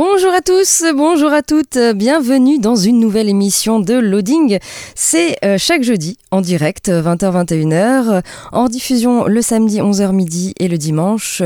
Bonjour 0.00 0.32
à 0.32 0.42
tous, 0.42 0.84
bonjour 0.94 1.32
à 1.32 1.42
toutes, 1.42 1.76
bienvenue 1.96 2.60
dans 2.60 2.76
une 2.76 3.00
nouvelle 3.00 3.28
émission 3.28 3.80
de 3.80 3.94
Loading. 3.94 4.60
C'est 4.94 5.44
euh, 5.44 5.56
chaque 5.58 5.82
jeudi 5.82 6.16
en 6.30 6.40
direct 6.40 6.88
20h-21h, 6.88 8.22
en 8.52 8.68
diffusion 8.68 9.24
le 9.24 9.42
samedi 9.42 9.80
11h 9.80 10.12
midi 10.12 10.54
et 10.60 10.68
le 10.68 10.78
dimanche 10.78 11.42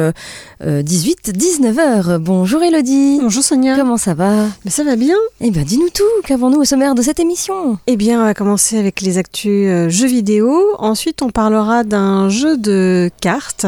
18-19h. 0.62 2.18
Bonjour 2.18 2.62
Elodie. 2.62 3.20
Bonjour 3.22 3.42
Sonia. 3.42 3.74
Comment 3.74 3.96
ça 3.96 4.12
va? 4.12 4.48
Mais 4.66 4.70
ça 4.70 4.84
va 4.84 4.96
bien. 4.96 5.16
Eh 5.40 5.50
bien 5.50 5.62
dis-nous 5.62 5.88
tout, 5.88 6.02
qu'avons-nous 6.26 6.60
au 6.60 6.64
sommaire 6.66 6.94
de 6.94 7.00
cette 7.00 7.20
émission? 7.20 7.78
Eh 7.86 7.96
bien 7.96 8.20
on 8.20 8.24
va 8.24 8.34
commencer 8.34 8.76
avec 8.76 9.00
les 9.00 9.16
actus 9.16 9.70
euh, 9.70 9.88
jeux 9.88 10.08
vidéo, 10.08 10.62
ensuite 10.78 11.22
on 11.22 11.30
parlera 11.30 11.84
d'un 11.84 12.28
jeu 12.28 12.58
de 12.58 13.08
cartes. 13.22 13.64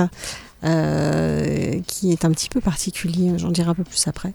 Euh, 0.65 1.79
qui 1.87 2.11
est 2.13 2.25
un 2.25 2.31
petit 2.31 2.49
peu 2.49 2.61
particulier, 2.61 3.33
j'en 3.37 3.51
dirai 3.51 3.69
un 3.69 3.75
peu 3.75 3.85
plus 3.85 4.07
après. 4.09 4.33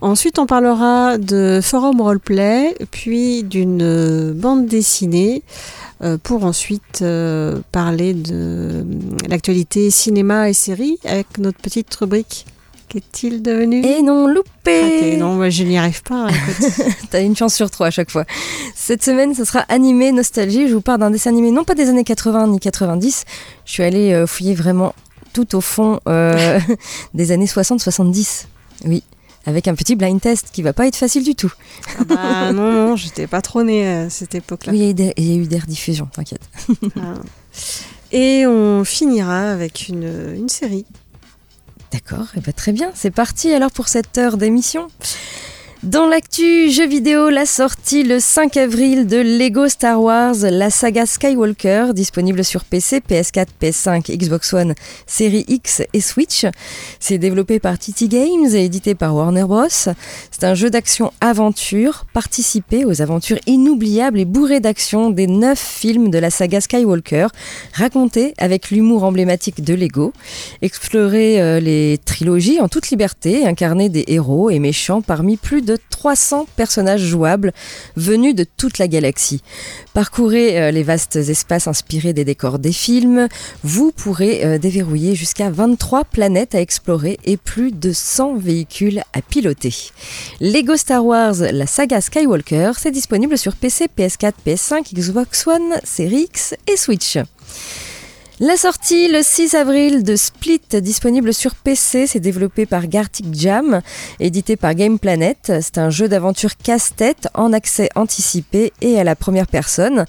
Ensuite, 0.00 0.40
on 0.40 0.46
parlera 0.46 1.16
de 1.16 1.60
forum 1.62 2.00
roleplay, 2.00 2.74
puis 2.90 3.44
d'une 3.44 4.32
bande 4.32 4.66
dessinée, 4.66 5.44
euh, 6.02 6.18
pour 6.20 6.44
ensuite 6.44 7.02
euh, 7.02 7.60
parler 7.70 8.14
de 8.14 8.84
l'actualité 9.28 9.90
cinéma 9.90 10.48
et 10.48 10.54
série 10.54 10.98
avec 11.04 11.38
notre 11.38 11.58
petite 11.58 11.94
rubrique. 11.94 12.46
Qu'est-il 12.88 13.40
devenu? 13.40 13.84
Et 13.86 14.02
non 14.02 14.26
loupé 14.26 14.80
Raté. 14.82 15.16
Non, 15.18 15.34
moi, 15.34 15.50
je 15.50 15.62
n'y 15.62 15.78
arrive 15.78 16.02
pas. 16.02 16.26
hein. 16.26 16.34
T'as 17.10 17.22
une 17.22 17.36
chance 17.36 17.54
sur 17.54 17.70
trois 17.70 17.86
à 17.86 17.90
chaque 17.92 18.10
fois. 18.10 18.24
Cette 18.74 19.04
semaine, 19.04 19.36
ce 19.36 19.44
sera 19.44 19.60
animé 19.68 20.10
Nostalgie. 20.10 20.66
Je 20.66 20.74
vous 20.74 20.80
parle 20.80 20.98
d'un 20.98 21.10
dessin 21.10 21.30
animé, 21.30 21.52
non 21.52 21.62
pas 21.62 21.76
des 21.76 21.88
années 21.88 22.02
80 22.02 22.48
ni 22.48 22.58
90. 22.58 23.24
Je 23.64 23.70
suis 23.72 23.84
allée 23.84 24.24
fouiller 24.26 24.54
vraiment 24.56 24.92
tout 25.32 25.54
au 25.54 25.60
fond 25.60 26.00
euh, 26.08 26.60
des 27.14 27.32
années 27.32 27.46
60-70. 27.46 28.46
Oui, 28.86 29.02
avec 29.46 29.68
un 29.68 29.74
petit 29.74 29.96
blind 29.96 30.20
test 30.20 30.50
qui 30.52 30.62
va 30.62 30.72
pas 30.72 30.86
être 30.86 30.96
facile 30.96 31.24
du 31.24 31.34
tout. 31.34 31.52
Ah 31.98 32.04
bah, 32.04 32.52
non, 32.52 32.72
non, 32.72 32.96
j'étais 32.96 33.26
pas 33.26 33.42
trop 33.42 33.62
née 33.62 33.86
à 33.86 34.10
cette 34.10 34.34
époque-là. 34.34 34.72
Oui, 34.72 34.78
il 34.78 34.84
y 34.84 34.86
a 34.86 34.90
eu 34.90 34.94
des, 34.94 35.12
il 35.16 35.24
y 35.24 35.32
a 35.32 35.36
eu 35.36 35.46
des 35.46 35.58
rediffusions, 35.58 36.08
t'inquiète. 36.12 36.42
Ah. 36.96 37.14
Et 38.12 38.44
on 38.46 38.84
finira 38.84 39.50
avec 39.52 39.88
une, 39.88 40.34
une 40.36 40.48
série. 40.48 40.84
D'accord, 41.92 42.26
et 42.36 42.40
bah 42.40 42.52
très 42.52 42.72
bien. 42.72 42.92
C'est 42.94 43.10
parti 43.10 43.52
alors 43.52 43.72
pour 43.72 43.88
cette 43.88 44.16
heure 44.18 44.36
d'émission. 44.36 44.88
Dans 45.82 46.06
l'actu 46.06 46.70
jeux 46.70 46.86
vidéo, 46.86 47.30
la 47.30 47.46
sortie 47.46 48.02
le 48.02 48.20
5 48.20 48.58
avril 48.58 49.06
de 49.06 49.16
Lego 49.16 49.66
Star 49.66 49.98
Wars, 50.02 50.34
la 50.42 50.68
saga 50.68 51.06
Skywalker, 51.06 51.94
disponible 51.94 52.44
sur 52.44 52.64
PC, 52.64 53.00
PS4, 53.00 53.46
PS5, 53.62 54.14
Xbox 54.14 54.52
One, 54.52 54.74
Série 55.06 55.46
X 55.48 55.80
et 55.94 56.02
Switch. 56.02 56.44
C'est 56.98 57.16
développé 57.16 57.60
par 57.60 57.78
TT 57.78 58.08
Games 58.08 58.54
et 58.54 58.66
édité 58.66 58.94
par 58.94 59.14
Warner 59.14 59.44
Bros. 59.44 59.68
C'est 59.70 60.44
un 60.44 60.52
jeu 60.52 60.68
d'action-aventure, 60.68 62.04
participé 62.12 62.84
aux 62.84 63.00
aventures 63.00 63.38
inoubliables 63.46 64.20
et 64.20 64.26
bourrées 64.26 64.60
d'action 64.60 65.08
des 65.08 65.28
neuf 65.28 65.58
films 65.58 66.10
de 66.10 66.18
la 66.18 66.28
saga 66.28 66.60
Skywalker, 66.60 67.28
racontés 67.72 68.34
avec 68.36 68.70
l'humour 68.70 69.02
emblématique 69.02 69.64
de 69.64 69.72
Lego. 69.72 70.12
Explorer 70.60 71.40
euh, 71.40 71.58
les 71.58 71.98
trilogies 72.04 72.60
en 72.60 72.68
toute 72.68 72.90
liberté, 72.90 73.46
incarner 73.46 73.88
des 73.88 74.04
héros 74.08 74.50
et 74.50 74.58
méchants 74.58 75.00
parmi 75.00 75.38
plus 75.38 75.62
de 75.62 75.69
300 75.76 76.46
personnages 76.56 77.02
jouables 77.02 77.52
venus 77.96 78.34
de 78.34 78.44
toute 78.44 78.78
la 78.78 78.88
galaxie. 78.88 79.42
Parcourez 79.94 80.60
euh, 80.60 80.70
les 80.70 80.82
vastes 80.82 81.16
espaces 81.16 81.66
inspirés 81.66 82.12
des 82.12 82.24
décors 82.24 82.58
des 82.58 82.72
films. 82.72 83.28
Vous 83.64 83.92
pourrez 83.92 84.44
euh, 84.44 84.58
déverrouiller 84.58 85.14
jusqu'à 85.14 85.50
23 85.50 86.04
planètes 86.04 86.54
à 86.54 86.60
explorer 86.60 87.18
et 87.24 87.36
plus 87.36 87.72
de 87.72 87.92
100 87.92 88.36
véhicules 88.36 89.02
à 89.12 89.22
piloter. 89.22 89.74
Lego 90.40 90.76
Star 90.76 91.04
Wars, 91.04 91.34
la 91.52 91.66
saga 91.66 92.00
Skywalker, 92.00 92.72
c'est 92.78 92.90
disponible 92.90 93.36
sur 93.36 93.56
PC, 93.56 93.88
PS4, 93.96 94.32
PS5, 94.46 94.94
Xbox 94.94 95.46
One, 95.46 95.80
Series 95.84 96.20
X 96.20 96.54
et 96.66 96.76
Switch. 96.76 97.18
La 98.42 98.56
sortie 98.56 99.08
le 99.08 99.22
6 99.22 99.54
avril 99.54 100.02
de 100.02 100.16
Split, 100.16 100.62
disponible 100.72 101.34
sur 101.34 101.54
PC, 101.54 102.06
c'est 102.06 102.20
développé 102.20 102.64
par 102.64 102.86
Gartic 102.86 103.26
Jam, 103.34 103.82
édité 104.18 104.56
par 104.56 104.74
Game 104.74 104.98
Planet. 104.98 105.52
C'est 105.60 105.76
un 105.76 105.90
jeu 105.90 106.08
d'aventure 106.08 106.56
casse-tête 106.56 107.28
en 107.34 107.52
accès 107.52 107.90
anticipé 107.96 108.72
et 108.80 108.98
à 108.98 109.04
la 109.04 109.14
première 109.14 109.46
personne. 109.46 110.06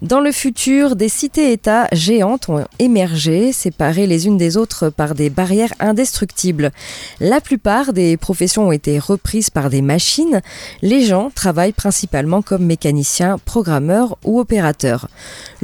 Dans 0.00 0.20
le 0.20 0.30
futur, 0.30 0.94
des 0.94 1.08
cités-États 1.08 1.88
géantes 1.90 2.48
ont 2.48 2.64
émergé, 2.78 3.50
séparées 3.50 4.06
les 4.06 4.28
unes 4.28 4.38
des 4.38 4.56
autres 4.56 4.88
par 4.88 5.16
des 5.16 5.28
barrières 5.28 5.74
indestructibles. 5.80 6.70
La 7.18 7.40
plupart 7.40 7.92
des 7.92 8.16
professions 8.16 8.68
ont 8.68 8.72
été 8.72 9.00
reprises 9.00 9.50
par 9.50 9.70
des 9.70 9.82
machines. 9.82 10.40
Les 10.82 11.04
gens 11.04 11.32
travaillent 11.34 11.72
principalement 11.72 12.42
comme 12.42 12.64
mécaniciens, 12.64 13.38
programmeurs 13.44 14.18
ou 14.24 14.38
opérateurs. 14.38 15.08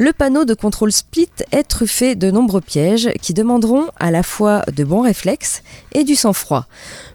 Le 0.00 0.12
panneau 0.12 0.44
de 0.44 0.54
contrôle 0.54 0.92
Split 0.92 1.28
est 1.50 1.64
truffé 1.64 2.14
de 2.14 2.30
nombreux 2.30 2.60
pièges 2.60 3.10
qui 3.20 3.34
demanderont 3.34 3.88
à 3.96 4.12
la 4.12 4.22
fois 4.22 4.62
de 4.72 4.84
bons 4.84 5.00
réflexes 5.00 5.64
et 5.92 6.04
du 6.04 6.14
sang-froid. 6.14 6.68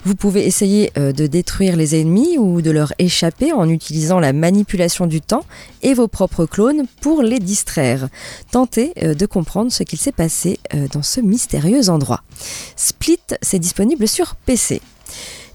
Vous 0.03 0.15
pouvez 0.15 0.45
essayer 0.45 0.91
euh, 0.97 1.13
de 1.13 1.25
détruire 1.25 1.77
les 1.77 1.97
ennemis 2.01 2.37
ou 2.37 2.61
de 2.61 2.71
leur 2.71 2.91
échapper 2.99 3.53
en 3.53 3.69
utilisant 3.69 4.19
la 4.19 4.33
manipulation 4.33 5.07
du 5.07 5.21
temps 5.21 5.45
et 5.81 5.93
vos 5.93 6.09
propres 6.09 6.45
clones 6.45 6.83
pour 6.99 7.21
les 7.21 7.39
distraire. 7.39 8.09
Tentez 8.51 8.91
euh, 9.01 9.13
de 9.13 9.25
comprendre 9.25 9.71
ce 9.71 9.83
qu'il 9.83 9.99
s'est 9.99 10.11
passé 10.11 10.59
euh, 10.73 10.89
dans 10.91 11.03
ce 11.03 11.21
mystérieux 11.21 11.87
endroit. 11.87 12.21
Split, 12.75 13.21
c'est 13.41 13.59
disponible 13.59 14.09
sur 14.09 14.35
PC. 14.35 14.81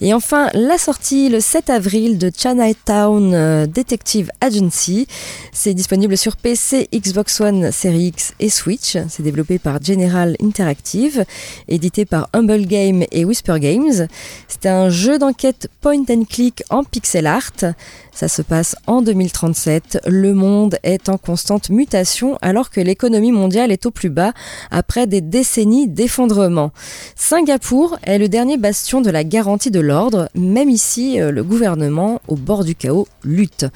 Et 0.00 0.14
enfin, 0.14 0.48
la 0.54 0.78
sortie 0.78 1.28
le 1.28 1.40
7 1.40 1.70
avril 1.70 2.18
de 2.18 2.30
Chinatown 2.34 3.34
euh, 3.34 3.66
Detective 3.66 4.30
Agency. 4.40 5.08
C'est 5.52 5.74
disponible 5.74 6.16
sur 6.16 6.36
PC, 6.36 6.88
Xbox 6.94 7.40
One, 7.40 7.72
Series 7.72 8.08
X 8.08 8.34
et 8.38 8.48
Switch. 8.48 8.96
C'est 9.08 9.24
développé 9.24 9.58
par 9.58 9.82
General 9.82 10.36
Interactive, 10.40 11.24
édité 11.66 12.04
par 12.04 12.28
Humble 12.32 12.66
Game 12.66 13.04
et 13.10 13.24
Whisper 13.24 13.58
Games. 13.58 14.06
C'est 14.46 14.66
un 14.66 14.88
jeu 14.88 15.18
d'enquête 15.18 15.68
point 15.80 16.04
and 16.08 16.24
click 16.30 16.62
en 16.70 16.84
pixel 16.84 17.26
art. 17.26 17.74
Ça 18.18 18.26
se 18.26 18.42
passe 18.42 18.74
en 18.88 19.00
2037. 19.00 20.00
Le 20.08 20.34
monde 20.34 20.76
est 20.82 21.08
en 21.08 21.18
constante 21.18 21.70
mutation 21.70 22.36
alors 22.42 22.70
que 22.70 22.80
l'économie 22.80 23.30
mondiale 23.30 23.70
est 23.70 23.86
au 23.86 23.92
plus 23.92 24.10
bas 24.10 24.32
après 24.72 25.06
des 25.06 25.20
décennies 25.20 25.86
d'effondrement. 25.86 26.72
Singapour 27.14 27.96
est 28.02 28.18
le 28.18 28.28
dernier 28.28 28.56
bastion 28.56 29.00
de 29.02 29.10
la 29.10 29.22
garantie 29.22 29.70
de 29.70 29.78
l'ordre. 29.78 30.28
Même 30.34 30.68
ici, 30.68 31.20
euh, 31.20 31.30
le 31.30 31.44
gouvernement, 31.44 32.20
au 32.26 32.34
bord 32.34 32.64
du 32.64 32.74
chaos, 32.74 33.06
lutte. 33.22 33.66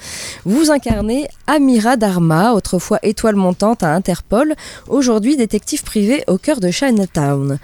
Vous 0.43 0.71
incarnez 0.71 1.29
Amira 1.47 1.95
Dharma, 1.95 2.51
autrefois 2.51 2.99
étoile 3.01 3.37
montante 3.37 3.81
à 3.81 3.93
Interpol, 3.93 4.55
aujourd'hui 4.89 5.37
détective 5.37 5.83
privé 5.83 6.21
au 6.27 6.37
cœur 6.37 6.59
de 6.59 6.69
Chinatown. 6.69 7.59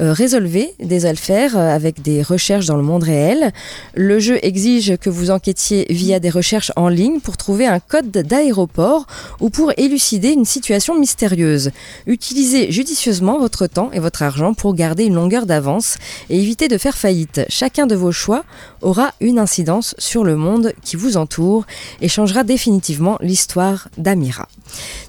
Euh, 0.00 0.12
résolvez 0.12 0.74
des 0.78 1.06
affaires 1.06 1.56
euh, 1.56 1.74
avec 1.74 2.02
des 2.02 2.22
recherches 2.22 2.66
dans 2.66 2.76
le 2.76 2.82
monde 2.82 3.02
réel. 3.02 3.52
Le 3.94 4.20
jeu 4.20 4.38
exige 4.42 4.96
que 4.96 5.10
vous 5.10 5.30
enquêtiez 5.30 5.86
via 5.90 6.20
des 6.20 6.30
recherches 6.30 6.70
en 6.76 6.88
ligne 6.88 7.18
pour 7.20 7.36
trouver 7.36 7.66
un 7.66 7.80
code 7.80 8.10
d'aéroport 8.10 9.06
ou 9.40 9.50
pour 9.50 9.72
élucider 9.76 10.30
une 10.30 10.44
situation 10.44 10.98
mystérieuse. 10.98 11.70
Utilisez 12.06 12.70
judicieusement 12.70 13.38
votre 13.40 13.66
temps 13.66 13.90
et 13.92 13.98
votre 13.98 14.22
argent 14.22 14.54
pour 14.54 14.74
garder 14.74 15.04
une 15.04 15.14
longueur 15.14 15.46
d'avance 15.46 15.96
et 16.30 16.40
éviter 16.40 16.68
de 16.68 16.78
faire 16.78 16.96
faillite. 16.96 17.40
Chacun 17.48 17.86
de 17.86 17.96
vos 17.96 18.12
choix 18.12 18.44
aura 18.82 19.12
une 19.20 19.38
incidence 19.38 19.94
sur 19.98 20.22
le 20.22 20.36
monde 20.36 20.72
qui 20.82 20.96
vous 20.96 21.16
entoure 21.16 21.66
et 22.00 22.08
changera 22.08 22.44
définitivement 22.44 23.18
l'histoire 23.20 23.88
d'Amira. 23.98 24.48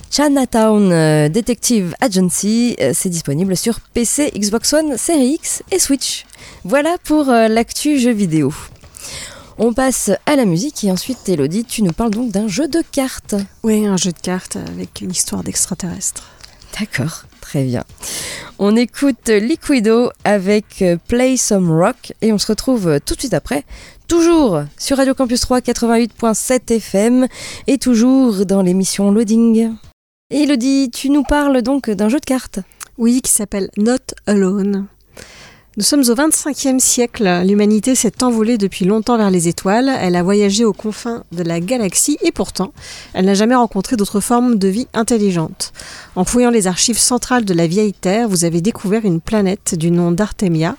Chinatown 0.10 0.92
euh, 0.92 1.30
Detective 1.30 1.94
Agency, 2.02 2.76
euh, 2.82 2.92
c'est 2.96 3.10
disponible 3.10 3.56
sur 3.56 3.80
PC, 3.80 4.32
Xbox 4.36 4.74
One, 4.74 4.98
Series 4.98 5.34
X 5.36 5.62
et 5.72 5.78
Switch. 5.78 6.26
Voilà 6.64 6.98
pour 7.04 7.30
euh, 7.30 7.48
l'actu 7.48 8.00
jeu 8.00 8.12
vidéo. 8.12 8.52
On 9.60 9.72
passe 9.74 10.10
à 10.26 10.36
la 10.36 10.46
musique 10.46 10.84
et 10.84 10.92
ensuite, 10.92 11.30
Elodie, 11.30 11.64
tu 11.64 11.84
nous 11.84 11.92
parles 11.92 12.10
donc 12.10 12.32
d'un 12.32 12.48
jeu 12.48 12.68
de 12.68 12.82
cartes. 12.92 13.36
Oui, 13.62 13.86
un 13.86 13.98
jeu 13.98 14.12
de 14.12 14.20
cartes 14.20 14.56
avec 14.56 15.02
une 15.02 15.12
histoire 15.12 15.44
d'extraterrestre. 15.44 16.24
D'accord, 16.80 17.26
très 17.40 17.64
bien. 17.64 17.84
On 18.58 18.76
écoute 18.76 19.30
Liquido 19.30 20.12
avec 20.24 20.84
Play 21.08 21.38
Some 21.38 21.72
Rock 21.72 22.14
et 22.22 22.34
on 22.34 22.38
se 22.38 22.48
retrouve 22.48 23.00
tout 23.06 23.16
de 23.16 23.20
suite 23.20 23.34
après, 23.34 23.64
toujours 24.08 24.64
sur 24.78 24.98
Radio 24.98 25.14
Campus 25.14 25.42
3 25.42 25.60
88.7 25.60 26.74
FM 26.76 27.28
et 27.68 27.78
toujours 27.78 28.46
dans 28.46 28.62
l'émission 28.62 29.12
Loading. 29.12 29.76
Elodie, 30.32 30.92
tu 30.92 31.10
nous 31.10 31.24
parles 31.24 31.64
donc 31.64 31.90
d'un 31.90 32.08
jeu 32.08 32.20
de 32.20 32.26
cartes 32.26 32.60
Oui, 33.00 33.24
qui 33.24 33.32
s'appelle 33.32 33.72
Not 33.78 34.14
Alone. 34.28 34.86
Nous 35.76 35.84
sommes 35.84 36.02
au 36.02 36.14
25e 36.14 36.78
siècle. 36.78 37.42
L'humanité 37.48 37.96
s'est 37.96 38.24
envolée 38.24 38.60
depuis 38.60 38.86
longtemps 38.86 39.18
vers 39.18 39.32
les 39.32 39.48
étoiles. 39.48 39.90
Elle 39.90 40.16
a 40.16 40.22
voyagé 40.22 40.66
aux 40.66 40.74
confins 40.74 41.24
de 41.32 41.42
la 41.42 41.60
galaxie 41.60 42.20
et 42.22 42.32
pourtant, 42.32 42.74
elle 43.14 43.26
n'a 43.26 43.34
jamais 43.34 43.56
rencontré 43.56 43.96
d'autres 43.96 44.20
formes 44.20 44.60
de 44.60 44.68
vie 44.68 44.88
intelligentes. 44.94 45.74
En 46.16 46.26
fouillant 46.26 46.52
les 46.52 46.68
archives 46.68 47.00
centrales 47.00 47.44
de 47.44 47.56
la 47.56 47.66
vieille 47.66 47.94
Terre, 47.94 48.30
vous 48.30 48.46
avez 48.46 48.62
découvert 48.62 49.06
une 49.06 49.22
planète 49.22 49.74
du 49.74 49.90
nom 49.90 50.12
d'Artemia 50.12 50.76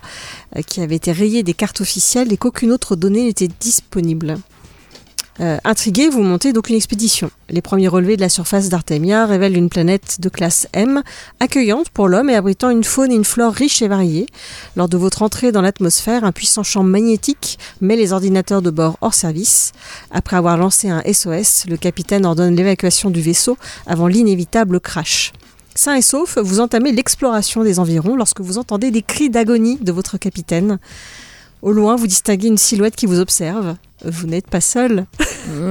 euh, 0.56 0.62
qui 0.62 0.80
avait 0.80 0.94
été 0.94 1.10
rayée 1.10 1.42
des 1.42 1.54
cartes 1.54 1.80
officielles 1.80 2.32
et 2.32 2.36
qu'aucune 2.36 2.70
autre 2.70 2.94
donnée 2.94 3.24
n'était 3.24 3.50
disponible. 3.58 4.36
Euh, 5.40 5.56
intrigué, 5.64 6.10
vous 6.10 6.22
montez 6.22 6.52
donc 6.52 6.68
une 6.68 6.76
expédition. 6.76 7.30
Les 7.48 7.62
premiers 7.62 7.88
relevés 7.88 8.16
de 8.16 8.20
la 8.20 8.28
surface 8.28 8.68
d'Artemia 8.68 9.24
révèlent 9.24 9.56
une 9.56 9.70
planète 9.70 10.20
de 10.20 10.28
classe 10.28 10.68
M, 10.74 11.02
accueillante 11.40 11.88
pour 11.88 12.08
l'homme 12.08 12.28
et 12.28 12.34
abritant 12.34 12.68
une 12.68 12.84
faune 12.84 13.10
et 13.10 13.14
une 13.14 13.24
flore 13.24 13.54
riches 13.54 13.80
et 13.80 13.88
variées. 13.88 14.26
Lors 14.76 14.88
de 14.88 14.98
votre 14.98 15.22
entrée 15.22 15.50
dans 15.50 15.62
l'atmosphère, 15.62 16.24
un 16.24 16.32
puissant 16.32 16.62
champ 16.62 16.82
magnétique 16.82 17.58
met 17.80 17.96
les 17.96 18.12
ordinateurs 18.12 18.60
de 18.60 18.70
bord 18.70 18.98
hors 19.00 19.14
service. 19.14 19.72
Après 20.10 20.36
avoir 20.36 20.58
lancé 20.58 20.90
un 20.90 21.02
SOS, 21.10 21.64
le 21.68 21.78
capitaine 21.78 22.26
ordonne 22.26 22.54
l'évacuation 22.54 23.08
du 23.08 23.22
vaisseau 23.22 23.56
avant 23.86 24.08
l'inévitable 24.08 24.78
crash. 24.78 25.32
Sain 25.74 25.94
et 25.94 26.02
sauf, 26.02 26.36
vous 26.36 26.60
entamez 26.60 26.92
l'exploration 26.92 27.64
des 27.64 27.78
environs 27.78 28.16
lorsque 28.16 28.40
vous 28.40 28.58
entendez 28.58 28.90
des 28.90 29.02
cris 29.02 29.30
d'agonie 29.30 29.78
de 29.80 29.92
votre 29.92 30.18
capitaine. 30.18 30.78
Au 31.62 31.72
loin, 31.72 31.96
vous 31.96 32.06
distinguez 32.06 32.48
une 32.48 32.58
silhouette 32.58 32.96
qui 32.96 33.06
vous 33.06 33.20
observe. 33.20 33.76
Vous 34.04 34.26
n'êtes 34.26 34.48
pas 34.48 34.60
seul. 34.62 35.06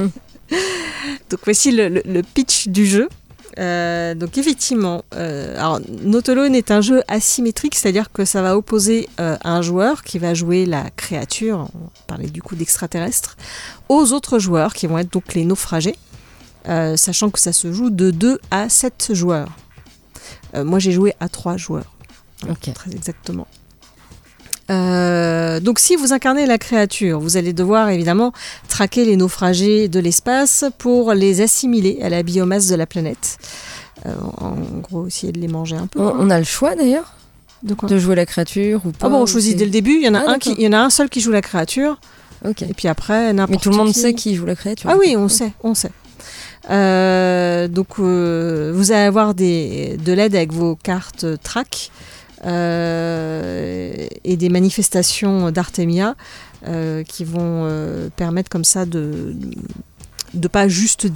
donc 1.30 1.40
voici 1.44 1.72
le, 1.72 1.90
le- 1.90 2.04
le 2.06 2.22
pitch 2.24 2.68
du 2.68 2.86
jeu. 2.86 3.10
Euh, 3.58 4.14
donc 4.16 4.38
effectivement, 4.38 5.04
euh, 5.16 5.58
alors 5.58 5.80
Notolone 6.04 6.56
est 6.56 6.72
un 6.72 6.80
jeu 6.82 7.02
asymétrique, 7.08 7.76
c'est-à-dire 7.76 8.12
que 8.12 8.24
ça 8.24 8.42
va 8.42 8.56
opposer 8.56 9.10
euh, 9.20 9.36
un 9.44 9.62
joueur 9.62 10.04
qui 10.04 10.18
va 10.20 10.34
jouer 10.34 10.66
la 10.66 10.90
créature, 10.92 11.68
on 11.74 11.90
parlait 12.08 12.30
du 12.30 12.42
coup 12.42 12.56
d'extraterrestre, 12.56 13.36
aux 13.90 14.14
autres 14.14 14.40
joueurs 14.40 14.74
qui 14.74 14.88
vont 14.88 14.98
être 15.00 15.12
donc 15.12 15.34
les 15.34 15.44
naufragés, 15.44 15.96
euh, 16.70 16.96
sachant 16.96 17.32
que 17.32 17.40
ça 17.40 17.52
se 17.52 17.74
joue 17.74 17.90
de 17.90 18.12
2 18.12 18.40
à 18.52 18.70
7 18.70 19.10
joueurs. 19.14 19.50
Moi 20.56 20.80
j'ai 20.80 20.92
joué 20.92 21.14
à 21.20 21.28
3 21.28 21.58
joueurs, 21.58 21.92
Ok. 22.50 22.72
très 22.74 22.92
exactement. 22.92 23.48
Euh, 24.70 25.60
donc 25.60 25.80
si 25.80 25.96
vous 25.96 26.14
incarnez 26.14 26.46
la 26.46 26.58
créature, 26.58 27.20
vous 27.20 27.38
allez 27.38 27.54
devoir 27.54 27.90
évidemment 27.90 28.34
traquer 28.68 29.06
les 29.06 29.16
naufragés 29.16 29.88
de 29.88 30.00
l'espace 30.00 30.64
pour 30.78 31.14
les 31.14 31.42
assimiler 31.42 32.00
à 32.02 32.10
la 32.10 32.24
biomasse 32.24 32.68
de 32.68 32.76
la 32.76 32.86
planète. 32.86 33.38
Euh, 34.06 34.14
en 34.38 34.56
gros, 34.82 35.08
essayer 35.08 35.32
de 35.34 35.40
les 35.40 35.48
manger 35.48 35.76
un 35.76 35.88
peu. 35.88 36.00
On, 36.00 36.30
a 36.30 36.38
le 36.38 36.46
choix 36.46 36.76
d'ailleurs 36.76 37.14
De 37.64 37.74
quoi 37.74 37.90
de 37.90 37.98
jouer 37.98 38.16
la 38.16 38.26
créature 38.26 38.82
ou 38.86 38.92
pas 38.92 39.08
Ah 39.08 39.10
bon, 39.10 39.22
on 39.22 39.26
choisit 39.26 39.58
dès 39.58 39.66
le 39.66 39.72
début. 39.72 39.96
Il 39.96 40.04
y 40.04 40.10
en 40.10 40.14
a 40.16 40.20
Ah, 40.26 40.32
un 40.34 40.38
qui, 40.38 40.50
d'accord. 40.50 40.62
il 40.62 40.66
y 40.66 40.68
en 40.68 40.74
a 40.74 40.80
un 40.82 40.90
seul 40.90 41.10
qui 41.10 41.20
joue 41.20 41.32
la 41.32 41.42
créature, 41.42 42.00
et 42.46 42.74
puis 42.74 42.88
après 42.88 43.34
n'importe 43.34 43.50
Mais 43.52 43.58
tout 43.62 43.70
le 43.72 43.76
monde 43.76 43.92
qui- 43.94 44.00
sait 44.00 44.14
qui 44.14 44.36
joue 44.36 44.46
la 44.46 44.56
créature. 44.56 44.90
Ah 44.90 44.96
oui, 44.98 45.16
on 45.18 45.28
sait, 45.28 45.52
on 45.64 45.74
sait. 45.74 45.92
Euh, 46.70 47.68
donc 47.68 47.88
euh, 48.00 48.72
vous 48.76 48.92
allez 48.92 49.02
avoir 49.02 49.34
des, 49.34 49.98
de 49.98 50.14
l'aide 50.14 50.36
avec 50.36 50.54
vos 50.54 50.76
cartes 50.76 51.26
track 51.42 51.90
et 52.44 54.38
des 54.38 54.50
manifestations 54.50 55.52
d'Artemia 55.52 56.16
euh, 56.68 57.04
qui 57.04 57.24
vont 57.24 57.66
euh, 57.66 58.10
permettre 58.16 58.50
comme 58.50 58.66
ça 58.66 58.86
de 58.86 59.36
de 60.34 60.48
pas 60.48 60.68
juste 60.68 61.08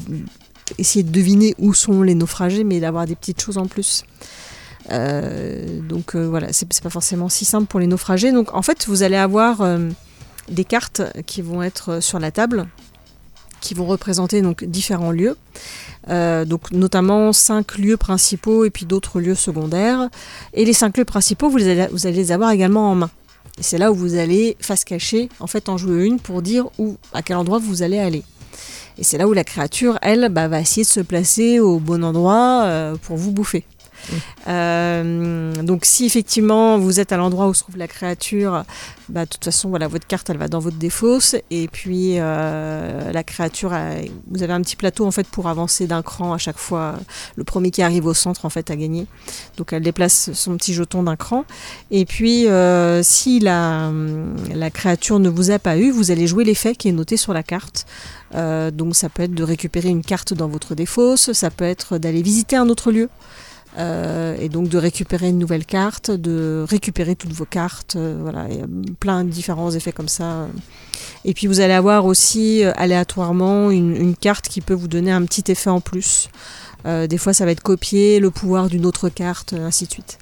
essayer 0.78 1.04
de 1.04 1.12
deviner 1.12 1.54
où 1.60 1.74
sont 1.74 2.02
les 2.02 2.16
naufragés, 2.16 2.64
mais 2.64 2.80
d'avoir 2.80 3.06
des 3.06 3.16
petites 3.16 3.42
choses 3.42 3.58
en 3.58 3.68
plus. 3.68 4.06
Euh, 4.92 5.80
donc 5.81 6.16
euh, 6.16 6.28
voilà, 6.28 6.52
c'est 6.52 6.68
pas 6.81 6.90
forcément 6.90 7.30
si 7.30 7.46
simple 7.46 7.68
pour 7.68 7.80
les 7.80 7.88
naufragés. 7.88 8.31
Donc 8.31 8.54
en 8.54 8.62
fait, 8.62 8.88
vous 8.88 9.04
allez 9.04 9.16
avoir 9.16 9.62
euh, 9.62 9.90
des 10.50 10.66
cartes 10.66 11.02
qui 11.25 11.42
vont 11.42 11.62
être 11.62 12.02
sur 12.02 12.20
la 12.20 12.31
table, 12.31 12.68
qui 13.63 13.74
vont 13.74 13.86
représenter 13.86 14.44
différents 14.63 15.12
lieux. 15.12 15.38
Euh, 16.10 16.44
donc 16.44 16.71
notamment 16.71 17.31
cinq 17.31 17.77
lieux 17.77 17.95
principaux 17.95 18.65
et 18.65 18.69
puis 18.69 18.86
d'autres 18.86 19.21
lieux 19.21 19.36
secondaires. 19.36 20.10
Et 20.54 20.65
les 20.65 20.74
cinq 20.74 20.98
lieux 20.98 21.06
principaux, 21.06 21.50
vous, 21.50 21.57
les 21.57 21.69
allez, 21.69 21.88
vous 21.92 22.06
allez 22.06 22.18
les 22.18 22.31
avoir 22.31 22.51
également 22.51 22.92
en 22.92 22.95
main. 22.95 23.10
Et 23.57 23.63
c'est 23.63 23.77
là 23.77 23.92
où 23.92 23.95
vous 23.95 24.15
allez 24.15 24.57
face 24.60 24.83
cachée 24.83 25.30
en 25.39 25.48
fait 25.48 25.69
en 25.69 25.77
jouer 25.77 26.06
une 26.06 26.19
pour 26.19 26.42
dire 26.42 26.65
où, 26.77 26.98
à 27.13 27.21
quel 27.21 27.38
endroit 27.38 27.60
vous 27.60 27.83
allez 27.83 28.00
aller. 28.00 28.24
Et 28.98 29.04
c'est 29.04 29.18
là 29.18 29.27
où 29.27 29.33
la 29.33 29.44
créature, 29.44 29.98
elle, 30.01 30.30
bah, 30.30 30.48
va 30.48 30.60
essayer 30.60 30.83
de 30.83 30.88
se 30.88 31.00
placer 31.00 31.60
au 31.60 31.80
bon 31.80 32.04
endroit 32.04 32.63
euh, 32.65 32.95
pour 33.01 33.18
vous 33.18 33.31
bouffer. 33.31 33.63
Euh, 34.47 35.53
donc 35.63 35.85
si 35.85 36.05
effectivement 36.05 36.77
vous 36.77 37.00
êtes 37.00 37.11
à 37.11 37.17
l'endroit 37.17 37.47
où 37.47 37.53
se 37.53 37.63
trouve 37.63 37.77
la 37.77 37.88
créature, 37.88 38.63
bah, 39.09 39.25
de 39.25 39.29
toute 39.29 39.44
façon 39.44 39.69
voilà 39.69 39.88
votre 39.88 40.07
carte 40.07 40.29
elle 40.29 40.38
va 40.38 40.47
dans 40.47 40.59
votre 40.59 40.77
défausse 40.77 41.35
et 41.50 41.67
puis 41.67 42.15
euh, 42.17 43.11
la 43.11 43.23
créature 43.23 43.73
vous 44.29 44.44
avez 44.44 44.53
un 44.53 44.61
petit 44.61 44.75
plateau 44.75 45.05
en 45.05 45.11
fait 45.11 45.27
pour 45.27 45.47
avancer 45.47 45.88
d'un 45.88 46.01
cran 46.01 46.33
à 46.33 46.38
chaque 46.38 46.57
fois. 46.57 46.95
Le 47.35 47.44
premier 47.44 47.71
qui 47.71 47.81
arrive 47.81 48.05
au 48.05 48.13
centre 48.13 48.45
en 48.45 48.50
fait 48.50 48.69
a 48.71 48.75
gagné. 48.75 49.07
Donc 49.57 49.73
elle 49.73 49.83
déplace 49.83 50.31
son 50.33 50.57
petit 50.57 50.73
jeton 50.73 51.03
d'un 51.03 51.15
cran 51.15 51.45
et 51.91 52.05
puis 52.05 52.47
euh, 52.47 53.01
si 53.03 53.39
la, 53.39 53.91
la 54.53 54.69
créature 54.69 55.19
ne 55.19 55.29
vous 55.29 55.51
a 55.51 55.59
pas 55.59 55.77
eu, 55.77 55.91
vous 55.91 56.11
allez 56.11 56.27
jouer 56.27 56.44
l'effet 56.44 56.75
qui 56.75 56.89
est 56.89 56.94
noté 56.94 57.17
sur 57.17 57.33
la 57.33 57.44
carte. 57.44 57.85
Donc 58.33 58.95
ça 58.95 59.09
peut 59.09 59.21
être 59.23 59.35
de 59.35 59.44
récupérer 59.44 59.89
une 59.89 60.01
carte 60.01 60.33
dans 60.33 60.47
votre 60.47 60.73
défausse, 60.73 61.33
ça 61.33 61.51
peut 61.51 61.65
être 61.65 62.00
d'aller 62.00 62.23
visiter 62.23 62.55
un 62.55 62.67
autre 62.67 62.91
lieu. 62.91 63.09
Euh, 63.78 64.36
et 64.40 64.50
donc 64.50 64.70
de 64.70 64.78
récupérer 64.78 65.30
une 65.30 65.40
nouvelle 65.40 65.66
carte, 65.66 66.12
de 66.12 66.64
récupérer 66.70 67.16
toutes 67.16 67.34
vos 67.34 67.46
cartes, 67.46 67.96
euh, 67.96 68.18
voilà, 68.22 68.42
a 68.42 68.68
plein 69.00 69.24
de 69.24 69.30
différents 69.30 69.72
effets 69.72 69.92
comme 69.92 70.08
ça. 70.08 70.48
Et 71.25 71.34
puis 71.34 71.48
vous 71.48 71.60
allez 71.60 71.74
avoir 71.74 72.06
aussi 72.06 72.63
euh, 72.63 72.72
aléatoirement 72.75 73.72
une, 73.72 73.96
une 73.96 74.15
carte 74.15 74.48
qui 74.48 74.62
peut 74.62 74.75
vous 74.75 74.88
donner 74.88 75.12
un 75.12 75.24
petit 75.25 75.51
effet 75.51 75.70
en 75.70 75.82
plus. 75.82 76.30
Euh, 76.86 77.08
des 77.08 77.18
fois 77.18 77.34
ça 77.34 77.46
va 77.46 77.51
être 77.51 77.63
copier 77.63 78.20
le 78.20 78.30
pouvoir 78.30 78.68
d'une 78.68 78.86
autre 78.86 79.10
carte, 79.10 79.53
ainsi 79.53 79.86
de 79.86 79.92
suite. 79.92 80.20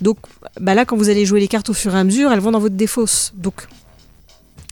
Donc 0.00 0.18
bah 0.60 0.74
là 0.74 0.84
quand 0.84 0.96
vous 0.96 1.10
allez 1.10 1.26
jouer 1.26 1.40
les 1.40 1.48
cartes 1.48 1.70
au 1.70 1.74
fur 1.74 1.94
et 1.94 1.98
à 1.98 2.04
mesure, 2.04 2.32
elles 2.32 2.40
vont 2.40 2.52
dans 2.52 2.60
votre 2.60 2.76
défausse. 2.76 3.32
Donc 3.36 3.66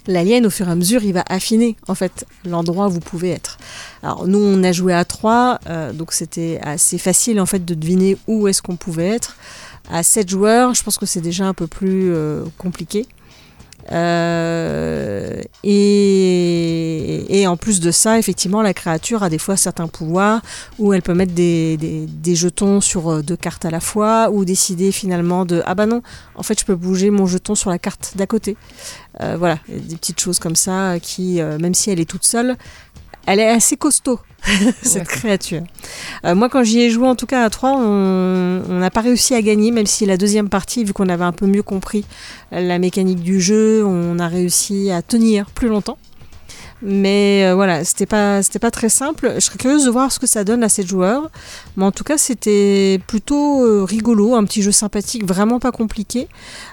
l'alien 0.06 0.46
au 0.46 0.50
fur 0.50 0.68
et 0.68 0.70
à 0.70 0.74
mesure 0.74 1.04
il 1.04 1.12
va 1.12 1.24
affiner 1.28 1.76
en 1.88 1.94
fait 1.94 2.26
l'endroit 2.44 2.88
où 2.88 2.90
vous 2.90 3.00
pouvez 3.00 3.30
être. 3.30 3.58
Alors 4.02 4.26
nous 4.26 4.38
on 4.38 4.62
a 4.64 4.72
joué 4.72 4.92
à 4.94 5.04
3, 5.04 5.60
donc 5.94 6.12
c'était 6.12 6.58
assez 6.62 6.98
facile 6.98 7.40
en 7.40 7.46
fait 7.46 7.64
de 7.64 7.74
deviner 7.74 8.16
où 8.26 8.48
est-ce 8.48 8.62
qu'on 8.62 8.76
pouvait 8.76 9.08
être. 9.08 9.36
À 9.90 10.02
7 10.02 10.28
joueurs, 10.28 10.74
je 10.74 10.82
pense 10.82 10.98
que 10.98 11.06
c'est 11.06 11.20
déjà 11.20 11.46
un 11.46 11.54
peu 11.54 11.66
plus 11.66 12.12
euh, 12.12 12.44
compliqué. 12.56 13.06
Euh, 13.90 15.40
et, 15.64 17.40
et 17.40 17.46
en 17.46 17.56
plus 17.56 17.80
de 17.80 17.90
ça, 17.90 18.18
effectivement, 18.18 18.62
la 18.62 18.74
créature 18.74 19.22
a 19.22 19.30
des 19.30 19.38
fois 19.38 19.56
certains 19.56 19.88
pouvoirs 19.88 20.40
où 20.78 20.92
elle 20.92 21.02
peut 21.02 21.14
mettre 21.14 21.32
des, 21.32 21.76
des- 21.76 22.06
des 22.06 22.34
jetons 22.36 22.80
sur 22.80 23.10
euh, 23.10 23.22
deux 23.22 23.36
cartes 23.36 23.64
à 23.64 23.70
la 23.70 23.80
fois 23.80 24.30
ou 24.30 24.44
décider 24.44 24.92
finalement 24.92 25.44
de 25.44 25.62
ah 25.66 25.74
bah 25.74 25.86
non, 25.86 26.02
en 26.34 26.42
fait 26.42 26.58
je 26.60 26.64
peux 26.64 26.74
bouger 26.76 27.10
mon 27.10 27.26
jeton 27.26 27.54
sur 27.54 27.70
la 27.70 27.78
carte 27.78 28.12
d'à 28.16 28.26
côté. 28.26 28.56
Euh, 29.20 29.36
voilà, 29.38 29.58
des 29.68 29.96
petites 29.96 30.20
choses 30.20 30.38
comme 30.38 30.56
ça 30.56 30.94
qui, 31.00 31.40
euh, 31.40 31.58
même 31.58 31.74
si 31.74 31.90
elle 31.90 32.00
est 32.00 32.08
toute 32.08 32.24
seule, 32.24 32.56
elle 33.26 33.40
est 33.40 33.48
assez 33.48 33.76
costaud, 33.76 34.20
cette 34.82 35.08
créature. 35.08 35.62
Euh, 36.24 36.34
moi, 36.34 36.48
quand 36.48 36.64
j'y 36.64 36.80
ai 36.80 36.90
joué, 36.90 37.06
en 37.06 37.14
tout 37.14 37.26
cas 37.26 37.44
à 37.44 37.50
3, 37.50 37.76
on 37.76 38.62
on 38.68 38.78
n'a 38.78 38.90
pas 38.90 39.00
réussi 39.00 39.34
à 39.34 39.42
gagner, 39.42 39.70
même 39.70 39.86
si 39.86 40.06
la 40.06 40.16
deuxième 40.16 40.48
partie, 40.48 40.84
vu 40.84 40.92
qu'on 40.92 41.08
avait 41.08 41.24
un 41.24 41.32
peu 41.32 41.46
mieux 41.46 41.62
compris 41.62 42.04
la 42.50 42.78
mécanique 42.78 43.20
du 43.20 43.40
jeu, 43.40 43.84
on 43.84 44.18
a 44.18 44.28
réussi 44.28 44.90
à 44.90 45.02
tenir 45.02 45.46
plus 45.50 45.68
longtemps. 45.68 45.98
Mais 46.82 47.44
euh, 47.44 47.54
voilà, 47.54 47.84
c'était 47.84 48.06
pas, 48.06 48.42
c'était 48.42 48.58
pas 48.58 48.72
très 48.72 48.88
simple. 48.88 49.32
Je 49.36 49.40
serais 49.40 49.56
curieuse 49.56 49.84
de 49.84 49.90
voir 49.90 50.10
ce 50.10 50.18
que 50.18 50.26
ça 50.26 50.42
donne 50.42 50.64
à 50.64 50.68
7 50.68 50.86
joueurs. 50.86 51.30
Mais 51.76 51.84
en 51.84 51.92
tout 51.92 52.02
cas, 52.02 52.18
c'était 52.18 53.00
plutôt 53.06 53.64
euh, 53.64 53.84
rigolo, 53.84 54.34
un 54.34 54.44
petit 54.44 54.62
jeu 54.62 54.72
sympathique, 54.72 55.24
vraiment 55.24 55.60
pas 55.60 55.70
compliqué. 55.70 56.26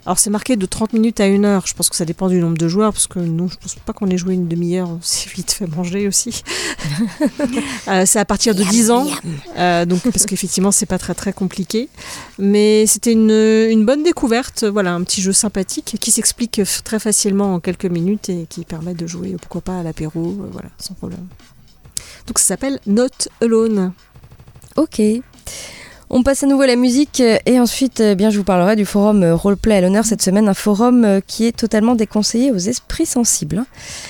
Alors 0.06 0.18
c'est 0.18 0.32
marqué 0.32 0.56
de 0.56 0.66
30 0.66 0.94
minutes 0.94 1.20
à 1.20 1.25
1 1.25 1.44
heure. 1.44 1.68
Je 1.68 1.75
pense 1.75 1.89
que 1.89 1.96
ça 1.96 2.06
dépend 2.06 2.28
du 2.28 2.39
nombre 2.39 2.58
de 2.58 2.68
joueurs, 2.68 2.92
parce 2.92 3.06
que 3.06 3.20
non, 3.20 3.48
je 3.48 3.58
pense 3.58 3.75
pas 3.75 3.94
qu'on 3.94 4.08
ait 4.08 4.18
joué 4.18 4.34
une 4.34 4.48
demi-heure. 4.48 4.89
On 5.00 5.00
s'est 5.01 5.30
vite 5.30 5.51
fait 5.51 5.68
manger 5.68 6.08
aussi. 6.08 6.44
Euh, 7.88 8.04
c'est 8.06 8.20
à 8.20 8.25
partir 8.25 8.54
de 8.54 8.63
10 8.63 8.92
ans. 8.92 9.08
Donc, 9.88 10.01
parce 10.04 10.25
qu'effectivement, 10.25 10.72
c'est 10.72 10.86
pas 10.86 10.98
très 10.98 11.16
très 11.16 11.34
compliqué. 11.34 11.89
Mais 12.38 12.86
c'était 12.86 13.12
une, 13.12 13.32
une 13.32 13.86
bonne 13.86 14.04
découverte. 14.04 14.63
Voilà, 14.63 14.94
un 14.94 15.04
petit 15.04 15.22
jeu 15.22 15.34
sympathique 15.34 15.98
qui 16.00 16.12
s'explique 16.12 16.62
très 16.84 17.00
facilement 17.00 17.56
en 17.56 17.60
quelques 17.60 17.86
minutes 17.86 18.30
et 18.30 18.46
qui 18.50 18.66
permet 18.66 18.94
de 18.94 19.08
jouer, 19.08 19.36
pourquoi 19.39 19.62
pas, 19.62 19.80
à 19.80 19.84
l'apéro, 19.84 19.99
euh, 20.08 20.50
voilà, 20.51 20.70
sans 20.77 20.94
problème. 20.94 21.27
Donc 22.27 22.39
ça 22.39 22.46
s'appelle 22.46 22.79
Not 22.86 23.08
Alone. 23.41 23.91
Ok. 24.75 25.01
On 26.12 26.24
passe 26.24 26.41
à 26.44 26.48
nouveau 26.48 26.63
à 26.63 26.68
la 26.68 26.75
musique 26.75 27.22
euh, 27.22 27.38
et 27.46 27.60
ensuite, 27.60 28.00
euh, 28.01 28.15
bien, 28.15 28.32
je 28.32 28.38
vous 28.39 28.44
parlerai 28.44 28.75
du 28.75 28.84
forum 28.86 29.24
Roleplay 29.24 29.75
à 29.75 29.82
l'honneur 29.82 30.06
cette 30.06 30.24
semaine, 30.24 30.48
un 30.50 30.56
forum 30.56 31.22
qui 31.27 31.46
est 31.46 31.56
totalement 31.56 31.94
déconseillé 31.94 32.51
aux 32.51 32.58
esprits 32.58 33.06
sensibles. 33.06 33.63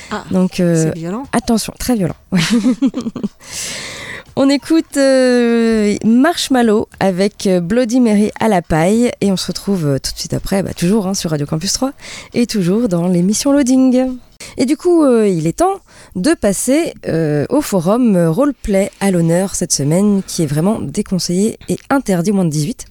Ah, 0.09 0.23
Donc, 0.31 0.61
euh, 0.61 0.91
violent. 0.95 1.23
attention, 1.33 1.73
très 1.77 1.95
violent. 1.95 2.15
Ouais. 2.31 2.39
on 4.37 4.47
écoute 4.49 4.95
euh, 4.95 5.97
Marshmallow 6.05 6.87
avec 7.01 7.49
Bloody 7.63 7.99
Mary 7.99 8.31
à 8.39 8.47
la 8.47 8.61
paille 8.61 9.11
et 9.19 9.31
on 9.33 9.37
se 9.37 9.47
retrouve 9.47 9.99
tout 10.01 10.13
de 10.13 10.17
suite 10.17 10.33
après, 10.33 10.63
bah, 10.63 10.73
toujours 10.73 11.05
hein, 11.05 11.13
sur 11.13 11.31
Radio 11.31 11.45
Campus 11.45 11.73
3 11.73 11.91
et 12.33 12.47
toujours 12.47 12.87
dans 12.87 13.09
l'émission 13.09 13.51
Loading. 13.51 14.17
Et 14.57 14.65
du 14.65 14.77
coup, 14.77 15.03
euh, 15.03 15.27
il 15.27 15.47
est 15.47 15.59
temps 15.59 15.79
de 16.15 16.33
passer 16.33 16.93
euh, 17.07 17.45
au 17.49 17.61
forum 17.61 18.17
Roleplay 18.17 18.91
à 18.99 19.11
l'honneur 19.11 19.55
cette 19.55 19.71
semaine, 19.71 20.21
qui 20.25 20.43
est 20.43 20.47
vraiment 20.47 20.79
déconseillé 20.79 21.57
et 21.69 21.77
interdit 21.89 22.31
aux 22.31 22.35
moins 22.35 22.45
de 22.45 22.49
18. 22.49 22.85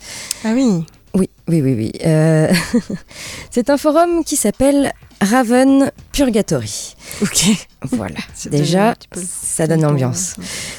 Ah 0.45 0.53
oui. 0.55 0.85
Oui, 1.15 1.31
oui, 1.49 1.63
oui, 1.63 1.75
oui. 1.75 1.93
Euh, 2.05 2.53
C'est 3.51 3.71
un 3.71 3.77
forum 3.77 4.25
qui 4.25 4.37
s'appelle 4.37 4.93
Raven 5.21 5.91
Purgatory. 6.19 6.97
Ok. 7.23 7.45
Voilà, 7.93 8.17
déjà, 8.51 8.97
donne 9.15 9.25
ça 9.25 9.69
donne 9.69 9.85
ouais. 9.85 10.11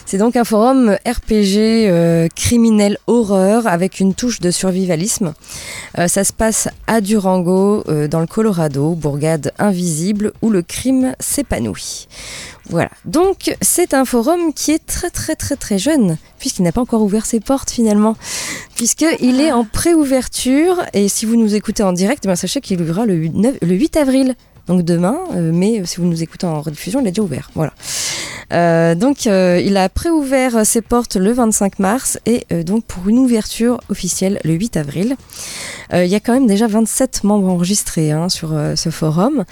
C'est 0.05 0.17
donc 0.17 0.36
un 0.36 0.43
forum 0.43 0.98
RPG 1.08 1.55
euh, 1.88 2.27
criminel 2.36 2.98
horreur 3.08 3.65
avec 3.67 4.01
une 4.01 4.13
touche 4.13 4.41
de 4.41 4.51
survivalisme. 4.51 5.34
Euh, 5.98 6.10
ça 6.10 6.25
se 6.25 6.34
passe 6.34 6.67
à 6.88 7.00
Durango, 7.00 7.86
euh, 7.88 8.10
dans 8.10 8.19
le 8.19 8.27
Colorado, 8.27 8.96
bourgade 8.96 9.53
invisible 9.60 10.34
où 10.41 10.50
le 10.50 10.62
crime 10.62 11.13
s'épanouit. 11.22 12.10
Voilà, 12.69 12.91
donc 13.05 13.55
c'est 13.62 13.93
un 13.96 14.05
forum 14.05 14.53
qui 14.53 14.72
est 14.72 14.86
très 14.86 15.10
très 15.10 15.36
très 15.36 15.55
très 15.55 15.79
jeune, 15.79 16.17
puisqu'il 16.38 16.62
n'a 16.63 16.72
pas 16.72 16.81
encore 16.81 17.01
ouvert 17.01 17.25
ses 17.25 17.39
portes 17.39 17.72
finalement, 17.72 18.15
puisqu'il 18.75 19.39
est 19.41 19.51
en 19.51 19.63
pré-ouverture, 19.63 20.84
et 20.93 21.08
si 21.08 21.25
vous 21.25 21.36
nous 21.36 21.55
écoutez 21.55 21.81
en 21.81 21.93
direct, 21.93 22.22
eh 22.25 22.27
bien, 22.27 22.36
sachez 22.36 22.62
qu'il 22.62 22.79
ouvrira 22.81 23.08
le 23.08 23.15
8 23.15 23.34
neuf- 23.34 23.58
le 23.63 23.74
8 23.74 23.98
avril, 23.98 24.36
donc 24.69 24.83
demain, 24.83 25.17
euh, 25.33 25.51
mais 25.51 25.83
si 25.85 25.97
vous 25.97 26.05
nous 26.05 26.21
écoutez 26.21 26.45
en 26.45 26.61
rediffusion, 26.61 27.01
il 27.01 27.07
est 27.07 27.11
déjà 27.11 27.23
ouvert. 27.23 27.49
Voilà. 27.55 27.73
Euh, 28.53 28.95
donc 28.95 29.27
euh, 29.27 29.61
il 29.63 29.77
a 29.77 29.89
préouvert 29.89 30.65
ses 30.65 30.81
portes 30.81 31.15
le 31.15 31.31
25 31.31 31.77
mars 31.77 32.17
et 32.25 32.45
euh, 32.51 32.63
donc 32.63 32.83
pour 32.85 33.07
une 33.07 33.19
ouverture 33.19 33.79
officielle 33.89 34.39
le 34.43 34.53
8 34.53 34.77
avril. 34.77 35.15
Euh, 35.93 36.05
il 36.05 36.11
y 36.11 36.15
a 36.15 36.19
quand 36.19 36.33
même 36.33 36.47
déjà 36.47 36.67
27 36.67 37.23
membres 37.23 37.47
enregistrés 37.47 38.11
hein, 38.11 38.29
sur 38.29 38.53
euh, 38.53 38.75
ce 38.75 38.89
forum. 38.89 39.43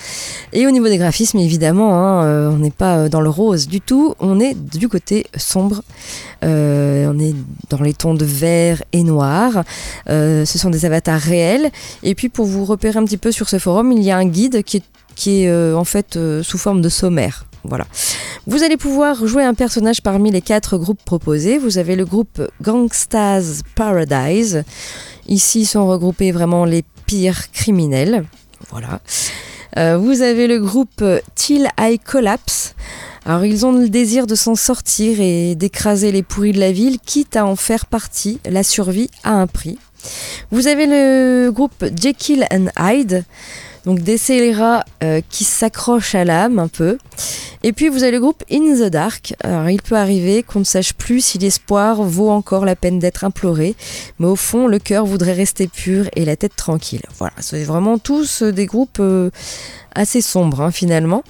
Et 0.53 0.67
au 0.67 0.71
niveau 0.71 0.87
des 0.87 0.97
graphismes, 0.97 1.39
évidemment, 1.39 1.95
hein, 1.95 2.23
euh, 2.25 2.51
on 2.51 2.57
n'est 2.57 2.71
pas 2.71 2.97
euh, 2.97 3.09
dans 3.09 3.21
le 3.21 3.29
rose 3.29 3.67
du 3.67 3.81
tout, 3.81 4.13
on 4.19 4.39
est 4.39 4.53
du 4.53 4.87
côté 4.87 5.25
sombre. 5.35 5.83
Euh, 6.43 7.11
on 7.11 7.19
est 7.19 7.35
dans 7.69 7.81
les 7.81 7.93
tons 7.93 8.13
de 8.13 8.25
vert 8.25 8.83
et 8.93 9.03
noir. 9.03 9.63
Euh, 10.09 10.45
ce 10.45 10.59
sont 10.59 10.69
des 10.69 10.85
avatars 10.85 11.19
réels. 11.19 11.71
Et 12.03 12.13
puis 12.13 12.29
pour 12.29 12.45
vous 12.45 12.65
repérer 12.65 12.99
un 12.99 13.05
petit 13.05 13.17
peu 13.17 13.31
sur 13.31 13.49
ce 13.49 13.57
forum, 13.57 13.91
il 13.91 14.03
y 14.03 14.11
a 14.11 14.17
un 14.17 14.25
guide 14.25 14.63
qui 14.63 14.77
est, 14.77 14.83
qui 15.17 15.43
est 15.43 15.49
euh, 15.49 15.75
en 15.75 15.83
fait 15.83 16.15
euh, 16.15 16.43
sous 16.43 16.57
forme 16.57 16.81
de 16.81 16.89
sommaire. 16.89 17.47
Voilà. 17.63 17.85
Vous 18.45 18.63
allez 18.63 18.77
pouvoir 18.77 19.27
jouer 19.27 19.43
un 19.43 19.55
personnage 19.55 20.01
parmi 20.01 20.31
les 20.31 20.41
quatre 20.41 20.77
groupes 20.77 21.03
proposés. 21.03 21.57
Vous 21.57 21.79
avez 21.79 21.97
le 21.97 22.05
groupe 22.05 22.41
Gangstas 22.61 23.63
Paradise. 23.75 24.63
Ici 25.27 25.65
sont 25.65 25.87
regroupés 25.87 26.31
vraiment 26.31 26.63
les 26.63 26.85
pires 27.07 27.51
criminels. 27.51 28.23
Voilà. 28.69 29.01
Euh, 29.77 29.97
vous 29.97 30.21
avez 30.21 30.47
le 30.47 30.59
groupe 30.59 31.03
Till 31.35 31.67
I 31.79 31.99
Collapse. 31.99 32.75
Alors 33.25 33.43
ils 33.43 33.65
ont 33.65 33.73
le 33.73 33.89
désir 33.89 34.27
de 34.27 34.35
s'en 34.35 34.55
sortir 34.55 35.19
et 35.19 35.55
d'écraser 35.55 36.13
les 36.13 36.23
pourris 36.23 36.53
de 36.53 36.59
la 36.59 36.71
ville, 36.71 36.99
quitte 36.99 37.35
à 37.35 37.45
en 37.45 37.57
faire 37.57 37.87
partie, 37.87 38.39
la 38.49 38.63
survie 38.63 39.09
à 39.23 39.31
un 39.31 39.47
prix. 39.47 39.77
Vous 40.51 40.67
avez 40.67 40.85
le 40.85 41.49
groupe 41.51 41.83
Jekyll 41.99 42.47
and 42.51 42.67
Hyde, 42.79 43.25
donc 43.87 44.01
des 44.01 44.17
scélérats 44.17 44.83
euh, 45.01 45.21
qui 45.29 45.45
s'accrochent 45.45 46.13
à 46.13 46.25
l'âme 46.25 46.59
un 46.59 46.67
peu. 46.67 46.97
Et 47.63 47.71
puis 47.71 47.87
vous 47.87 48.03
avez 48.03 48.11
le 48.11 48.19
groupe 48.19 48.43
In 48.51 48.75
the 48.75 48.89
Dark. 48.89 49.33
Alors 49.41 49.69
il 49.69 49.81
peut 49.81 49.95
arriver 49.95 50.43
qu'on 50.43 50.59
ne 50.59 50.65
sache 50.65 50.93
plus 50.93 51.23
si 51.23 51.37
l'espoir 51.37 52.03
vaut 52.03 52.29
encore 52.29 52.65
la 52.65 52.75
peine 52.75 52.99
d'être 52.99 53.23
imploré, 53.23 53.75
mais 54.19 54.27
au 54.27 54.35
fond 54.35 54.67
le 54.67 54.77
cœur 54.77 55.05
voudrait 55.05 55.31
rester 55.31 55.67
pur 55.67 56.09
et 56.17 56.25
la 56.25 56.35
tête 56.35 56.57
tranquille. 56.57 57.01
Voilà, 57.17 57.33
c'est 57.39 57.63
vraiment 57.63 57.97
tous 57.97 58.43
euh, 58.43 58.51
des 58.51 58.65
groupes 58.65 58.99
euh, 58.99 59.29
assez 59.97 60.21
sombres 60.21 60.61
hein, 60.61 60.71
finalement. 60.71 61.23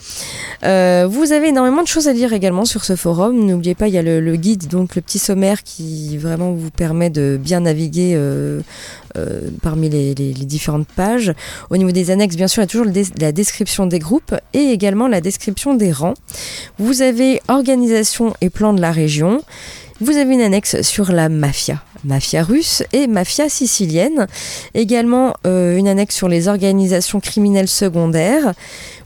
Euh, 0.64 1.08
vous 1.10 1.32
avez 1.32 1.48
énormément 1.48 1.82
de 1.82 1.88
choses 1.88 2.08
à 2.08 2.14
lire 2.14 2.34
également 2.34 2.66
sur 2.66 2.84
ce 2.84 2.96
forum. 2.96 3.46
N'oubliez 3.46 3.76
pas, 3.76 3.88
il 3.88 3.94
y 3.94 3.98
a 3.98 4.02
le, 4.02 4.36
guide, 4.36 4.68
donc 4.68 4.96
le 4.96 5.02
petit 5.02 5.20
sommaire 5.20 5.64
qui 5.64 6.18
vraiment 6.18 6.52
vous 6.52 6.70
permet 6.70 7.10
de 7.10 7.40
bien 7.42 7.62
naviguer 7.62 8.14
euh, 8.16 8.62
euh, 9.18 9.50
parmi 9.62 9.90
les, 9.90 10.14
différentes 10.14 10.88
pages. 10.88 11.34
Au 11.70 11.78
niveau 11.78 11.92
des 11.92 12.12
annexes, 12.12 12.36
bien 12.36 12.48
sûr, 12.48 12.62
il 12.62 12.66
y 12.66 12.70
a 12.70 12.70
toujours 12.70 13.08
la 13.20 13.32
description 13.32 13.86
des 13.86 14.00
groupes 14.00 14.36
et 14.54 14.72
également 14.72 15.08
la 15.08 15.22
description 15.22 15.74
des 15.74 15.92
rangs. 15.92 16.16
Vous 16.78 17.02
avez 17.02 17.42
organisation 17.48 18.34
et 18.42 18.50
plan 18.50 18.74
de 18.74 18.82
la 18.82 18.92
région. 18.92 19.42
Vous 20.00 20.16
avez 20.16 20.36
une 20.36 20.42
annexe 20.42 20.84
sur 20.84 21.12
la 21.12 21.28
mafia, 21.28 21.82
mafia 22.04 22.44
russe 22.44 22.84
et 22.94 23.08
mafia 23.08 23.50
sicilienne. 23.50 24.28
Également 24.76 25.34
euh, 25.48 25.76
une 25.76 25.88
annexe 25.88 26.16
sur 26.16 26.30
les 26.30 26.48
organisations 26.48 27.20
criminelles 27.20 27.68
secondaires. 27.68 28.54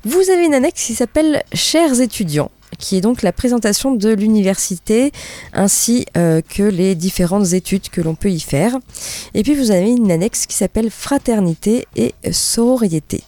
Vous 0.03 0.29
avez 0.29 0.45
une 0.45 0.53
annexe 0.53 0.85
qui 0.85 0.93
s'appelle 0.93 1.43
Chers 1.53 2.01
étudiants 2.01 2.51
qui 2.77 2.97
est 2.97 3.01
donc 3.01 3.21
la 3.21 3.31
présentation 3.31 3.93
de 3.93 4.09
l'université 4.09 5.11
ainsi 5.53 6.05
euh, 6.17 6.41
que 6.41 6.63
les 6.63 6.95
différentes 6.95 7.53
études 7.53 7.89
que 7.89 8.01
l'on 8.01 8.15
peut 8.15 8.31
y 8.31 8.39
faire. 8.39 8.77
Et 9.33 9.43
puis 9.43 9.55
vous 9.55 9.71
avez 9.71 9.91
une 9.91 10.11
annexe 10.11 10.45
qui 10.45 10.55
s'appelle 10.55 10.89
Fraternité 10.89 11.87
et 11.95 12.13
sororité. 12.31 13.23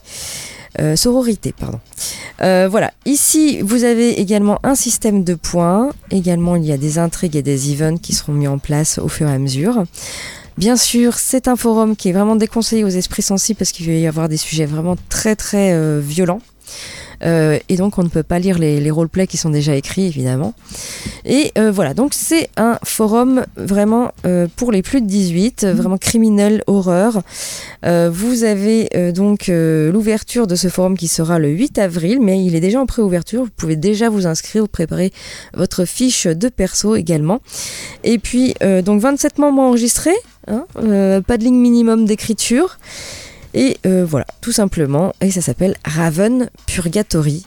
Euh, 0.79 0.95
sororité, 0.95 1.53
pardon. 1.57 1.79
Euh, 2.41 2.67
voilà, 2.69 2.91
ici 3.05 3.61
vous 3.61 3.83
avez 3.83 4.19
également 4.19 4.59
un 4.63 4.75
système 4.75 5.23
de 5.23 5.35
points. 5.35 5.91
Également, 6.09 6.55
il 6.55 6.65
y 6.65 6.71
a 6.71 6.77
des 6.77 6.97
intrigues 6.97 7.35
et 7.35 7.43
des 7.43 7.71
events 7.73 7.97
qui 7.97 8.13
seront 8.13 8.33
mis 8.33 8.47
en 8.47 8.57
place 8.57 8.97
au 8.97 9.07
fur 9.07 9.27
et 9.27 9.33
à 9.33 9.39
mesure. 9.39 9.83
Bien 10.57 10.75
sûr, 10.75 11.15
c'est 11.15 11.47
un 11.47 11.55
forum 11.55 11.95
qui 11.95 12.09
est 12.09 12.11
vraiment 12.11 12.35
déconseillé 12.35 12.83
aux 12.83 12.89
esprits 12.89 13.23
sensibles 13.23 13.57
parce 13.57 13.71
qu'il 13.71 13.87
va 13.87 13.93
y 13.93 14.07
avoir 14.07 14.29
des 14.29 14.37
sujets 14.37 14.65
vraiment 14.65 14.95
très 15.09 15.35
très 15.35 15.73
euh, 15.73 15.99
violents. 16.03 16.41
Euh, 17.23 17.59
et 17.69 17.77
donc 17.77 17.97
on 17.97 18.03
ne 18.03 18.09
peut 18.09 18.23
pas 18.23 18.39
lire 18.39 18.59
les, 18.59 18.91
roleplays 18.91 19.27
qui 19.27 19.37
sont 19.37 19.49
déjà 19.49 19.75
écrits 19.75 20.05
évidemment. 20.05 20.53
Et 21.25 21.51
euh, 21.57 21.71
voilà, 21.71 21.93
donc 21.93 22.13
c'est 22.13 22.49
un 22.57 22.77
forum 22.83 23.45
vraiment 23.55 24.11
euh, 24.25 24.47
pour 24.55 24.71
les 24.71 24.81
plus 24.81 25.01
de 25.01 25.07
18, 25.07 25.63
euh, 25.63 25.73
vraiment 25.73 25.97
criminel, 25.97 26.63
horreur. 26.67 27.21
Vous 27.85 28.45
avez 28.45 28.87
donc 29.13 29.47
l'ouverture 29.49 30.47
de 30.47 30.55
ce 30.55 30.69
forum 30.69 30.97
qui 30.97 31.09
sera 31.09 31.37
le 31.37 31.49
8 31.49 31.79
avril, 31.79 32.19
mais 32.21 32.41
il 32.41 32.55
est 32.55 32.61
déjà 32.61 32.79
en 32.79 32.85
pré-ouverture. 32.85 33.43
Vous 33.43 33.49
pouvez 33.57 33.75
déjà 33.75 34.09
vous 34.09 34.25
inscrire, 34.25 34.61
vous 34.61 34.69
préparer 34.69 35.11
votre 35.53 35.83
fiche 35.83 36.25
de 36.25 36.47
perso 36.47 36.95
également. 36.95 37.41
Et 38.05 38.19
puis 38.19 38.53
donc 38.85 39.01
27 39.01 39.37
membres 39.37 39.61
enregistrés, 39.61 40.15
hein, 40.47 40.65
pas 40.75 41.37
de 41.37 41.43
ligne 41.43 41.59
minimum 41.59 42.05
d'écriture. 42.05 42.77
Et 43.53 43.77
euh, 43.85 44.05
voilà, 44.05 44.25
tout 44.41 44.51
simplement, 44.51 45.13
et 45.21 45.31
ça 45.31 45.41
s'appelle 45.41 45.75
Raven 45.85 46.49
Purgatory. 46.65 47.45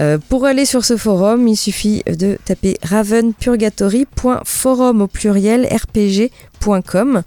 Euh, 0.00 0.18
pour 0.28 0.44
aller 0.44 0.64
sur 0.64 0.84
ce 0.84 0.96
forum, 0.96 1.46
il 1.46 1.56
suffit 1.56 2.02
de 2.06 2.36
taper 2.44 2.76
ravenpurgatory.forum 2.82 5.02
au 5.02 5.06
pluriel 5.06 5.68
rpg.com 5.70 7.22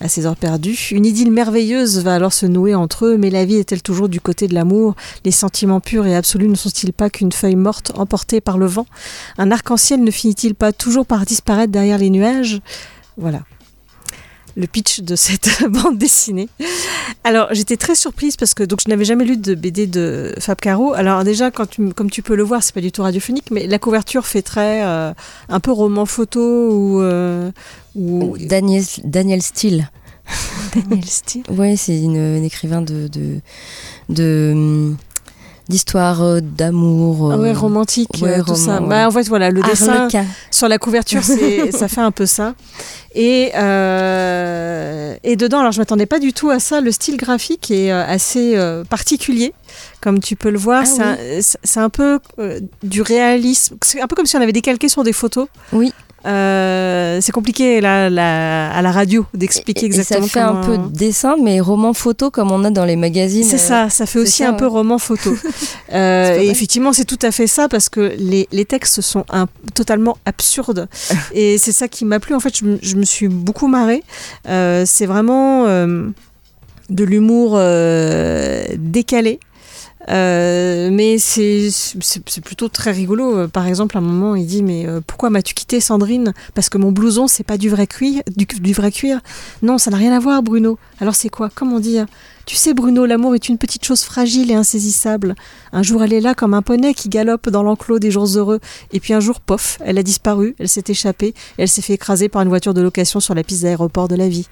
À 0.00 0.08
ses 0.08 0.26
heures 0.26 0.36
perdues, 0.36 0.88
une 0.90 1.06
idylle 1.06 1.30
merveilleuse 1.30 1.98
va 2.00 2.14
alors 2.14 2.32
se 2.32 2.46
nouer 2.46 2.74
entre 2.74 3.06
eux, 3.06 3.16
mais 3.16 3.30
la 3.30 3.44
vie 3.44 3.56
est-elle 3.56 3.82
toujours 3.82 4.08
du 4.08 4.20
côté 4.20 4.48
de 4.48 4.54
l'amour? 4.54 4.96
Les 5.24 5.30
sentiments 5.30 5.80
purs 5.80 6.06
et 6.06 6.16
absolus 6.16 6.48
ne 6.48 6.56
sont-ils 6.56 6.92
pas 6.92 7.08
qu'une 7.08 7.30
feuille 7.30 7.56
morte 7.56 7.92
emportée 7.94 8.40
par 8.40 8.58
le 8.58 8.66
vent? 8.66 8.86
Un 9.38 9.52
arc-en-ciel 9.52 10.02
ne 10.02 10.10
finit-il 10.10 10.54
pas 10.56 10.72
toujours 10.72 11.06
par 11.06 11.24
disparaître 11.24 11.70
derrière 11.70 11.98
les 11.98 12.10
nuages? 12.10 12.60
Voilà 13.16 13.42
le 14.56 14.66
pitch 14.66 15.00
de 15.00 15.16
cette 15.16 15.64
bande 15.68 15.98
dessinée. 15.98 16.48
Alors 17.24 17.48
j'étais 17.52 17.76
très 17.76 17.94
surprise 17.94 18.36
parce 18.36 18.54
que 18.54 18.62
donc 18.62 18.80
je 18.84 18.88
n'avais 18.88 19.04
jamais 19.04 19.24
lu 19.24 19.36
de 19.36 19.54
BD 19.54 19.86
de 19.86 20.34
Fab 20.38 20.58
Caro. 20.58 20.92
Alors 20.94 21.24
déjà 21.24 21.50
quand 21.50 21.66
tu, 21.66 21.92
comme 21.92 22.10
tu 22.10 22.22
peux 22.22 22.34
le 22.34 22.42
voir, 22.42 22.62
c'est 22.62 22.74
pas 22.74 22.80
du 22.80 22.92
tout 22.92 23.02
radiophonique, 23.02 23.50
mais 23.50 23.66
la 23.66 23.78
couverture 23.78 24.26
fait 24.26 24.42
très 24.42 24.84
euh, 24.84 25.12
un 25.48 25.60
peu 25.60 25.72
roman 25.72 26.06
photo 26.06 26.40
ou 26.40 27.00
euh, 27.00 27.50
ou 27.94 28.36
Daniel, 28.38 28.84
Daniel 29.04 29.42
Steele. 29.42 29.90
Daniel 30.74 31.04
Steele. 31.04 31.44
Ouais, 31.50 31.76
c'est 31.76 31.98
une, 31.98 32.18
un 32.18 32.42
écrivain 32.42 32.82
de 32.82 33.08
de 33.08 33.40
de, 34.08 34.50
hum, 34.52 34.96
d'histoire 35.68 36.22
euh, 36.22 36.40
d'amour. 36.40 37.32
Ah 37.32 37.38
ouais, 37.38 37.52
romantique, 37.52 38.08
ouais, 38.20 38.42
tout 38.42 38.54
ça. 38.54 38.80
Bah, 38.80 39.08
en 39.08 39.10
fait, 39.10 39.28
voilà, 39.28 39.50
le 39.50 39.62
dessin 39.62 39.92
Harlequin. 39.92 40.26
sur 40.50 40.68
la 40.68 40.78
couverture, 40.78 41.22
ça 41.72 41.88
fait 41.88 42.00
un 42.00 42.10
peu 42.10 42.26
ça. 42.26 42.54
Et, 43.14 43.52
euh, 43.54 45.14
et 45.22 45.36
dedans, 45.36 45.60
alors 45.60 45.72
je 45.72 45.78
m'attendais 45.78 46.06
pas 46.06 46.18
du 46.18 46.32
tout 46.32 46.50
à 46.50 46.58
ça, 46.58 46.80
le 46.80 46.90
style 46.92 47.16
graphique 47.16 47.70
est 47.70 47.92
euh, 47.92 48.04
assez 48.06 48.56
euh, 48.56 48.84
particulier. 48.84 49.52
Comme 50.00 50.20
tu 50.20 50.36
peux 50.36 50.50
le 50.50 50.58
voir, 50.58 50.84
Ah 50.86 51.16
c'est, 51.40 51.78
un, 51.78 51.84
un 51.84 51.90
peu 51.90 52.18
euh, 52.38 52.60
du 52.82 53.02
réalisme. 53.02 53.76
C'est 53.82 54.00
un 54.00 54.06
peu 54.06 54.16
comme 54.16 54.26
si 54.26 54.36
on 54.36 54.40
avait 54.40 54.52
décalqué 54.52 54.88
sur 54.88 55.04
des 55.04 55.12
photos. 55.12 55.46
Oui. 55.72 55.92
Euh, 56.24 57.18
c'est 57.20 57.32
compliqué 57.32 57.80
là, 57.80 58.06
à 58.06 58.82
la 58.82 58.92
radio 58.92 59.26
d'expliquer 59.34 59.82
et 59.82 59.86
exactement 59.86 60.26
ça 60.26 60.32
fait 60.32 60.40
un 60.40 60.54
peu 60.62 60.78
dessin, 60.90 61.36
mais 61.42 61.60
roman 61.60 61.92
photo 61.94 62.30
comme 62.30 62.50
on 62.52 62.62
a 62.64 62.70
dans 62.70 62.84
les 62.84 62.96
magazines. 62.96 63.44
C'est 63.44 63.58
ça, 63.58 63.90
ça 63.90 64.06
fait 64.06 64.18
aussi 64.20 64.42
ça, 64.44 64.50
un 64.50 64.52
peu 64.54 64.66
roman 64.66 64.98
photo. 64.98 65.34
Euh, 65.94 66.38
et 66.40 66.48
effectivement, 66.48 66.94
c'est 66.94 67.04
tout 67.04 67.18
à 67.20 67.30
fait 67.30 67.46
ça 67.46 67.68
parce 67.68 67.90
que 67.90 68.14
les, 68.16 68.48
les 68.50 68.64
textes 68.64 69.02
sont 69.02 69.26
un- 69.28 69.46
totalement 69.74 70.16
absurdes. 70.24 70.88
et 71.34 71.58
c'est 71.58 71.72
ça 71.72 71.86
qui 71.86 72.06
m'a 72.06 72.18
plu. 72.18 72.34
En 72.34 72.40
fait, 72.40 72.56
je, 72.56 72.64
me- 72.64 72.78
je 72.80 72.96
me 72.96 73.04
suis 73.04 73.28
beaucoup 73.28 73.66
marrée. 73.66 74.02
Euh, 74.48 74.84
c'est 74.86 75.04
vraiment 75.04 75.66
euh, 75.66 76.08
de 76.88 77.04
l'humour 77.04 77.56
euh, 77.56 78.64
décalé. 78.78 79.38
Euh, 80.08 80.90
mais 80.90 81.18
c'est 81.18 82.40
plutôt 82.44 82.68
très 82.68 82.90
rigolo. 82.90 83.46
Par 83.48 83.66
exemple, 83.66 83.96
à 83.96 84.00
un 84.00 84.02
moment, 84.02 84.34
il 84.34 84.46
dit 84.46 84.62
mais 84.62 84.86
euh, 84.86 85.00
pourquoi 85.06 85.30
m'as-tu 85.30 85.54
quitté, 85.54 85.80
Sandrine? 85.80 86.32
Parce 86.54 86.68
que 86.68 86.78
mon 86.78 86.92
blouson 86.92 87.28
c'est 87.28 87.44
pas 87.44 87.58
du 87.58 87.68
vrai 87.68 87.86
cuir, 87.86 88.22
du, 88.36 88.46
du 88.46 88.72
vrai 88.72 88.90
cuir. 88.90 89.20
Non, 89.62 89.78
ça 89.78 89.90
n'a 89.90 89.96
rien 89.96 90.14
à 90.14 90.18
voir, 90.18 90.42
Bruno. 90.42 90.78
Alors 91.00 91.14
c'est 91.14 91.28
quoi? 91.28 91.50
Comment 91.54 91.80
dire? 91.80 92.06
Tu 92.44 92.56
sais, 92.56 92.74
Bruno, 92.74 93.06
l'amour 93.06 93.36
est 93.36 93.48
une 93.48 93.56
petite 93.56 93.84
chose 93.84 94.02
fragile 94.02 94.50
et 94.50 94.54
insaisissable. 94.54 95.36
Un 95.72 95.84
jour, 95.84 96.02
elle 96.02 96.12
est 96.12 96.20
là 96.20 96.34
comme 96.34 96.54
un 96.54 96.62
poney 96.62 96.92
qui 96.92 97.08
galope 97.08 97.48
dans 97.48 97.62
l'enclos 97.62 98.00
des 98.00 98.10
jours 98.10 98.26
heureux. 98.36 98.58
Et 98.92 98.98
puis 98.98 99.14
un 99.14 99.20
jour, 99.20 99.40
pof, 99.40 99.78
elle 99.84 99.98
a 99.98 100.02
disparu, 100.02 100.56
elle 100.58 100.68
s'est 100.68 100.82
échappée, 100.88 101.34
elle 101.56 101.68
s'est 101.68 101.82
fait 101.82 101.94
écraser 101.94 102.28
par 102.28 102.42
une 102.42 102.48
voiture 102.48 102.74
de 102.74 102.80
location 102.80 103.20
sur 103.20 103.34
la 103.34 103.44
piste 103.44 103.62
d'aéroport 103.62 104.08
de 104.08 104.16
la 104.16 104.28
vie. 104.28 104.48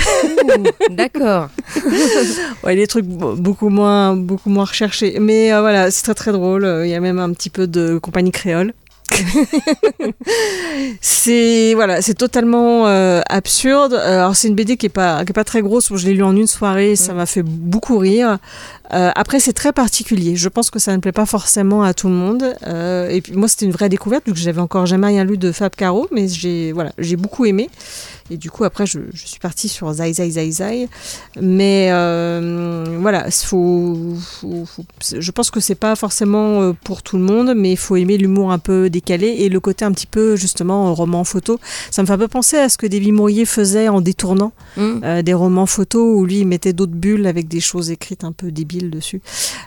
Ouh, 0.00 0.64
D'accord. 0.90 1.48
Ouais, 2.64 2.76
des 2.76 2.86
trucs 2.86 3.06
be- 3.06 3.36
beaucoup 3.36 3.68
moins, 3.68 4.14
beaucoup 4.16 4.50
moins 4.50 4.64
recherchés. 4.64 5.18
Mais 5.20 5.52
euh, 5.52 5.60
voilà, 5.60 5.90
c'est 5.90 6.02
très 6.02 6.14
très 6.14 6.32
drôle. 6.32 6.66
Il 6.84 6.90
y 6.90 6.94
a 6.94 7.00
même 7.00 7.18
un 7.18 7.32
petit 7.32 7.50
peu 7.50 7.66
de 7.66 7.98
compagnie 7.98 8.30
créole. 8.32 8.72
c'est 11.00 11.74
voilà, 11.74 12.00
c'est 12.02 12.14
totalement 12.14 12.86
euh, 12.86 13.20
absurde. 13.28 13.92
Euh, 13.94 14.20
Alors 14.20 14.36
c'est 14.36 14.48
une 14.48 14.54
BD 14.54 14.76
qui 14.76 14.86
est 14.86 14.90
pas 14.90 15.24
qui 15.24 15.30
est 15.30 15.34
pas 15.34 15.44
très 15.44 15.62
grosse. 15.62 15.92
Je 15.94 16.06
l'ai 16.06 16.14
lu 16.14 16.22
en 16.22 16.36
une 16.36 16.46
soirée, 16.46 16.96
ça 16.96 17.12
m'a 17.12 17.26
fait 17.26 17.42
beaucoup 17.42 17.98
rire. 17.98 18.38
Euh, 18.94 19.10
après 19.14 19.40
c'est 19.40 19.52
très 19.52 19.72
particulier. 19.72 20.36
Je 20.36 20.48
pense 20.48 20.70
que 20.70 20.78
ça 20.78 20.92
ne 20.94 20.98
plaît 21.00 21.12
pas 21.12 21.26
forcément 21.26 21.82
à 21.82 21.94
tout 21.94 22.08
le 22.08 22.14
monde. 22.14 22.54
Euh, 22.66 23.08
et 23.08 23.20
puis 23.20 23.32
moi 23.34 23.48
c'était 23.48 23.66
une 23.66 23.72
vraie 23.72 23.88
découverte 23.88 24.24
vu 24.26 24.32
que 24.32 24.38
j'avais 24.38 24.60
encore 24.60 24.86
jamais 24.86 25.08
rien 25.08 25.24
lu 25.24 25.38
de 25.38 25.52
Fab 25.52 25.74
Caro, 25.74 26.08
mais 26.10 26.28
j'ai 26.28 26.72
voilà 26.72 26.92
j'ai 26.98 27.16
beaucoup 27.16 27.44
aimé. 27.44 27.68
Et 28.30 28.36
du 28.36 28.50
coup 28.50 28.64
après 28.64 28.86
je, 28.86 29.00
je 29.12 29.26
suis 29.26 29.40
partie 29.40 29.68
sur 29.68 29.92
Zai 29.92 30.12
Zai 30.12 30.30
Zai 30.30 30.50
Zai. 30.50 30.88
Mais 31.40 31.88
euh, 31.90 32.84
voilà, 33.00 33.30
faut, 33.30 33.96
faut- 34.20 34.64
faut- 34.66 34.84
je 35.18 35.30
pense 35.30 35.50
que 35.50 35.60
c'est 35.60 35.74
pas 35.74 35.96
forcément 35.96 36.62
euh, 36.62 36.72
pour 36.84 37.02
tout 37.02 37.16
le 37.16 37.22
monde, 37.24 37.54
mais 37.56 37.72
il 37.72 37.76
faut 37.76 37.96
aimer 37.96 38.16
l'humour 38.18 38.52
un 38.52 38.58
peu 38.58 38.90
décalé 38.90 39.26
et 39.28 39.48
le 39.48 39.60
côté 39.60 39.84
un 39.84 39.92
petit 39.92 40.06
peu 40.06 40.36
justement 40.36 40.88
euh, 40.88 40.92
roman 40.92 41.24
photo. 41.24 41.58
Ça 41.90 42.02
me 42.02 42.06
fait 42.06 42.12
un 42.14 42.18
peu 42.18 42.28
penser 42.28 42.56
à 42.56 42.68
ce 42.68 42.78
que 42.78 42.86
David 42.86 43.12
Mourier 43.12 43.44
faisait 43.44 43.88
en 43.88 44.00
détournant 44.00 44.52
Mm. 44.76 45.00
euh, 45.04 45.22
des 45.22 45.34
romans 45.34 45.66
photos 45.66 46.02
où 46.16 46.24
lui 46.24 46.38
il 46.40 46.46
mettait 46.46 46.72
d'autres 46.72 46.92
bulles 46.94 47.26
avec 47.26 47.46
des 47.48 47.60
choses 47.60 47.90
écrites 47.90 48.24
un 48.24 48.32
peu 48.32 48.50
débiles 48.50 48.88
dessus. 48.90 49.20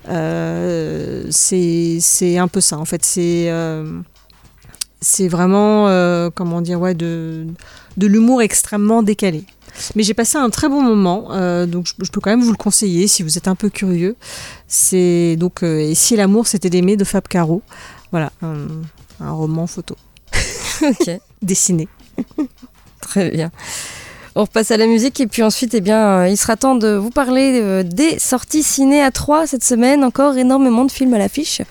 Euh, 0.09 1.25
c'est 1.29 1.97
c'est 2.01 2.37
un 2.37 2.47
peu 2.47 2.61
ça 2.61 2.77
en 2.77 2.85
fait. 2.85 3.03
C'est 3.03 3.49
euh, 3.49 3.99
c'est 5.05 5.27
vraiment 5.27 5.87
euh, 5.87 6.31
comment 6.33 6.61
dire 6.61 6.81
ouais 6.81 6.95
de 6.95 7.45
de 7.95 8.07
l'humour 8.07 8.41
extrêmement 8.41 9.03
décalé. 9.03 9.43
Mais 9.95 10.03
j'ai 10.03 10.13
passé 10.13 10.37
un 10.37 10.49
très 10.49 10.67
bon 10.67 10.81
moment, 10.81 11.27
euh, 11.31 11.65
donc 11.65 11.85
je, 11.85 11.93
je 12.03 12.09
peux 12.09 12.21
quand 12.21 12.29
même 12.31 12.41
vous 12.41 12.51
le 12.51 12.57
conseiller 12.57 13.07
si 13.07 13.23
vous 13.23 13.37
êtes 13.37 13.47
un 13.47 13.55
peu 13.55 13.69
curieux. 13.69 14.15
C'est 14.67 15.35
donc 15.35 15.63
euh, 15.63 15.79
Et 15.79 15.93
si 15.95 16.15
l'amour 16.15 16.47
c'était 16.47 16.71
d'aimer 16.71 16.97
de 16.97 17.03
Fab 17.03 17.27
Caro. 17.27 17.61
Voilà, 18.11 18.31
un, 18.41 18.67
un 19.19 19.31
roman 19.31 19.67
photo 19.67 19.95
ok. 20.81 21.09
dessiné. 21.41 21.87
Très 23.01 23.29
bien. 23.29 23.51
On 24.37 24.41
repasse 24.41 24.71
à 24.71 24.77
la 24.77 24.85
musique 24.85 25.21
et 25.21 25.27
puis 25.27 25.43
ensuite, 25.43 25.73
eh 25.75 25.79
bien, 25.79 26.19
euh, 26.19 26.27
il 26.27 26.35
sera 26.35 26.57
temps 26.57 26.75
de 26.75 26.89
vous 26.89 27.09
parler 27.09 27.61
euh, 27.61 27.83
des 27.83 28.19
sorties 28.19 28.63
ciné 28.63 29.01
à 29.01 29.09
3 29.09 29.47
cette 29.47 29.63
semaine. 29.63 30.03
Encore 30.03 30.37
énormément 30.37 30.83
de 30.83 30.91
films 30.91 31.13
à 31.13 31.17
l'affiche. 31.17 31.61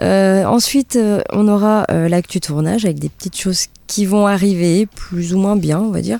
Euh, 0.00 0.44
ensuite, 0.44 0.98
on 1.30 1.46
aura 1.46 1.86
l'actu 1.88 2.40
tournage 2.40 2.84
avec 2.84 2.98
des 2.98 3.08
petites 3.08 3.36
choses 3.36 3.66
qui 3.86 4.04
vont 4.04 4.26
arriver, 4.26 4.86
plus 4.86 5.32
ou 5.32 5.38
moins 5.38 5.54
bien, 5.54 5.78
on 5.78 5.90
va 5.90 6.00
dire. 6.00 6.18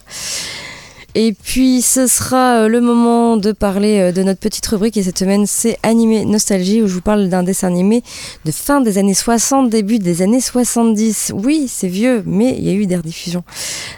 Et 1.14 1.35
puis, 1.35 1.83
ce 1.83 2.07
sera 2.07 2.62
euh, 2.62 2.68
le 2.68 2.81
moment 2.81 3.37
de 3.37 3.53
parler 3.53 4.01
euh, 4.01 4.12
de 4.12 4.22
notre 4.22 4.40
petite 4.40 4.66
rubrique. 4.66 4.96
Et 4.96 5.03
cette 5.03 5.18
semaine, 5.18 5.46
c'est 5.46 5.79
Animé 5.83 6.25
Nostalgie, 6.25 6.83
où 6.83 6.88
je 6.88 6.94
vous 6.94 7.01
parle 7.03 7.29
d'un 7.29 7.42
dessin 7.42 7.68
animé 7.68 8.03
de 8.44 8.51
fin 8.51 8.81
des 8.81 8.98
années 8.98 9.14
60, 9.14 9.68
début 9.68 9.98
des 9.98 10.22
années 10.22 10.40
70. 10.40 11.33
Oui, 11.35 11.66
c'est 11.68 11.88
vieux, 11.88 12.22
mais 12.27 12.57
il 12.57 12.64
y 12.64 12.70
a 12.70 12.72
eu 12.72 12.87
des 12.87 12.96
rediffusions. 12.96 13.44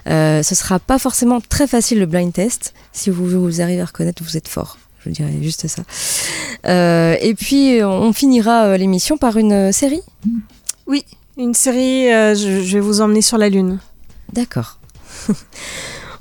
Euh, 0.09 0.43
ce 0.43 0.55
sera 0.55 0.79
pas 0.79 0.99
forcément 0.99 1.41
très 1.41 1.67
facile 1.67 2.01
le 2.01 2.07
blind 2.07 2.33
test. 2.33 2.75
Si 2.93 3.11
vous, 3.11 3.27
vous 3.27 3.61
arrivez 3.61 3.81
à 3.81 3.87
reconnaître, 3.87 4.23
vous 4.23 4.37
êtes 4.37 4.49
fort. 4.49 4.79
Je 5.05 5.11
dirais 5.11 5.35
juste 5.43 5.69
ça. 5.69 5.83
Euh, 6.67 7.17
et 7.21 7.35
puis, 7.35 7.81
on 7.83 8.13
finira 8.13 8.77
l'émission 8.77 9.19
par 9.19 9.37
une 9.37 9.71
série. 9.71 10.03
Oui, 10.87 11.05
une 11.37 11.55
série, 11.55 12.13
euh, 12.13 12.35
je, 12.35 12.63
je 12.63 12.75
vais 12.75 12.81
vous 12.81 13.01
emmener 13.01 13.23
sur 13.23 13.39
la 13.39 13.49
Lune. 13.49 13.81
D'accord. 14.33 14.79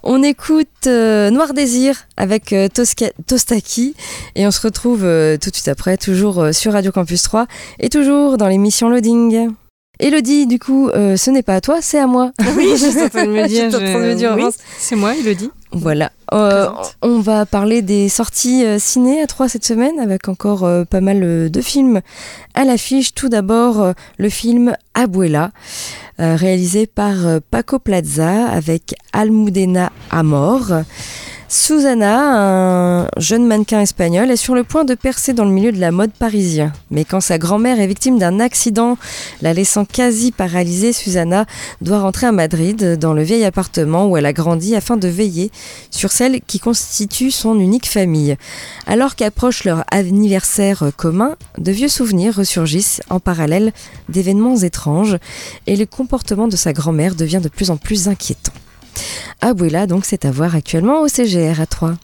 On 0.06 0.22
écoute 0.22 0.68
euh, 0.88 1.30
Noir 1.30 1.54
Désir 1.54 1.96
avec 2.18 2.52
euh, 2.52 2.68
Tosca- 2.68 3.14
Tostaki 3.26 3.96
et 4.36 4.46
on 4.46 4.52
se 4.52 4.60
retrouve 4.62 5.06
euh, 5.06 5.38
tout 5.38 5.50
de 5.50 5.56
suite 5.56 5.70
après, 5.70 5.96
toujours 5.98 6.48
sur 6.52 6.74
Radio 6.74 6.92
Campus 6.92 7.22
3 7.24 7.48
et 7.80 7.88
toujours 7.90 8.38
dans 8.38 8.48
l'émission 8.48 8.90
Loading. 8.90 9.52
Elodie, 10.00 10.48
du 10.48 10.58
coup, 10.60 10.90
ce 10.94 11.30
n'est 11.30 11.44
pas 11.44 11.56
à 11.56 11.62
toi, 11.62 11.78
c'est 11.80 12.00
à 12.00 12.08
moi. 12.08 12.32
Oui, 12.58 12.72
je 12.72 12.88
suis 12.90 13.02
en 13.04 13.10
train 13.10 13.26
de 13.26 13.32
me 13.32 13.48
dire. 14.16 14.36
Oui, 14.36 14.44
c'est 14.80 14.96
moi, 14.96 15.16
Elodie. 15.16 15.52
Voilà. 15.72 16.12
Euh, 16.34 16.68
on 17.04 17.20
va 17.20 17.46
parler 17.46 17.84
des 17.84 18.10
sorties 18.10 18.66
euh, 18.66 18.80
ciné 18.80 19.22
à 19.22 19.28
3 19.28 19.50
cette 19.50 19.66
semaine 19.66 20.00
avec 20.00 20.28
encore 20.28 20.64
euh, 20.64 20.84
pas 20.84 21.00
mal 21.00 21.52
de 21.52 21.62
films 21.62 22.02
à 22.56 22.64
l'affiche. 22.64 23.14
Tout 23.14 23.30
d'abord, 23.30 23.94
le 24.18 24.30
film 24.30 24.76
Abuela, 24.94 25.52
réalisé 26.18 26.88
par 26.88 27.16
Paco 27.50 27.80
Plaza 27.80 28.48
avec 28.48 28.96
Almudena 29.12 29.92
Amor. 30.12 30.84
Susana, 31.56 33.04
un 33.04 33.08
jeune 33.18 33.46
mannequin 33.46 33.80
espagnol, 33.80 34.32
est 34.32 34.38
sur 34.38 34.56
le 34.56 34.64
point 34.64 34.86
de 34.86 34.96
percer 34.96 35.34
dans 35.34 35.46
le 35.46 35.52
milieu 35.52 35.72
de 35.72 35.80
la 35.80 35.92
mode 35.92 36.12
parisien. 36.12 36.74
Mais 36.90 37.06
quand 37.06 37.22
sa 37.22 37.38
grand-mère 37.38 37.80
est 37.80 37.86
victime 37.86 38.18
d'un 38.18 38.40
accident, 38.40 38.98
la 39.44 39.54
laissant 39.54 39.86
quasi 39.86 40.32
paralysée, 40.32 40.94
Susanna 40.94 41.46
doit 41.80 42.00
rentrer 42.00 42.26
à 42.26 42.32
Madrid, 42.32 42.98
dans 42.98 43.14
le 43.14 43.22
vieil 43.22 43.46
appartement 43.46 44.08
où 44.08 44.18
elle 44.18 44.26
a 44.26 44.34
grandi, 44.34 44.76
afin 44.76 44.98
de 44.98 45.08
veiller 45.08 45.52
sur 45.92 46.12
celle 46.12 46.42
qui 46.42 46.58
constitue 46.58 47.30
son 47.30 47.60
unique 47.60 47.88
famille. 47.88 48.36
Alors 48.88 49.16
qu'approche 49.16 49.64
leur 49.64 49.84
anniversaire 49.92 50.86
commun, 50.98 51.36
de 51.60 51.72
vieux 51.72 51.88
souvenirs 51.88 52.36
ressurgissent 52.36 53.04
en 53.12 53.20
parallèle 53.20 53.74
d'événements 54.10 54.58
étranges 54.58 55.20
et 55.68 55.76
le 55.76 55.86
comportement 55.86 56.48
de 56.48 56.56
sa 56.56 56.74
grand-mère 56.74 57.14
devient 57.14 57.42
de 57.44 57.50
plus 57.50 57.70
en 57.70 57.78
plus 57.78 58.08
inquiétant. 58.08 58.54
Abuela, 59.46 59.88
donc, 59.88 60.06
c'est 60.06 60.26
à 60.26 60.32
voir 60.32 60.56
actuellement 60.56 61.02
au 61.02 61.08
CGR 61.08 61.60
à 61.60 61.66
3. 61.66 61.96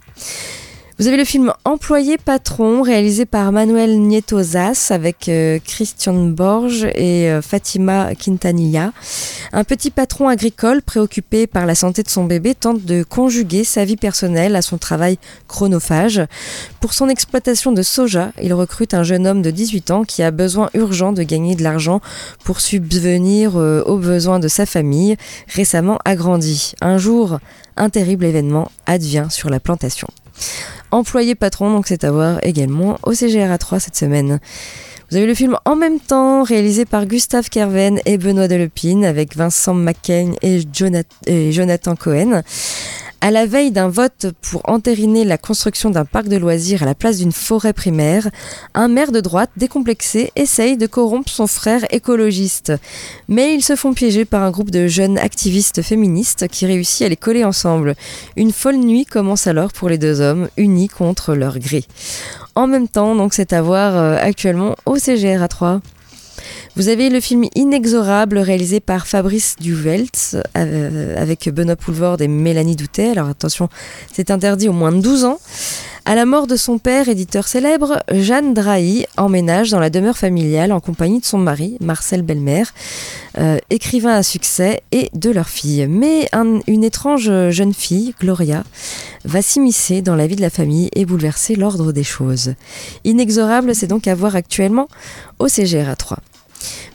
Vous 0.99 1.07
avez 1.07 1.15
le 1.15 1.23
film 1.23 1.53
Employé 1.63 2.17
patron, 2.17 2.81
réalisé 2.81 3.25
par 3.25 3.53
Manuel 3.53 4.01
Nieto 4.01 4.43
Zas 4.43 4.89
avec 4.89 5.29
euh, 5.29 5.57
Christian 5.63 6.25
Borge 6.25 6.83
et 6.93 7.31
euh, 7.31 7.41
Fatima 7.41 8.13
Quintanilla. 8.15 8.91
Un 9.53 9.63
petit 9.63 9.91
patron 9.91 10.27
agricole 10.27 10.81
préoccupé 10.81 11.47
par 11.47 11.65
la 11.65 11.73
santé 11.73 12.03
de 12.03 12.09
son 12.09 12.25
bébé 12.25 12.53
tente 12.53 12.83
de 12.83 13.03
conjuguer 13.03 13.63
sa 13.63 13.85
vie 13.85 13.95
personnelle 13.95 14.57
à 14.57 14.61
son 14.61 14.77
travail 14.77 15.19
chronophage. 15.47 16.21
Pour 16.81 16.91
son 16.91 17.07
exploitation 17.07 17.71
de 17.71 17.81
soja, 17.81 18.33
il 18.41 18.53
recrute 18.53 18.93
un 18.93 19.03
jeune 19.03 19.25
homme 19.25 19.41
de 19.41 19.51
18 19.51 19.91
ans 19.91 20.03
qui 20.03 20.21
a 20.21 20.31
besoin 20.31 20.69
urgent 20.73 21.13
de 21.13 21.23
gagner 21.23 21.55
de 21.55 21.63
l'argent 21.63 22.01
pour 22.43 22.59
subvenir 22.59 23.53
euh, 23.55 23.83
aux 23.85 23.99
besoins 23.99 24.39
de 24.39 24.49
sa 24.49 24.65
famille, 24.65 25.15
récemment 25.47 25.97
agrandie. 26.03 26.73
Un 26.81 26.97
jour, 26.97 27.39
un 27.77 27.89
terrible 27.89 28.25
événement 28.25 28.69
advient 28.85 29.27
sur 29.29 29.49
la 29.49 29.61
plantation. 29.61 30.09
Employé 30.91 31.35
patron, 31.35 31.71
donc 31.71 31.87
c'est 31.87 32.03
à 32.03 32.11
voir 32.11 32.39
également 32.43 32.97
au 33.03 33.13
CGRA 33.13 33.57
3 33.57 33.79
cette 33.79 33.95
semaine. 33.95 34.39
Vous 35.09 35.17
avez 35.17 35.25
le 35.25 35.33
film 35.33 35.57
En 35.65 35.75
même 35.75 35.99
temps, 35.99 36.43
réalisé 36.43 36.85
par 36.85 37.05
Gustave 37.05 37.49
Kerven 37.49 37.99
et 38.05 38.17
Benoît 38.17 38.47
Delepine, 38.47 39.05
avec 39.05 39.35
Vincent 39.35 39.73
McCain 39.73 40.33
et 40.41 40.61
Jonathan 41.51 41.95
Cohen. 41.95 42.43
À 43.21 43.31
la 43.31 43.45
veille 43.45 43.71
d'un 43.71 43.89
vote 43.89 44.27
pour 44.41 44.61
entériner 44.63 45.25
la 45.25 45.37
construction 45.37 45.89
d'un 45.89 46.05
parc 46.05 46.29
de 46.29 46.37
loisirs 46.37 46.83
à 46.83 46.85
la 46.85 46.95
place 46.95 47.17
d'une 47.17 47.33
forêt 47.33 47.73
primaire, 47.73 48.29
un 48.73 48.87
maire 48.87 49.11
de 49.11 49.19
droite 49.19 49.49
décomplexé 49.57 50.31
essaye 50.37 50.77
de 50.77 50.87
corrompre 50.87 51.29
son 51.29 51.45
frère 51.45 51.85
écologiste. 51.89 52.71
Mais 53.27 53.53
ils 53.53 53.61
se 53.61 53.75
font 53.75 53.93
piéger 53.93 54.23
par 54.23 54.43
un 54.43 54.51
groupe 54.51 54.71
de 54.71 54.87
jeunes 54.87 55.17
activistes 55.17 55.81
féministes 55.81 56.47
qui 56.47 56.65
réussit 56.65 57.05
à 57.05 57.09
les 57.09 57.17
coller 57.17 57.43
ensemble. 57.43 57.95
Une 58.37 58.53
folle 58.53 58.77
nuit 58.77 59.05
commence 59.05 59.47
alors 59.47 59.73
pour 59.73 59.89
les 59.89 59.97
deux 59.97 60.21
hommes, 60.21 60.47
unis 60.55 60.87
contre 60.87 61.35
leur 61.35 61.59
gré. 61.59 61.83
En 62.55 62.67
même 62.67 62.87
temps, 62.87 63.15
donc 63.15 63.33
c'est 63.33 63.51
à 63.51 63.61
voir 63.61 63.97
euh, 63.97 64.17
actuellement 64.17 64.75
au 64.85 64.97
CGR 64.97 65.43
à 65.43 65.49
3. 65.49 65.81
Vous 66.75 66.87
avez 66.87 67.09
le 67.09 67.19
film 67.19 67.45
Inexorable 67.55 68.37
réalisé 68.37 68.79
par 68.79 69.05
Fabrice 69.07 69.55
Duvelt 69.59 70.37
euh, 70.55 71.15
avec 71.21 71.49
Benoît 71.49 71.75
Poulvord 71.75 72.21
et 72.21 72.27
Mélanie 72.27 72.75
Doutet. 72.75 73.09
Alors 73.09 73.27
attention, 73.27 73.69
c'est 74.13 74.31
interdit 74.31 74.69
au 74.69 74.73
moins 74.73 74.91
de 74.91 75.01
12 75.01 75.25
ans. 75.25 75.39
À 76.05 76.15
la 76.15 76.25
mort 76.25 76.47
de 76.47 76.55
son 76.55 76.79
père, 76.79 77.09
éditeur 77.09 77.47
célèbre, 77.47 78.01
Jeanne 78.11 78.53
Drahi 78.53 79.05
emménage 79.17 79.69
dans 79.71 79.79
la 79.79 79.89
demeure 79.89 80.17
familiale 80.17 80.71
en 80.71 80.79
compagnie 80.79 81.19
de 81.19 81.25
son 81.25 81.37
mari, 81.37 81.77
Marcel 81.81 82.21
Belmer, 82.21 82.63
euh, 83.37 83.57
écrivain 83.69 84.15
à 84.15 84.23
succès, 84.23 84.81
et 84.91 85.09
de 85.13 85.29
leur 85.29 85.49
fille. 85.49 85.85
Mais 85.87 86.27
un- 86.31 86.61
une 86.67 86.83
étrange 86.83 87.29
jeune 87.49 87.73
fille, 87.73 88.15
Gloria, 88.19 88.63
va 89.25 89.41
s'immiscer 89.41 90.01
dans 90.01 90.15
la 90.15 90.25
vie 90.25 90.37
de 90.37 90.41
la 90.41 90.49
famille 90.49 90.89
et 90.95 91.05
bouleverser 91.05 91.55
l'ordre 91.55 91.91
des 91.91 92.05
choses. 92.05 92.53
Inexorable, 93.03 93.75
c'est 93.75 93.87
donc 93.87 94.07
à 94.07 94.15
voir 94.15 94.35
actuellement 94.35 94.87
au 95.37 95.47
CGR 95.47 95.95
3. 95.97 96.19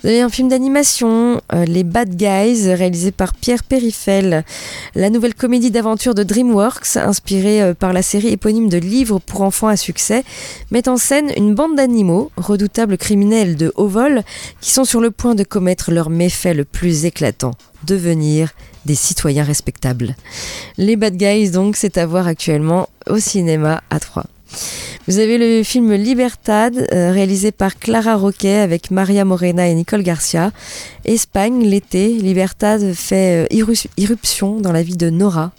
Un 0.07 0.29
film 0.29 0.51
d'animation, 0.51 1.41
euh, 1.55 1.65
Les 1.65 1.83
Bad 1.83 2.15
Guys, 2.15 2.71
réalisé 2.75 3.11
par 3.11 3.33
Pierre 3.33 3.65
Périfel, 3.65 4.45
la 4.95 5.09
nouvelle 5.09 5.35
comédie 5.35 5.71
d'aventure 5.71 6.15
de 6.15 6.23
DreamWorks, 6.23 6.99
inspirée 6.99 7.63
euh, 7.63 7.73
par 7.73 7.95
la 7.95 8.03
série 8.03 8.29
éponyme 8.29 8.69
de 8.69 8.77
livres 8.77 9.19
pour 9.19 9.41
enfants 9.41 9.69
à 9.69 9.79
succès, 9.79 10.23
met 10.71 10.91
en 10.91 10.99
scène 10.99 11.33
une 11.39 11.55
bande 11.55 11.77
d'animaux, 11.77 12.31
redoutables 12.37 12.99
criminels 12.99 13.57
de 13.57 13.73
haut 13.77 13.89
vol, 13.89 14.25
qui 14.61 14.73
sont 14.73 14.85
sur 14.85 15.01
le 15.01 15.11
point 15.11 15.35
de 15.35 15.43
commettre 15.43 15.91
leur 15.91 16.11
méfait 16.11 16.53
le 16.53 16.67
plus 16.67 17.07
éclatant, 17.07 17.53
devenir 17.87 18.53
des 18.85 18.97
citoyens 18.97 19.45
respectables. 19.45 20.17
Les 20.77 20.97
Bad 20.97 21.17
Guys, 21.17 21.51
donc, 21.51 21.77
c'est 21.77 21.97
à 21.97 22.05
voir 22.05 22.27
actuellement 22.27 22.91
au 23.09 23.19
cinéma 23.19 23.83
à 23.89 24.01
3. 24.01 24.27
Vous 25.07 25.19
avez 25.19 25.37
le 25.37 25.63
film 25.63 25.93
Libertad, 25.93 26.87
euh, 26.93 27.13
réalisé 27.13 27.53
par 27.53 27.79
Clara 27.79 28.15
Roquet 28.17 28.57
avec 28.57 28.91
Maria 28.91 29.27
Morena 29.27 29.69
et 29.69 29.75
Nicole 29.75 30.03
Garcia. 30.03 30.51
Espagne, 31.05 31.63
l'été, 31.63 32.09
Libertad 32.09 32.95
fait 32.95 33.45
euh, 33.45 33.47
irru- 33.55 33.87
irruption 33.99 34.61
dans 34.61 34.73
la 34.73 34.83
vie 34.83 34.97
de 34.97 35.11
Nora, 35.11 35.53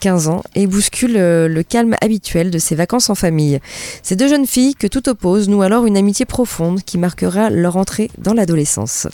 15 0.00 0.26
ans, 0.26 0.42
et 0.56 0.66
bouscule 0.66 1.16
euh, 1.16 1.46
le 1.46 1.62
calme 1.62 1.94
habituel 2.00 2.50
de 2.50 2.58
ses 2.58 2.74
vacances 2.74 3.08
en 3.08 3.14
famille. 3.14 3.60
Ces 4.02 4.16
deux 4.16 4.26
jeunes 4.28 4.46
filles, 4.48 4.74
que 4.74 4.88
tout 4.88 5.08
oppose, 5.08 5.48
nouent 5.48 5.62
alors 5.62 5.86
une 5.86 5.96
amitié 5.96 6.26
profonde 6.26 6.82
qui 6.82 6.98
marquera 6.98 7.50
leur 7.50 7.76
entrée 7.76 8.10
dans 8.18 8.34
l'adolescence. 8.34 9.06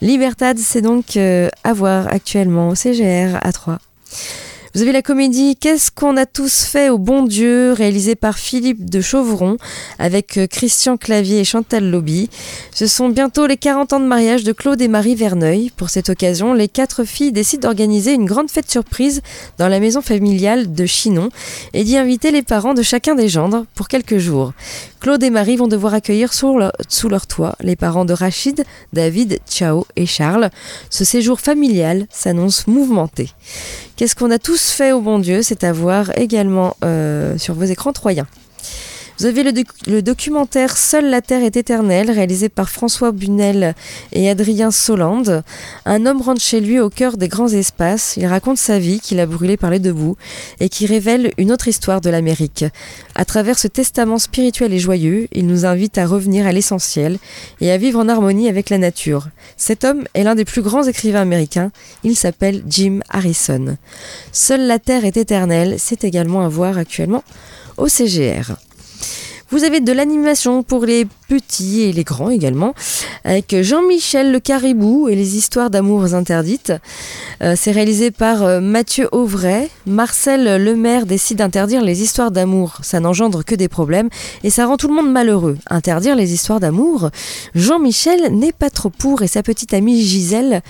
Libertad, 0.00 0.58
c'est 0.58 0.82
donc 0.82 1.16
à 1.16 1.72
voir 1.72 2.08
actuellement 2.08 2.70
au 2.70 2.74
CGR 2.74 3.38
à 3.40 3.52
3. 3.52 3.78
Vous 4.72 4.82
avez 4.82 4.92
la 4.92 5.02
comédie 5.02 5.56
Qu'est-ce 5.56 5.90
qu'on 5.90 6.16
a 6.16 6.26
tous 6.26 6.62
fait 6.62 6.90
au 6.90 6.98
bon 6.98 7.24
Dieu, 7.24 7.72
réalisée 7.72 8.14
par 8.14 8.38
Philippe 8.38 8.88
de 8.88 9.00
Chauvron, 9.00 9.56
avec 9.98 10.38
euh, 10.38 10.46
Christian 10.46 10.96
Clavier 10.96 11.40
et 11.40 11.44
Chantal 11.44 11.90
Lobby. 11.90 12.30
Ce 12.72 12.86
sont 12.86 13.08
bientôt 13.08 13.48
les 13.48 13.56
40 13.56 13.94
ans 13.94 13.98
de 13.98 14.04
mariage 14.04 14.44
de 14.44 14.52
Claude 14.52 14.80
et 14.80 14.86
Marie 14.86 15.16
Verneuil. 15.16 15.72
Pour 15.76 15.90
cette 15.90 16.08
occasion, 16.08 16.54
les 16.54 16.68
quatre 16.68 17.02
filles 17.02 17.32
décident 17.32 17.66
d'organiser 17.66 18.12
une 18.12 18.26
grande 18.26 18.48
fête 18.48 18.70
surprise 18.70 19.22
dans 19.58 19.66
la 19.66 19.80
maison 19.80 20.02
familiale 20.02 20.72
de 20.72 20.86
Chinon 20.86 21.30
et 21.74 21.82
d'y 21.82 21.96
inviter 21.96 22.30
les 22.30 22.42
parents 22.42 22.74
de 22.74 22.82
chacun 22.82 23.16
des 23.16 23.28
gendres 23.28 23.64
pour 23.74 23.88
quelques 23.88 24.18
jours. 24.18 24.52
Claude 25.00 25.22
et 25.24 25.30
Marie 25.30 25.56
vont 25.56 25.66
devoir 25.66 25.94
accueillir 25.94 26.32
sous 26.32 26.58
leur, 26.58 27.26
toit 27.26 27.56
les 27.60 27.74
parents 27.74 28.04
de 28.04 28.12
Rachid, 28.12 28.64
David, 28.92 29.40
Chao 29.50 29.86
et 29.96 30.06
Charles. 30.06 30.50
Ce 30.90 31.04
séjour 31.04 31.40
familial 31.40 32.06
s'annonce 32.10 32.66
mouvementé. 32.66 33.30
Qu'est-ce 33.96 34.14
qu'on 34.14 34.30
a 34.30 34.38
tous 34.38 34.59
fait 34.68 34.92
au 34.92 35.00
bon 35.00 35.18
Dieu 35.18 35.42
C'est 35.42 35.64
à 35.64 35.72
voir 35.72 36.16
également 36.16 36.76
euh, 36.84 37.38
sur 37.38 37.54
vos 37.54 37.64
écrans 37.64 37.92
troyens. 37.92 38.26
Vous 39.20 39.26
avez 39.26 39.42
le, 39.42 39.52
doc- 39.52 39.66
le 39.86 40.00
documentaire 40.00 40.78
Seule 40.78 41.10
la 41.10 41.20
Terre 41.20 41.42
est 41.44 41.58
éternelle, 41.58 42.10
réalisé 42.10 42.48
par 42.48 42.70
François 42.70 43.12
Bunel 43.12 43.74
et 44.14 44.30
Adrien 44.30 44.70
Solande. 44.70 45.42
Un 45.84 46.06
homme 46.06 46.22
rentre 46.22 46.40
chez 46.40 46.58
lui 46.58 46.80
au 46.80 46.88
cœur 46.88 47.18
des 47.18 47.28
grands 47.28 47.48
espaces. 47.50 48.14
Il 48.16 48.24
raconte 48.24 48.56
sa 48.56 48.78
vie 48.78 48.98
qu'il 48.98 49.20
a 49.20 49.26
brûlée 49.26 49.58
par 49.58 49.68
les 49.68 49.78
deux 49.78 49.92
bouts 49.92 50.16
et 50.58 50.70
qui 50.70 50.86
révèle 50.86 51.32
une 51.36 51.52
autre 51.52 51.68
histoire 51.68 52.00
de 52.00 52.08
l'Amérique. 52.08 52.64
À 53.14 53.26
travers 53.26 53.58
ce 53.58 53.68
testament 53.68 54.18
spirituel 54.18 54.72
et 54.72 54.78
joyeux, 54.78 55.28
il 55.32 55.46
nous 55.46 55.66
invite 55.66 55.98
à 55.98 56.06
revenir 56.06 56.46
à 56.46 56.52
l'essentiel 56.52 57.18
et 57.60 57.70
à 57.70 57.76
vivre 57.76 58.00
en 58.00 58.08
harmonie 58.08 58.48
avec 58.48 58.70
la 58.70 58.78
nature. 58.78 59.28
Cet 59.58 59.84
homme 59.84 60.04
est 60.14 60.24
l'un 60.24 60.34
des 60.34 60.46
plus 60.46 60.62
grands 60.62 60.84
écrivains 60.84 61.20
américains. 61.20 61.72
Il 62.04 62.16
s'appelle 62.16 62.62
Jim 62.66 63.00
Harrison. 63.10 63.76
Seule 64.32 64.66
la 64.66 64.78
Terre 64.78 65.04
est 65.04 65.18
éternelle, 65.18 65.74
c'est 65.78 66.04
également 66.04 66.40
à 66.40 66.48
voir 66.48 66.78
actuellement 66.78 67.22
au 67.76 67.86
CGR. 67.86 68.56
Vous 69.52 69.64
avez 69.64 69.80
de 69.80 69.90
l'animation 69.90 70.62
pour 70.62 70.84
les 70.84 71.08
petits 71.28 71.82
et 71.82 71.92
les 71.92 72.04
grands 72.04 72.30
également, 72.30 72.72
avec 73.24 73.62
Jean-Michel 73.62 74.30
le 74.30 74.38
Caribou 74.38 75.08
et 75.08 75.16
les 75.16 75.36
histoires 75.36 75.70
d'amours 75.70 76.14
interdites. 76.14 76.72
Euh, 77.42 77.54
c'est 77.56 77.72
réalisé 77.72 78.12
par 78.12 78.44
euh, 78.44 78.60
Mathieu 78.60 79.08
Auvray. 79.10 79.68
Marcel 79.86 80.62
Lemaire 80.62 81.04
décide 81.04 81.38
d'interdire 81.38 81.82
les 81.82 82.00
histoires 82.00 82.30
d'amour. 82.30 82.78
Ça 82.82 83.00
n'engendre 83.00 83.44
que 83.44 83.56
des 83.56 83.68
problèmes 83.68 84.08
et 84.44 84.50
ça 84.50 84.66
rend 84.66 84.76
tout 84.76 84.86
le 84.86 84.94
monde 84.94 85.10
malheureux. 85.10 85.58
Interdire 85.68 86.14
les 86.14 86.32
histoires 86.32 86.60
d'amour? 86.60 87.10
Jean-Michel 87.56 88.32
n'est 88.32 88.52
pas 88.52 88.70
trop 88.70 88.90
pour 88.90 89.22
et 89.22 89.26
sa 89.26 89.42
petite 89.42 89.74
amie 89.74 90.00
Gisèle 90.00 90.62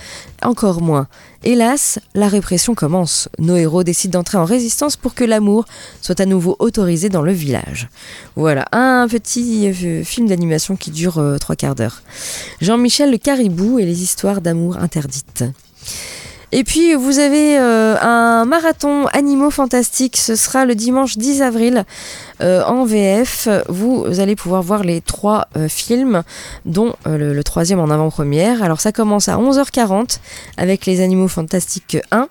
encore 0.43 0.81
moins. 0.81 1.07
Hélas, 1.43 1.99
la 2.13 2.27
répression 2.27 2.75
commence. 2.75 3.29
Nos 3.39 3.55
héros 3.55 3.83
décident 3.83 4.19
d'entrer 4.19 4.37
en 4.37 4.45
résistance 4.45 4.95
pour 4.95 5.13
que 5.13 5.23
l'amour 5.23 5.65
soit 6.01 6.19
à 6.19 6.25
nouveau 6.25 6.55
autorisé 6.59 7.09
dans 7.09 7.21
le 7.21 7.31
village. 7.31 7.89
Voilà, 8.35 8.65
un 8.71 9.07
petit 9.07 9.67
euh, 9.67 10.03
film 10.03 10.27
d'animation 10.27 10.75
qui 10.75 10.91
dure 10.91 11.17
euh, 11.17 11.37
trois 11.37 11.55
quarts 11.55 11.75
d'heure. 11.75 12.01
Jean-Michel 12.61 13.11
le 13.11 13.17
Caribou 13.17 13.79
et 13.79 13.85
les 13.85 14.03
histoires 14.03 14.41
d'amour 14.41 14.77
interdites. 14.77 15.43
Et 16.53 16.63
puis 16.63 16.95
vous 16.95 17.19
avez 17.19 17.57
euh, 17.57 17.95
un 18.01 18.43
marathon 18.45 19.05
animaux 19.07 19.51
fantastiques, 19.51 20.17
ce 20.17 20.35
sera 20.35 20.65
le 20.65 20.75
dimanche 20.75 21.17
10 21.17 21.41
avril 21.41 21.85
euh, 22.41 22.63
en 22.65 22.83
VF. 22.83 23.47
Vous, 23.69 24.19
allez 24.19 24.35
pouvoir 24.35 24.61
voir 24.61 24.83
les 24.83 24.99
trois 24.99 25.47
euh, 25.55 25.69
films, 25.69 26.23
dont 26.65 26.93
le, 27.05 27.33
le 27.33 27.43
troisième 27.43 27.79
en 27.79 27.89
avant-première. 27.89 28.63
Alors 28.63 28.81
ça 28.81 28.91
commence 28.91 29.29
à 29.29 29.37
11h40 29.37 30.19
avec 30.57 30.85
les 30.85 31.01
animaux 31.01 31.29
fantastiques 31.29 31.97
1. 32.11 32.27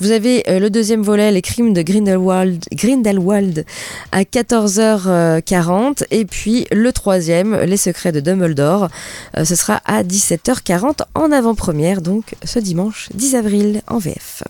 Vous 0.00 0.10
avez 0.10 0.44
euh, 0.48 0.58
le 0.58 0.70
deuxième 0.70 1.02
volet, 1.02 1.30
Les 1.32 1.42
crimes 1.42 1.72
de 1.72 1.82
Grindelwald, 1.82 2.64
Grindelwald 2.72 3.64
à 4.12 4.22
14h40. 4.22 6.04
Et 6.10 6.24
puis 6.24 6.66
le 6.70 6.92
troisième, 6.92 7.54
Les 7.56 7.76
secrets 7.76 8.12
de 8.12 8.20
Dumbledore. 8.20 8.88
Euh, 9.36 9.44
ce 9.44 9.54
sera 9.54 9.80
à 9.84 10.02
17h40 10.02 11.02
en 11.14 11.32
avant-première, 11.32 12.02
donc 12.02 12.34
ce 12.44 12.58
dimanche 12.58 13.08
10 13.14 13.36
avril 13.36 13.82
en 13.88 13.98
VF. 13.98 14.42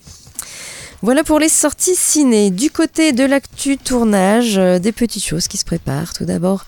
Voilà 1.02 1.24
pour 1.24 1.38
les 1.38 1.48
sorties 1.48 1.94
ciné. 1.94 2.50
Du 2.50 2.70
côté 2.70 3.12
de 3.12 3.24
l'actu 3.24 3.76
tournage, 3.76 4.56
euh, 4.58 4.78
des 4.78 4.92
petites 4.92 5.24
choses 5.24 5.46
qui 5.46 5.58
se 5.58 5.64
préparent. 5.64 6.14
Tout 6.14 6.24
d'abord, 6.24 6.64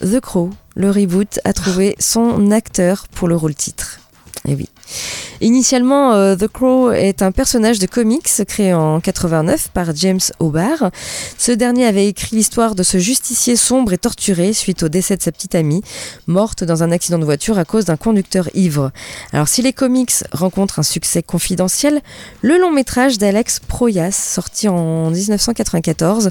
The 0.00 0.20
Crow, 0.20 0.50
le 0.74 0.90
reboot, 0.90 1.40
a 1.44 1.52
trouvé 1.52 1.96
son 1.98 2.50
acteur 2.50 3.08
pour 3.08 3.28
le 3.28 3.36
rôle 3.36 3.54
titre. 3.54 4.00
Et 4.46 4.54
oui. 4.54 4.68
Initialement, 5.40 6.12
euh, 6.12 6.36
The 6.36 6.48
Crow 6.48 6.92
est 6.92 7.22
un 7.22 7.32
personnage 7.32 7.78
de 7.78 7.86
comics 7.86 8.28
créé 8.46 8.74
en 8.74 9.00
89 9.00 9.70
par 9.74 9.94
James 9.96 10.20
O'Barr. 10.38 10.90
Ce 11.36 11.52
dernier 11.52 11.86
avait 11.86 12.06
écrit 12.06 12.36
l'histoire 12.36 12.74
de 12.74 12.82
ce 12.82 12.98
justicier 12.98 13.56
sombre 13.56 13.92
et 13.92 13.98
torturé 13.98 14.52
suite 14.52 14.82
au 14.82 14.88
décès 14.88 15.16
de 15.16 15.22
sa 15.22 15.32
petite 15.32 15.54
amie, 15.54 15.82
morte 16.26 16.64
dans 16.64 16.82
un 16.82 16.92
accident 16.92 17.18
de 17.18 17.24
voiture 17.24 17.58
à 17.58 17.64
cause 17.64 17.84
d'un 17.84 17.96
conducteur 17.96 18.48
ivre. 18.54 18.92
Alors 19.32 19.48
si 19.48 19.62
les 19.62 19.72
comics 19.72 20.12
rencontrent 20.32 20.78
un 20.78 20.84
succès 20.84 21.22
confidentiel, 21.22 22.00
le 22.40 22.58
long 22.58 22.70
métrage 22.70 23.18
d'Alex 23.18 23.60
Proyas, 23.60 24.12
sorti 24.12 24.68
en 24.68 25.10
1994, 25.10 26.30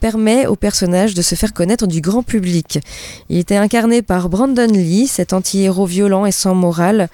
permet 0.00 0.46
au 0.46 0.56
personnage 0.56 1.14
de 1.14 1.22
se 1.22 1.34
faire 1.34 1.52
connaître 1.52 1.86
du 1.86 2.00
grand 2.00 2.22
public. 2.22 2.80
Il 3.28 3.38
était 3.38 3.56
incarné 3.56 4.02
par 4.02 4.28
Brandon 4.28 4.66
Lee, 4.66 5.06
cet 5.06 5.32
anti-héros 5.32 5.86
violent 5.86 6.26
et 6.26 6.32
sans 6.32 6.54
morale 6.54 7.08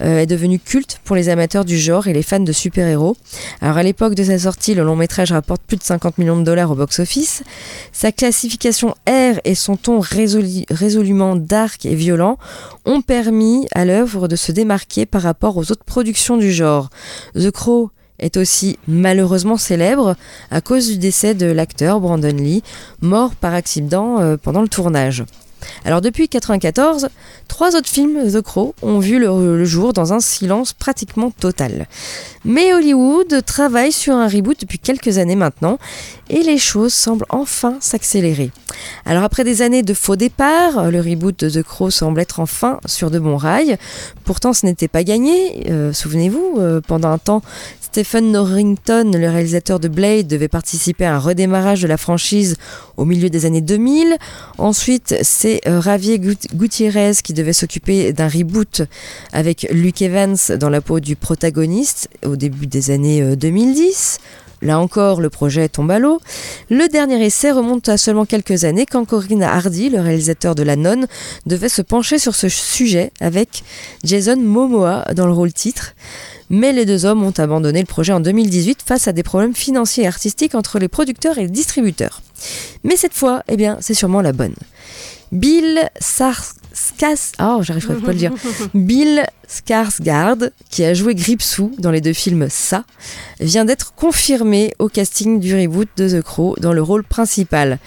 euh, 0.00 0.20
est 0.20 0.26
devenu 0.26 0.58
culte 0.58 1.00
pour 1.04 1.16
les 1.16 1.28
amateurs 1.28 1.64
du 1.64 1.78
genre 1.78 2.06
et 2.06 2.12
les 2.12 2.22
fans 2.22 2.40
de 2.40 2.52
super-héros. 2.52 3.16
Alors 3.60 3.76
à 3.76 3.82
l'époque 3.82 4.14
de 4.14 4.24
sa 4.24 4.38
sortie, 4.38 4.74
le 4.74 4.84
long 4.84 4.96
métrage 4.96 5.32
rapporte 5.32 5.62
plus 5.62 5.76
de 5.76 5.82
50 5.82 6.18
millions 6.18 6.38
de 6.38 6.44
dollars 6.44 6.70
au 6.70 6.74
box-office. 6.74 7.42
Sa 7.92 8.12
classification 8.12 8.94
R 9.08 9.40
et 9.44 9.54
son 9.54 9.76
ton 9.76 10.00
résolument 10.00 11.36
dark 11.36 11.86
et 11.86 11.94
violent 11.94 12.38
ont 12.84 13.02
permis 13.02 13.66
à 13.74 13.84
l'œuvre 13.84 14.28
de 14.28 14.36
se 14.36 14.52
démarquer 14.52 15.06
par 15.06 15.22
rapport 15.22 15.56
aux 15.56 15.70
autres 15.70 15.84
productions 15.84 16.36
du 16.36 16.52
genre. 16.52 16.90
The 17.34 17.50
Crow 17.50 17.90
est 18.20 18.36
aussi 18.36 18.78
malheureusement 18.86 19.56
célèbre 19.56 20.16
à 20.50 20.60
cause 20.60 20.88
du 20.88 20.98
décès 20.98 21.34
de 21.34 21.46
l'acteur 21.46 22.00
Brandon 22.00 22.28
Lee, 22.36 22.62
mort 23.00 23.34
par 23.34 23.54
accident 23.54 24.20
euh, 24.20 24.36
pendant 24.36 24.62
le 24.62 24.68
tournage. 24.68 25.24
Alors 25.84 26.00
depuis 26.00 26.24
1994, 26.24 27.08
trois 27.48 27.76
autres 27.76 27.88
films 27.88 28.30
The 28.30 28.40
Crow 28.40 28.74
ont 28.82 28.98
vu 28.98 29.18
le, 29.18 29.64
jour 29.64 29.92
dans 29.92 30.12
un 30.12 30.20
silence 30.20 30.72
pratiquement 30.72 31.30
total. 31.30 31.86
Mais 32.44 32.72
Hollywood 32.72 33.44
travaille 33.44 33.92
sur 33.92 34.14
un 34.14 34.28
reboot 34.28 34.60
depuis 34.60 34.78
quelques 34.78 35.18
années 35.18 35.36
maintenant 35.36 35.78
et 36.28 36.42
les 36.42 36.58
choses 36.58 36.94
semblent 36.94 37.26
enfin 37.28 37.76
s'accélérer. 37.80 38.50
Alors 39.04 39.24
après 39.24 39.44
des 39.44 39.62
années 39.62 39.82
de 39.82 39.94
faux 39.94 40.16
départ, 40.16 40.90
le 40.90 41.00
reboot 41.00 41.38
de 41.44 41.50
The 41.50 41.62
Crow 41.62 41.90
semble 41.90 42.20
être 42.20 42.40
enfin 42.40 42.78
sur 42.86 43.10
de 43.10 43.18
bons 43.18 43.36
rails. 43.36 43.76
Pourtant 44.24 44.52
ce 44.52 44.66
n'était 44.66 44.88
pas 44.88 45.04
gagné. 45.04 45.70
Euh, 45.70 45.92
souvenez-vous, 45.92 46.56
euh, 46.58 46.80
pendant 46.80 47.10
un 47.10 47.18
temps, 47.18 47.42
Stephen 47.92 48.30
Norrington, 48.30 49.10
le 49.12 49.28
réalisateur 49.28 49.80
de 49.80 49.88
Blade, 49.88 50.28
devait 50.28 50.46
participer 50.46 51.06
à 51.06 51.16
un 51.16 51.18
redémarrage 51.18 51.82
de 51.82 51.88
la 51.88 51.96
franchise 51.96 52.54
au 52.96 53.04
milieu 53.04 53.30
des 53.30 53.46
années 53.46 53.60
2000. 53.60 54.16
Ensuite, 54.58 55.16
c'est 55.22 55.60
euh, 55.66 55.82
Javier 55.82 56.20
Gutiérrez 56.20 57.14
qui 57.24 57.32
devait 57.32 57.52
s'occuper 57.52 58.12
d'un 58.12 58.28
reboot 58.28 58.82
avec 59.32 59.66
Luke 59.72 60.02
Evans 60.02 60.36
dans 60.60 60.68
la 60.68 60.80
peau 60.80 61.00
du 61.00 61.16
protagoniste 61.16 62.08
au 62.24 62.36
début 62.36 62.68
des 62.68 62.92
années 62.92 63.34
2010. 63.34 64.18
Euh, 64.20 64.46
Là 64.62 64.78
encore, 64.78 65.22
le 65.22 65.30
projet 65.30 65.70
tombe 65.70 65.90
à 65.90 65.98
l'eau. 65.98 66.20
Le 66.68 66.86
dernier 66.88 67.24
essai 67.24 67.50
remonte 67.50 67.88
à 67.88 67.96
seulement 67.96 68.26
quelques 68.26 68.64
années 68.64 68.84
quand 68.84 69.06
Corinne 69.06 69.42
Hardy, 69.42 69.88
le 69.88 70.00
réalisateur 70.00 70.54
de 70.54 70.62
La 70.62 70.76
Nonne, 70.76 71.06
devait 71.46 71.70
se 71.70 71.80
pencher 71.80 72.18
sur 72.18 72.34
ce 72.34 72.50
sujet 72.50 73.10
avec 73.20 73.64
Jason 74.04 74.36
Momoa 74.36 75.06
dans 75.14 75.26
le 75.26 75.32
rôle 75.32 75.54
titre 75.54 75.94
mais 76.50 76.72
les 76.72 76.84
deux 76.84 77.06
hommes 77.06 77.22
ont 77.22 77.32
abandonné 77.38 77.80
le 77.80 77.86
projet 77.86 78.12
en 78.12 78.20
2018 78.20 78.80
face 78.84 79.08
à 79.08 79.12
des 79.12 79.22
problèmes 79.22 79.54
financiers 79.54 80.04
et 80.04 80.08
artistiques 80.08 80.54
entre 80.54 80.78
les 80.78 80.88
producteurs 80.88 81.38
et 81.38 81.42
les 81.42 81.48
distributeurs. 81.48 82.20
Mais 82.84 82.96
cette 82.96 83.14
fois, 83.14 83.42
eh 83.48 83.56
bien, 83.56 83.78
c'est 83.80 83.94
sûrement 83.94 84.20
la 84.20 84.32
bonne. 84.32 84.54
Bill 85.32 85.88
Skarsgård, 86.00 87.58
oh, 87.58 87.62
j'arriverai 87.62 87.94
pas 87.96 88.08
à 88.08 88.12
le 88.12 88.18
dire. 88.18 88.32
Bill 88.74 89.24
Skarsgård, 89.50 90.52
qui 90.70 90.84
a 90.84 90.94
joué 90.94 91.16
Gripsou 91.16 91.72
dans 91.78 91.90
les 91.90 92.00
deux 92.00 92.12
films 92.12 92.46
Ça, 92.48 92.84
vient 93.40 93.64
d'être 93.64 93.94
confirmé 93.94 94.72
au 94.78 94.88
casting 94.88 95.40
du 95.40 95.56
reboot 95.56 95.88
de 95.96 96.08
The 96.08 96.22
Crow 96.22 96.54
dans 96.60 96.72
le 96.72 96.80
rôle 96.80 97.02
principal. 97.02 97.78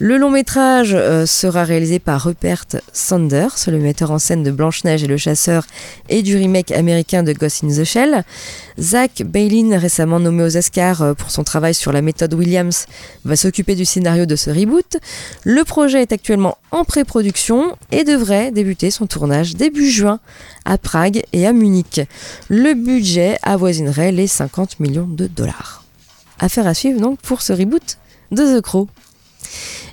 Le 0.00 0.16
long 0.16 0.30
métrage 0.30 0.92
euh, 0.92 1.24
sera 1.24 1.62
réalisé 1.62 2.00
par 2.00 2.24
Rupert 2.24 2.64
Sanders, 2.92 3.54
le 3.68 3.78
metteur 3.78 4.10
en 4.10 4.18
scène 4.18 4.42
de 4.42 4.50
Blanche-Neige 4.50 5.04
et 5.04 5.06
le 5.06 5.16
Chasseur 5.16 5.64
et 6.08 6.22
du 6.22 6.36
remake 6.36 6.72
américain 6.72 7.22
de 7.22 7.32
Ghost 7.32 7.62
in 7.62 7.68
the 7.68 7.84
Shell. 7.84 8.24
Zach 8.80 9.22
Bailin, 9.24 9.78
récemment 9.78 10.18
nommé 10.18 10.42
aux 10.42 10.56
Oscars 10.56 11.02
euh, 11.02 11.14
pour 11.14 11.30
son 11.30 11.44
travail 11.44 11.74
sur 11.74 11.92
la 11.92 12.02
méthode 12.02 12.34
Williams, 12.34 12.86
va 13.24 13.36
s'occuper 13.36 13.76
du 13.76 13.84
scénario 13.84 14.26
de 14.26 14.34
ce 14.34 14.50
reboot. 14.50 14.96
Le 15.44 15.62
projet 15.62 16.02
est 16.02 16.12
actuellement 16.12 16.58
en 16.72 16.84
pré-production 16.84 17.76
et 17.92 18.02
devrait 18.02 18.50
débuter 18.50 18.90
son 18.90 19.06
tournage 19.06 19.54
début 19.54 19.88
juin 19.88 20.18
à 20.64 20.76
Prague 20.76 21.03
et 21.32 21.46
à 21.46 21.52
Munich. 21.52 22.00
Le 22.48 22.74
budget 22.74 23.38
avoisinerait 23.42 24.12
les 24.12 24.26
50 24.26 24.80
millions 24.80 25.06
de 25.06 25.26
dollars. 25.26 25.84
Affaire 26.38 26.66
à 26.66 26.74
suivre 26.74 27.00
donc 27.00 27.20
pour 27.20 27.42
ce 27.42 27.52
reboot 27.52 27.98
de 28.32 28.58
The 28.58 28.60
Crow. 28.60 28.88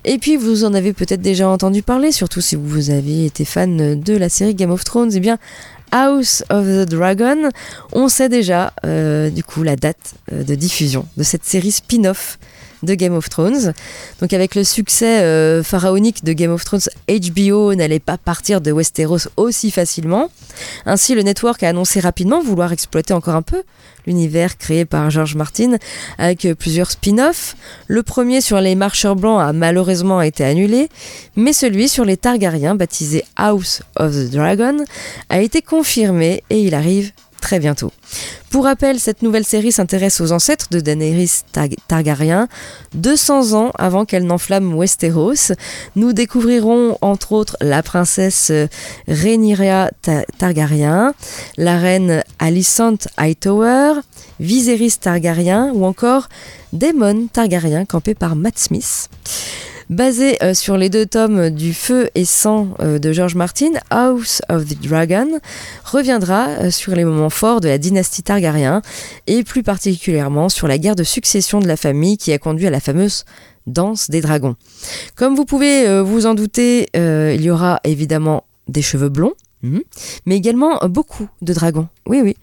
Et 0.03 0.17
puis 0.17 0.35
vous 0.35 0.63
en 0.63 0.73
avez 0.73 0.93
peut-être 0.93 1.21
déjà 1.21 1.47
entendu 1.47 1.83
parler, 1.83 2.11
surtout 2.11 2.41
si 2.41 2.55
vous 2.55 2.89
avez 2.89 3.25
été 3.25 3.45
fan 3.45 3.99
de 3.99 4.17
la 4.17 4.29
série 4.29 4.55
Game 4.55 4.71
of 4.71 4.83
Thrones. 4.83 5.11
Eh 5.13 5.19
bien, 5.19 5.37
House 5.91 6.43
of 6.49 6.65
the 6.65 6.89
Dragon, 6.89 7.49
on 7.91 8.07
sait 8.07 8.29
déjà 8.29 8.73
euh, 8.85 9.29
du 9.29 9.43
coup 9.43 9.61
la 9.61 9.75
date 9.75 10.15
euh, 10.31 10.43
de 10.43 10.55
diffusion 10.55 11.05
de 11.17 11.23
cette 11.23 11.43
série 11.43 11.71
spin-off 11.71 12.39
de 12.83 12.93
Game 12.93 13.13
of 13.13 13.29
Thrones. 13.29 13.73
Donc 14.19 14.33
avec 14.33 14.55
le 14.55 14.63
succès 14.63 15.21
euh, 15.21 15.63
pharaonique 15.63 16.23
de 16.23 16.33
Game 16.33 16.51
of 16.51 16.63
Thrones, 16.65 16.81
HBO 17.07 17.75
n'allait 17.75 17.99
pas 17.99 18.17
partir 18.17 18.61
de 18.61 18.71
Westeros 18.71 19.27
aussi 19.37 19.71
facilement. 19.71 20.29
Ainsi, 20.85 21.15
le 21.15 21.21
network 21.21 21.63
a 21.63 21.69
annoncé 21.69 21.99
rapidement 21.99 22.41
vouloir 22.41 22.71
exploiter 22.71 23.13
encore 23.13 23.35
un 23.35 23.41
peu 23.41 23.63
l'univers 24.07 24.57
créé 24.57 24.85
par 24.85 25.09
George 25.11 25.35
Martin 25.35 25.77
avec 26.17 26.47
plusieurs 26.57 26.91
spin-offs. 26.91 27.55
Le 27.87 28.03
premier 28.03 28.41
sur 28.41 28.59
les 28.59 28.75
marcheurs 28.75 29.15
blancs 29.15 29.41
a 29.41 29.53
malheureusement 29.53 30.21
été 30.21 30.43
annulé, 30.43 30.89
mais 31.35 31.53
celui 31.53 31.87
sur 31.87 32.05
les 32.05 32.17
Targaryens, 32.17 32.75
baptisé 32.75 33.23
House 33.35 33.81
of 33.95 34.13
the 34.13 34.31
Dragon, 34.31 34.77
a 35.29 35.41
été 35.41 35.61
confirmé 35.61 36.43
et 36.49 36.61
il 36.61 36.73
arrive 36.73 37.11
très 37.41 37.59
bientôt. 37.59 37.91
Pour 38.49 38.63
rappel, 38.65 38.99
cette 38.99 39.21
nouvelle 39.21 39.45
série 39.45 39.71
s'intéresse 39.71 40.21
aux 40.21 40.31
ancêtres 40.31 40.67
de 40.71 40.79
Daenerys 40.79 41.41
Targaryen, 41.87 42.47
200 42.93 43.53
ans 43.53 43.71
avant 43.77 44.05
qu'elle 44.05 44.25
n'enflamme 44.25 44.73
Westeros. 44.73 45.53
Nous 45.95 46.13
découvrirons 46.13 46.97
entre 47.01 47.33
autres 47.33 47.57
la 47.59 47.83
princesse 47.83 48.51
Rhaenyra 49.07 49.89
Targaryen, 50.37 51.13
la 51.57 51.77
reine 51.77 52.23
Alicent 52.39 53.07
Hightower, 53.17 53.93
Viserys 54.39 54.97
Targaryen 54.99 55.71
ou 55.73 55.85
encore 55.85 56.29
Daemon 56.73 57.27
Targaryen 57.27 57.85
campé 57.85 58.15
par 58.15 58.35
Matt 58.35 58.57
Smith. 58.57 59.09
Basé 59.91 60.41
euh, 60.41 60.53
sur 60.53 60.77
les 60.77 60.87
deux 60.87 61.05
tomes 61.05 61.49
du 61.49 61.73
Feu 61.73 62.09
et 62.15 62.23
Sang 62.23 62.69
euh, 62.79 62.97
de 62.97 63.11
George 63.11 63.35
Martin, 63.35 63.71
House 63.89 64.41
of 64.47 64.63
the 64.63 64.81
Dragon 64.81 65.27
reviendra 65.83 66.47
euh, 66.47 66.71
sur 66.71 66.95
les 66.95 67.03
moments 67.03 67.29
forts 67.29 67.59
de 67.59 67.67
la 67.67 67.77
dynastie 67.77 68.23
Targaryen 68.23 68.81
et 69.27 69.43
plus 69.43 69.63
particulièrement 69.63 70.47
sur 70.47 70.69
la 70.69 70.77
guerre 70.77 70.95
de 70.95 71.03
succession 71.03 71.59
de 71.59 71.67
la 71.67 71.75
famille 71.75 72.17
qui 72.17 72.31
a 72.31 72.37
conduit 72.37 72.67
à 72.67 72.69
la 72.69 72.79
fameuse 72.79 73.25
danse 73.67 74.09
des 74.09 74.21
dragons. 74.21 74.55
Comme 75.15 75.35
vous 75.35 75.43
pouvez 75.43 76.01
vous 76.01 76.25
en 76.25 76.35
douter, 76.35 76.87
il 76.95 77.41
y 77.41 77.49
aura 77.49 77.81
évidemment 77.83 78.45
des 78.69 78.81
cheveux 78.81 79.09
blonds 79.09 79.33
Mhm. 79.63 79.81
Mais 80.25 80.35
également 80.35 80.79
beaucoup 80.87 81.27
de 81.41 81.53
dragons. 81.53 81.87
Oui, 82.07 82.19
oui. 82.21 82.35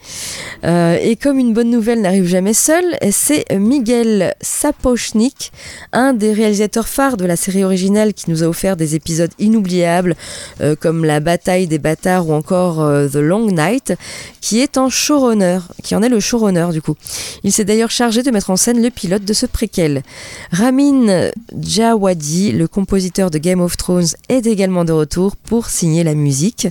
Euh, 0.65 0.97
et 1.01 1.17
comme 1.17 1.39
une 1.39 1.53
bonne 1.53 1.71
nouvelle 1.71 2.01
n'arrive 2.01 2.27
jamais 2.27 2.55
seule, 2.55 2.97
c'est 3.11 3.45
Miguel 3.53 4.35
Sapochnik, 4.41 5.53
un 5.93 6.13
des 6.13 6.33
réalisateurs 6.33 6.87
phares 6.87 7.17
de 7.17 7.25
la 7.25 7.35
série 7.35 7.65
originale 7.65 8.15
qui 8.15 8.31
nous 8.31 8.45
a 8.45 8.47
offert 8.47 8.77
des 8.77 8.95
épisodes 8.95 9.33
inoubliables 9.41 10.15
euh, 10.61 10.77
comme 10.77 11.05
La 11.05 11.19
bataille 11.19 11.67
des 11.67 11.79
bâtards 11.79 12.29
ou 12.29 12.35
encore 12.35 12.83
euh, 12.83 13.09
The 13.09 13.17
Long 13.17 13.51
Night, 13.51 13.95
qui 14.41 14.61
est 14.61 14.79
en 14.79 14.89
showrunner, 14.89 15.59
qui 15.83 15.97
en 15.97 16.03
est 16.03 16.09
le 16.09 16.21
showrunner 16.21 16.69
du 16.73 16.81
coup. 16.81 16.95
Il 17.43 17.53
s'est 17.53 17.65
d'ailleurs 17.65 17.91
chargé 17.91 18.23
de 18.23 18.31
mettre 18.31 18.51
en 18.51 18.57
scène 18.57 18.81
le 18.81 18.91
pilote 18.91 19.25
de 19.25 19.33
ce 19.33 19.47
préquel. 19.47 20.03
Ramin 20.53 21.31
Djawadi, 21.53 22.53
le 22.53 22.69
compositeur 22.69 23.31
de 23.31 23.39
Game 23.39 23.61
of 23.61 23.77
Thrones, 23.77 24.09
est 24.29 24.47
également 24.47 24.85
de 24.85 24.93
retour 24.93 25.35
pour 25.37 25.69
signer 25.69 26.05
la 26.05 26.15
musique. 26.15 26.69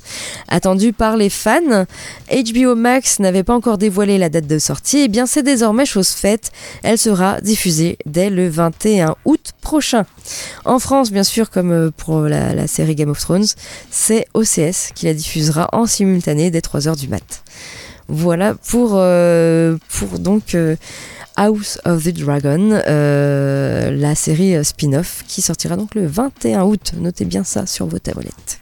Attendu 0.48 0.94
par 0.94 1.18
les 1.18 1.30
fans, 1.30 1.86
HBO 2.32 2.76
Max 2.76 3.20
n'avait 3.20 3.44
pas 3.44 3.54
encore 3.54 3.78
dévoilé 3.78 4.18
la 4.18 4.30
date 4.30 4.48
de 4.48 4.60
sortie, 4.60 5.00
et 5.00 5.04
eh 5.04 5.08
bien 5.08 5.26
c'est 5.26 5.44
désormais 5.44 5.86
chose 5.86 6.10
faite. 6.10 6.52
Elle 6.84 6.98
sera 6.98 7.42
diffusée 7.42 7.98
dès 8.06 8.30
le 8.30 8.50
21 8.50 9.16
août 9.26 9.52
prochain. 9.62 10.06
En 10.66 10.80
France, 10.80 11.12
bien 11.12 11.24
sûr, 11.24 11.50
comme 11.50 11.72
euh, 11.72 11.92
pour 11.96 12.22
la, 12.22 12.68
série 12.68 12.96
Game 12.96 13.10
of 13.10 13.20
Thrones, 13.20 13.48
c'est 13.92 14.28
OCS 14.34 14.92
qui 14.96 15.06
la 15.06 15.14
diffusera 15.14 15.70
en 15.74 15.86
simultané 15.86 16.52
dès 16.52 16.60
3h 16.60 16.98
du 16.98 17.08
mat. 17.08 17.44
Voilà 18.08 18.56
pour, 18.70 18.92
euh, 18.94 19.78
donc 20.20 20.56
euh, 20.56 20.76
House 21.36 21.80
of 21.86 22.04
the 22.04 22.14
Dragon, 22.14 22.82
la 22.88 24.16
série 24.16 24.64
spin-off 24.64 25.24
qui 25.28 25.42
sortira 25.42 25.76
donc 25.76 25.94
le 25.94 26.08
21 26.08 26.64
août. 26.64 26.94
Notez 26.98 27.26
bien 27.26 27.44
ça 27.44 27.66
sur 27.66 27.86
vos 27.88 28.00
tablettes. 28.00 28.60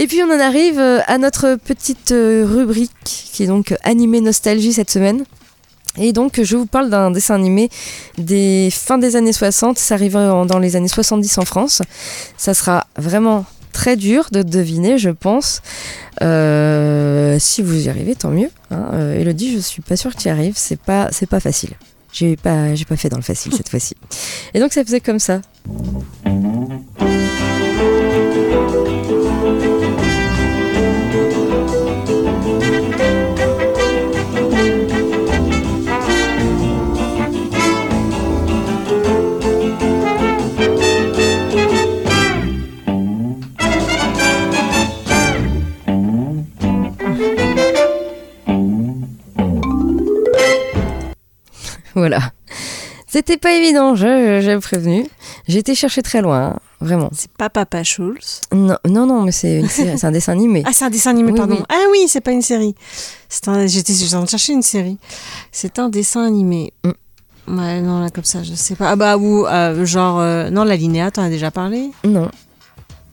Et 0.00 0.06
puis 0.06 0.22
on 0.22 0.32
en 0.32 0.38
arrive 0.38 0.78
euh, 0.78 1.00
à 1.08 1.18
notre 1.18 1.56
petite 1.56 2.12
euh, 2.12 2.46
rubrique 2.48 2.92
qui 3.04 3.42
est 3.42 3.48
donc 3.48 3.74
animé 3.82 4.20
nostalgie 4.20 4.72
cette 4.72 4.90
semaine. 4.90 5.24
Et 5.96 6.12
donc 6.12 6.40
je 6.40 6.56
vous 6.56 6.66
parle 6.66 6.88
d'un 6.88 7.10
dessin 7.10 7.34
animé 7.34 7.68
des 8.16 8.68
fins 8.70 8.98
des 8.98 9.16
années 9.16 9.32
60, 9.32 9.76
ça 9.76 9.94
arrive 9.94 10.12
dans 10.12 10.58
les 10.60 10.76
années 10.76 10.86
70 10.86 11.38
en 11.38 11.44
France. 11.44 11.82
Ça 12.36 12.54
sera 12.54 12.86
vraiment 12.96 13.44
très 13.72 13.96
dur 13.96 14.28
de 14.30 14.44
deviner, 14.44 14.98
je 14.98 15.10
pense. 15.10 15.62
Euh, 16.22 17.36
si 17.40 17.62
vous 17.62 17.86
y 17.86 17.88
arrivez, 17.88 18.14
tant 18.14 18.30
mieux. 18.30 18.50
Hein. 18.70 19.14
Elodie, 19.16 19.52
je 19.52 19.58
suis 19.58 19.82
pas 19.82 19.96
sûre 19.96 20.14
que 20.14 20.20
tu 20.20 20.28
y 20.28 20.30
arrives, 20.30 20.54
c'est 20.56 20.80
pas, 20.80 21.08
c'est 21.10 21.28
pas 21.28 21.40
facile. 21.40 21.70
J'ai 22.12 22.36
pas, 22.36 22.72
j'ai 22.76 22.84
pas 22.84 22.96
fait 22.96 23.08
dans 23.08 23.16
le 23.16 23.24
facile 23.24 23.52
cette 23.52 23.68
fois-ci. 23.70 23.96
Et 24.54 24.60
donc 24.60 24.72
ça 24.72 24.84
faisait 24.84 25.00
comme 25.00 25.18
ça. 25.18 25.40
Voilà. 51.98 52.32
C'était 53.06 53.38
pas 53.38 53.52
évident, 53.52 53.94
j'avais 53.94 54.58
prévenu. 54.60 55.06
J'ai 55.46 55.58
été 55.58 55.74
chercher 55.74 56.02
très 56.02 56.20
loin, 56.20 56.48
hein, 56.48 56.58
vraiment. 56.80 57.08
C'est 57.14 57.30
pas 57.30 57.48
Papa 57.48 57.82
Schulz 57.82 58.42
Non, 58.52 58.76
non, 58.86 59.06
non 59.06 59.22
mais 59.22 59.32
c'est 59.32 59.62
un 60.02 60.10
dessin 60.10 60.32
animé. 60.32 60.62
ah, 60.66 60.70
c'est 60.74 60.84
un 60.84 60.90
dessin 60.90 61.10
animé, 61.10 61.32
pardon. 61.32 61.62
Ah 61.70 61.84
oui, 61.90 62.00
c'est 62.06 62.20
pas 62.20 62.32
une 62.32 62.42
série. 62.42 62.74
J'étais 63.66 64.04
en 64.04 64.08
train 64.08 64.22
de 64.24 64.28
chercher 64.28 64.52
une 64.52 64.62
série. 64.62 64.98
C'est 65.52 65.78
un 65.78 65.88
dessin 65.88 66.26
animé. 66.26 66.74
Mm. 66.84 66.90
Ouais, 67.48 67.80
non, 67.80 68.00
là, 68.00 68.10
comme 68.10 68.24
ça, 68.24 68.42
je 68.42 68.52
sais 68.52 68.74
pas. 68.74 68.90
Ah 68.90 68.96
bah, 68.96 69.16
ou 69.16 69.46
euh, 69.46 69.86
genre. 69.86 70.20
Euh, 70.20 70.50
non, 70.50 70.64
la 70.64 70.76
Linéa, 70.76 71.10
t'en 71.10 71.22
as 71.22 71.30
déjà 71.30 71.50
parlé? 71.50 71.90
Non. 72.04 72.30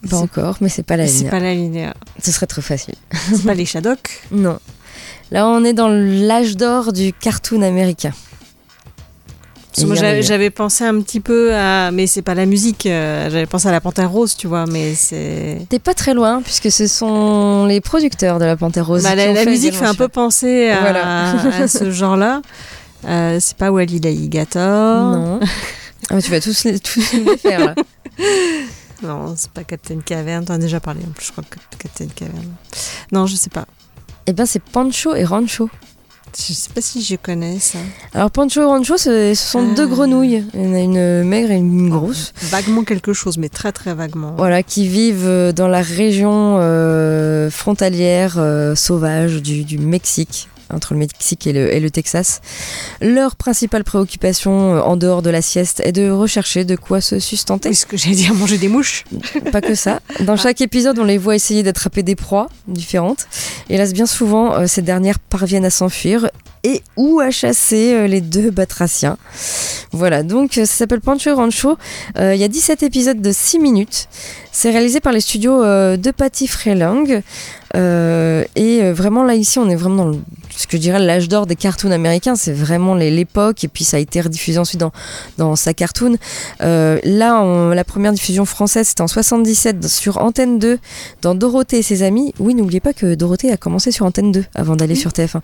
Pas 0.10 0.18
encore, 0.18 0.58
mais 0.60 0.68
c'est 0.68 0.84
pas 0.84 0.98
la 0.98 1.06
Linéa. 1.06 1.20
C'est 1.20 1.30
pas 1.30 1.40
la 1.40 1.54
Linéa. 1.54 1.94
Ce 2.22 2.32
serait 2.34 2.48
trop 2.48 2.62
facile. 2.62 2.96
C'est 3.12 3.46
pas 3.46 3.54
les 3.54 3.66
Shadok 3.66 4.24
Non. 4.32 4.60
Là, 5.32 5.48
on 5.48 5.64
est 5.64 5.74
dans 5.74 5.88
l'âge 5.88 6.58
d'or 6.58 6.92
du 6.92 7.14
cartoon 7.14 7.62
américain. 7.62 8.12
Moi, 9.84 9.96
j'avais 9.96 10.50
pensé 10.50 10.84
un 10.84 11.02
petit 11.02 11.20
peu 11.20 11.54
à, 11.54 11.92
mais 11.92 12.08
c'est 12.08 12.22
pas 12.22 12.36
la 12.36 12.46
musique. 12.46 12.86
Euh, 12.86 13.30
j'avais 13.30 13.46
pensé 13.46 13.68
à 13.68 13.72
la 13.72 13.82
Panthère 13.82 14.10
Rose, 14.12 14.36
tu 14.36 14.48
vois, 14.48 14.66
mais 14.66 14.96
c'est. 14.96 15.66
T'es 15.70 15.80
pas 15.80 15.94
très 15.94 16.14
loin 16.14 16.42
puisque 16.42 16.72
ce 16.72 16.88
sont 16.88 17.66
les 17.66 17.82
producteurs 17.82 18.40
de 18.40 18.46
la 18.46 18.56
Panthère 18.56 18.88
Rose. 18.88 19.04
Bah, 19.04 19.16
la, 19.16 19.46
musique 19.46 19.74
fait 19.74 19.86
un 19.86 19.96
peu 19.96 20.08
penser 20.08 20.70
à, 20.70 21.68
ce 21.68 21.92
genre-là. 21.92 22.42
Euh, 23.06 23.38
c'est 23.40 23.58
pas 23.58 23.72
Wally 23.72 24.00
l'alligator. 24.00 25.18
Non. 25.18 25.40
Ah, 26.10 26.22
tu 26.22 26.32
vas 26.32 26.40
tous 26.40 26.64
les, 26.64 26.80
tous 26.80 27.14
les 27.14 27.38
faire 27.38 27.66
là. 27.66 27.76
Non, 29.04 29.34
c'est 29.36 29.52
pas 29.52 29.64
Captain 29.64 30.00
Cavern. 30.00 30.46
T'en 30.46 30.54
as 30.54 30.58
déjà 30.58 30.80
parlé 30.80 31.02
en 31.06 31.12
plus, 31.12 31.28
je 31.28 31.32
crois 31.32 31.44
que 31.50 31.58
Captain 31.78 32.08
Cavern. 32.08 32.54
Non, 33.12 33.26
je 33.26 33.36
sais 33.36 33.50
pas. 33.50 33.66
Eh 34.26 34.34
ben, 34.34 34.46
c'est 34.46 34.62
Pancho 34.62 35.14
et 35.14 35.26
Rancho. 35.26 35.70
Je 36.38 36.54
sais 36.54 36.70
pas 36.74 36.82
si 36.82 37.02
je 37.02 37.16
connais 37.16 37.60
ça. 37.60 37.80
Alors 38.14 38.30
Pancho 38.30 38.62
et 38.62 38.66
Rancho, 38.66 38.98
ce, 38.98 39.34
sont 39.36 39.74
deux 39.74 39.86
ah. 39.86 39.88
grenouilles. 39.88 40.44
Il 40.54 40.64
y 40.64 40.68
en 40.68 40.74
a 40.74 40.80
une 40.80 41.24
maigre 41.24 41.52
et 41.52 41.56
une 41.56 41.90
grosse. 41.90 42.34
Vaguement 42.42 42.84
quelque 42.84 43.14
chose, 43.14 43.38
mais 43.38 43.50
très 43.50 43.72
très 43.72 43.94
vaguement. 43.94 44.34
Voilà, 44.38 44.62
qui 44.62 44.88
vivent 44.88 45.26
euh, 45.26 45.52
dans 45.54 45.68
la 45.68 45.82
région 45.82 46.58
euh, 46.60 47.50
frontalière 47.50 48.36
euh, 48.38 48.76
sauvage 48.76 49.42
du, 49.42 49.64
du 49.64 49.78
Mexique 49.78 50.50
entre 50.74 50.94
le 50.94 51.00
Mexique 51.00 51.48
et 51.48 51.80
le, 51.80 51.90
Texas. 51.90 52.42
Leur 53.02 53.36
principale 53.36 53.84
préoccupation 53.84 54.76
euh, 54.76 54.82
en 54.82 54.98
dehors 54.98 55.22
de 55.22 55.30
la 55.30 55.42
sieste 55.42 55.82
est 55.86 55.92
de 55.92 56.10
rechercher 56.10 56.66
de 56.66 56.76
quoi 56.76 57.02
se 57.02 57.20
sustenter. 57.20 57.70
est 57.70 57.74
ce 57.74 57.86
que 57.86 57.98
j'allais 57.98 58.16
dire, 58.16 58.34
manger 58.34 58.58
des 58.58 58.68
mouches. 58.68 59.04
Pas 59.52 59.62
que 59.62 59.76
ça. 59.76 60.00
Dans 60.22 60.38
chaque 60.38 60.62
épisode, 60.62 61.00
on 61.00 61.04
les 61.04 61.18
voit 61.18 61.36
essayer 61.36 61.64
d'attraper 61.64 62.04
des 62.04 62.16
proies 62.16 62.50
différentes. 62.68 63.28
Hélas, 63.70 63.94
bien 63.94 64.06
souvent, 64.06 64.54
euh, 64.54 64.68
ces 64.68 64.82
dernières 64.82 65.20
parviennent 65.20 65.66
à 65.66 65.70
s'enfuir 65.70 66.30
et 66.64 66.82
ou 66.98 67.20
à 67.20 67.30
chasser 67.30 67.94
euh, 67.94 68.08
les 68.08 68.22
deux 68.22 68.50
batraciens. 68.50 69.18
Voilà, 69.92 70.24
donc 70.24 70.54
ça 70.54 70.66
s'appelle 70.66 71.02
Pancho 71.02 71.36
Rancho. 71.36 71.78
Il 72.18 72.36
y 72.36 72.44
a 72.44 72.48
17 72.48 72.84
épisodes 72.84 73.22
de 73.22 73.32
6 73.32 73.60
minutes. 73.60 74.10
C'est 74.52 74.72
réalisé 74.72 75.00
par 75.00 75.14
les 75.14 75.22
studios 75.22 75.62
de 75.62 76.12
Patty 76.12 76.48
Freelang. 76.48 77.22
Et 77.76 78.92
vraiment 78.92 79.24
là 79.24 79.36
ici 79.36 79.60
on 79.60 79.70
est 79.70 79.76
vraiment 79.76 80.06
dans 80.06 80.10
le 80.12 80.20
ce 80.56 80.68
que 80.68 80.78
je 80.78 80.82
dirais 80.82 81.00
l'âge 81.00 81.28
d'or 81.28 81.46
des 81.46 81.56
cartoons 81.56 81.92
américains, 81.92 82.36
c'est 82.36 82.54
vraiment 82.54 82.96
l'époque, 82.96 83.64
et 83.64 83.68
puis 83.68 83.84
ça 83.84 83.98
a 83.98 84.00
été 84.00 84.22
rediffusé 84.22 84.58
ensuite 84.58 84.80
dans, 84.80 84.92
dans 85.38 85.56
sa 85.56 85.74
cartoon. 85.74 86.18
Euh, 86.62 87.00
là, 87.04 87.74
la 87.74 87.84
première 87.84 88.12
diffusion 88.12 88.46
française, 88.46 88.88
c'était 88.88 89.02
en 89.02 89.08
77 89.08 89.88
sur 89.88 90.18
Antenne 90.18 90.60
2, 90.60 90.80
dans 91.22 91.36
Dorothée 91.36 91.80
et 91.80 91.84
ses 91.84 92.04
amis. 92.04 92.34
Oui, 92.40 92.56
n'oubliez 92.56 92.80
pas 92.80 92.94
que 92.94 93.16
Dorothée 93.16 93.52
a 93.52 93.58
commencé 93.58 93.92
sur 93.92 94.06
Antenne 94.06 94.32
2 94.32 94.46
avant 94.56 94.76
d'aller 94.76 94.96
sur 94.96 95.12
TF1. 95.12 95.42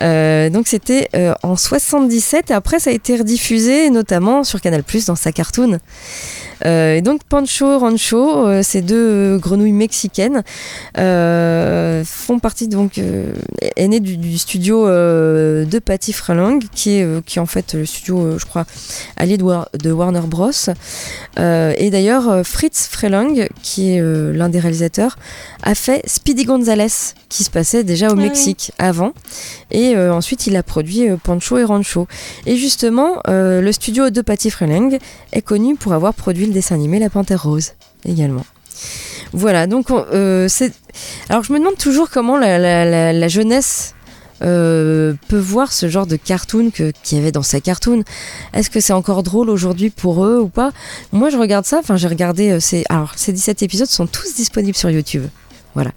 Euh, 0.00 0.50
donc 0.50 0.68
c'était 0.68 1.08
euh, 1.14 1.34
en 1.42 1.56
77, 1.56 2.50
et 2.50 2.54
après 2.54 2.78
ça 2.78 2.90
a 2.90 2.92
été 2.92 3.16
rediffusé 3.16 3.90
notamment 3.90 4.44
sur 4.44 4.60
Canal+, 4.60 4.82
dans 5.06 5.16
sa 5.16 5.32
cartoon. 5.32 5.78
Et 6.64 7.02
donc 7.02 7.24
Pancho 7.24 7.78
Rancho, 7.78 8.62
ces 8.62 8.82
deux 8.82 9.38
grenouilles 9.38 9.72
mexicaines, 9.72 10.42
font 10.94 12.38
partie 12.40 12.68
donc 12.68 13.00
est 13.76 13.88
née 13.88 14.00
du, 14.00 14.38
studio 14.38 14.86
euh, 14.86 15.64
de 15.64 15.78
Patty 15.78 16.12
Frelang, 16.12 16.60
qui 16.74 16.98
est, 16.98 17.04
euh, 17.04 17.20
qui 17.24 17.40
en 17.40 17.46
fait 17.46 17.74
le 17.74 17.86
studio, 17.86 18.20
euh, 18.20 18.38
je 18.38 18.46
crois, 18.46 18.64
allié 19.16 19.36
de, 19.36 19.92
Warner 19.92 20.20
Bros. 20.26 20.50
et 21.36 21.90
d'ailleurs, 21.90 22.46
Fritz 22.46 22.88
Frelang, 22.90 23.48
qui 23.62 23.92
est 23.92 24.00
l'un 24.00 24.48
des 24.48 24.58
réalisateurs, 24.58 25.16
a 25.62 25.74
fait 25.74 26.02
Speedy 26.06 26.44
Gonzales, 26.44 26.88
qui 27.28 27.44
se 27.44 27.50
passait 27.50 27.84
déjà 27.84 28.08
au 28.08 28.12
ah 28.12 28.16
Mexique 28.16 28.72
avant. 28.78 29.12
Et 29.70 29.96
ensuite, 29.96 30.46
il 30.46 30.56
a 30.56 30.62
produit 30.62 31.08
Pancho 31.22 31.58
et 31.58 31.64
Rancho. 31.64 32.06
Et 32.46 32.56
justement, 32.56 33.18
le 33.26 33.70
studio 33.72 34.10
de 34.10 34.20
Patty 34.20 34.50
Frelang 34.50 34.98
est 35.32 35.42
connu 35.42 35.76
pour 35.76 35.92
avoir 35.92 36.14
produit 36.14 36.46
dessin 36.54 36.74
animé 36.74 36.98
La 36.98 37.10
Panthère 37.10 37.42
Rose 37.42 37.72
également. 38.06 38.46
Voilà, 39.32 39.66
donc 39.66 39.88
c'est. 40.48 40.72
Alors 41.28 41.42
je 41.42 41.52
me 41.52 41.58
demande 41.58 41.76
toujours 41.76 42.08
comment 42.08 42.36
la 42.38 43.28
jeunesse 43.28 43.94
euh, 44.42 45.14
peut 45.28 45.38
voir 45.38 45.72
ce 45.72 45.88
genre 45.88 46.06
de 46.06 46.16
cartoon 46.16 46.70
qu'il 46.70 46.92
y 47.12 47.20
avait 47.20 47.32
dans 47.32 47.42
sa 47.42 47.60
cartoon. 47.60 48.02
Est-ce 48.52 48.68
que 48.68 48.80
c'est 48.80 48.92
encore 48.92 49.22
drôle 49.22 49.48
aujourd'hui 49.48 49.90
pour 49.90 50.24
eux 50.24 50.40
ou 50.40 50.48
pas? 50.48 50.72
Moi, 51.12 51.30
je 51.30 51.36
regarde 51.38 51.64
ça. 51.64 51.78
Enfin, 51.78 51.96
j'ai 51.96 52.08
regardé. 52.08 52.50
Euh, 52.50 52.60
ces, 52.60 52.84
alors, 52.88 53.12
ces 53.16 53.32
17 53.32 53.62
épisodes 53.62 53.88
sont 53.88 54.06
tous 54.06 54.34
disponibles 54.34 54.76
sur 54.76 54.90
YouTube. 54.90 55.24
Voilà. 55.74 55.92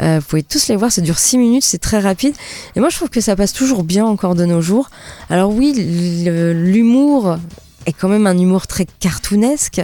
Euh, 0.00 0.18
vous 0.20 0.26
pouvez 0.26 0.42
tous 0.42 0.68
les 0.68 0.76
voir, 0.76 0.92
ça 0.92 1.00
dure 1.00 1.18
6 1.18 1.38
minutes, 1.38 1.64
c'est 1.64 1.78
très 1.78 1.98
rapide. 1.98 2.34
Et 2.76 2.80
moi, 2.80 2.88
je 2.88 2.96
trouve 2.96 3.08
que 3.08 3.20
ça 3.20 3.34
passe 3.34 3.52
toujours 3.52 3.82
bien 3.84 4.04
encore 4.04 4.34
de 4.34 4.44
nos 4.44 4.60
jours. 4.60 4.90
Alors, 5.30 5.52
oui, 5.52 5.72
l'humour 5.74 7.38
est 7.86 7.92
quand 7.92 8.08
même 8.08 8.26
un 8.26 8.36
humour 8.36 8.66
très 8.66 8.86
cartoonesque. 9.00 9.82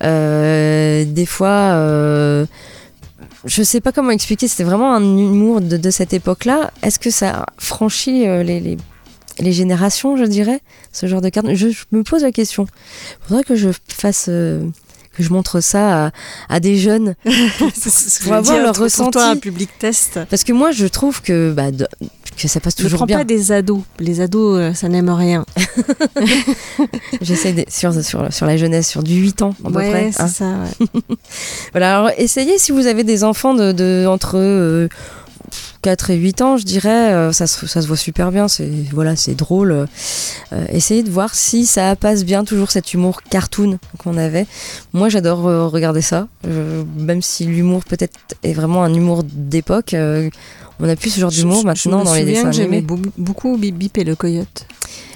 des 0.00 1.26
fois 1.26 2.46
je 3.44 3.62
sais 3.62 3.80
pas 3.80 3.92
comment 3.92 4.10
expliquer, 4.10 4.48
c'était 4.48 4.64
vraiment 4.64 4.94
un 4.94 5.02
humour 5.02 5.60
de, 5.60 5.90
cette 5.90 6.12
époque-là. 6.12 6.70
Est-ce 6.82 6.98
que 6.98 7.10
ça 7.10 7.46
franchit 7.58 8.26
euh, 8.28 8.42
les, 8.42 8.76
les, 9.38 9.52
générations, 9.52 10.16
je 10.16 10.24
dirais, 10.24 10.60
ce 10.92 11.06
genre 11.06 11.20
de 11.20 11.28
carte? 11.28 11.52
Je, 11.54 11.68
me 11.90 12.02
pose 12.02 12.22
la 12.22 12.32
question. 12.32 12.66
Faudrait 13.22 13.44
que 13.44 13.56
je 13.56 13.70
fasse. 13.88 14.26
euh, 14.28 14.64
que 15.16 15.22
je 15.22 15.30
montre 15.30 15.60
ça 15.60 16.06
à, 16.06 16.10
à 16.48 16.60
des 16.60 16.76
jeunes 16.78 17.14
Pour 17.58 17.70
veux 17.70 18.32
avoir 18.32 18.42
dire, 18.42 18.62
leur 18.62 18.72
pour 18.74 18.84
ressenti. 18.84 19.10
toi, 19.12 19.26
un 19.28 19.36
public 19.36 19.70
test. 19.78 20.18
parce 20.30 20.44
que 20.44 20.52
moi 20.52 20.70
je 20.72 20.86
trouve 20.86 21.20
que 21.22 21.52
bah, 21.52 21.70
de- 21.70 21.86
que 22.36 22.48
ça 22.48 22.60
passe 22.60 22.78
Ne 22.78 22.84
toujours 22.84 22.96
prends 23.00 23.06
bien 23.06 23.18
pas 23.18 23.24
des 23.24 23.52
ados. 23.52 23.82
Les 23.98 24.20
ados, 24.22 24.58
euh, 24.58 24.72
ça 24.72 24.88
n'aime 24.88 25.10
rien. 25.10 25.44
j'essaie 27.20 27.66
sur, 27.68 27.92
sur, 28.02 28.32
sur 28.32 28.46
la 28.46 28.56
jeunesse 28.56 28.88
sur 28.88 29.02
du 29.02 29.14
8 29.14 29.42
ans 29.42 29.54
à 29.64 29.68
peu 29.68 29.76
ouais, 29.76 29.90
près 29.90 30.12
c'est 30.12 30.22
hein. 30.22 30.28
ça. 30.28 30.44
ouais. 30.46 30.86
Voilà, 31.72 31.98
alors 31.98 32.10
essayez 32.16 32.58
si 32.58 32.72
vous 32.72 32.86
avez 32.86 33.04
des 33.04 33.24
enfants 33.24 33.54
de, 33.54 33.72
de- 33.72 34.06
entre 34.08 34.36
euh, 34.38 34.88
4 35.82 36.10
et 36.10 36.16
8 36.16 36.42
ans, 36.42 36.56
je 36.56 36.64
dirais, 36.64 37.12
euh, 37.12 37.32
ça, 37.32 37.46
se, 37.46 37.66
ça 37.66 37.82
se 37.82 37.86
voit 37.88 37.96
super 37.96 38.30
bien, 38.30 38.46
c'est 38.48 38.70
voilà, 38.92 39.16
c'est 39.16 39.34
drôle. 39.34 39.72
Euh, 39.72 39.86
essayez 40.70 41.02
de 41.02 41.10
voir 41.10 41.34
si 41.34 41.66
ça 41.66 41.96
passe 41.96 42.24
bien 42.24 42.44
toujours 42.44 42.70
cet 42.70 42.94
humour 42.94 43.22
cartoon 43.22 43.78
qu'on 43.98 44.16
avait. 44.16 44.46
Moi, 44.92 45.08
j'adore 45.08 45.46
euh, 45.48 45.66
regarder 45.66 46.00
ça, 46.02 46.28
Euh, 46.46 46.84
même 46.96 47.20
si 47.22 47.44
l'humour 47.46 47.84
peut-être 47.84 48.18
est 48.42 48.52
vraiment 48.52 48.82
un 48.84 48.94
humour 48.94 49.24
d'époque. 49.24 49.94
euh, 49.94 50.30
on 50.80 50.88
a 50.88 50.96
plus 50.96 51.10
ce 51.10 51.20
genre 51.20 51.30
d'humour 51.30 51.64
maintenant 51.64 51.98
je 51.98 52.04
me 52.04 52.04
dans 52.04 52.14
les 52.14 52.24
dessins 52.24 52.50
J'aimais 52.52 52.78
animés. 52.78 52.82
beau- 52.82 53.10
beaucoup 53.18 53.56
Bip 53.56 53.76
Bip 53.76 53.98
et 53.98 54.04
le 54.04 54.16
coyote. 54.16 54.66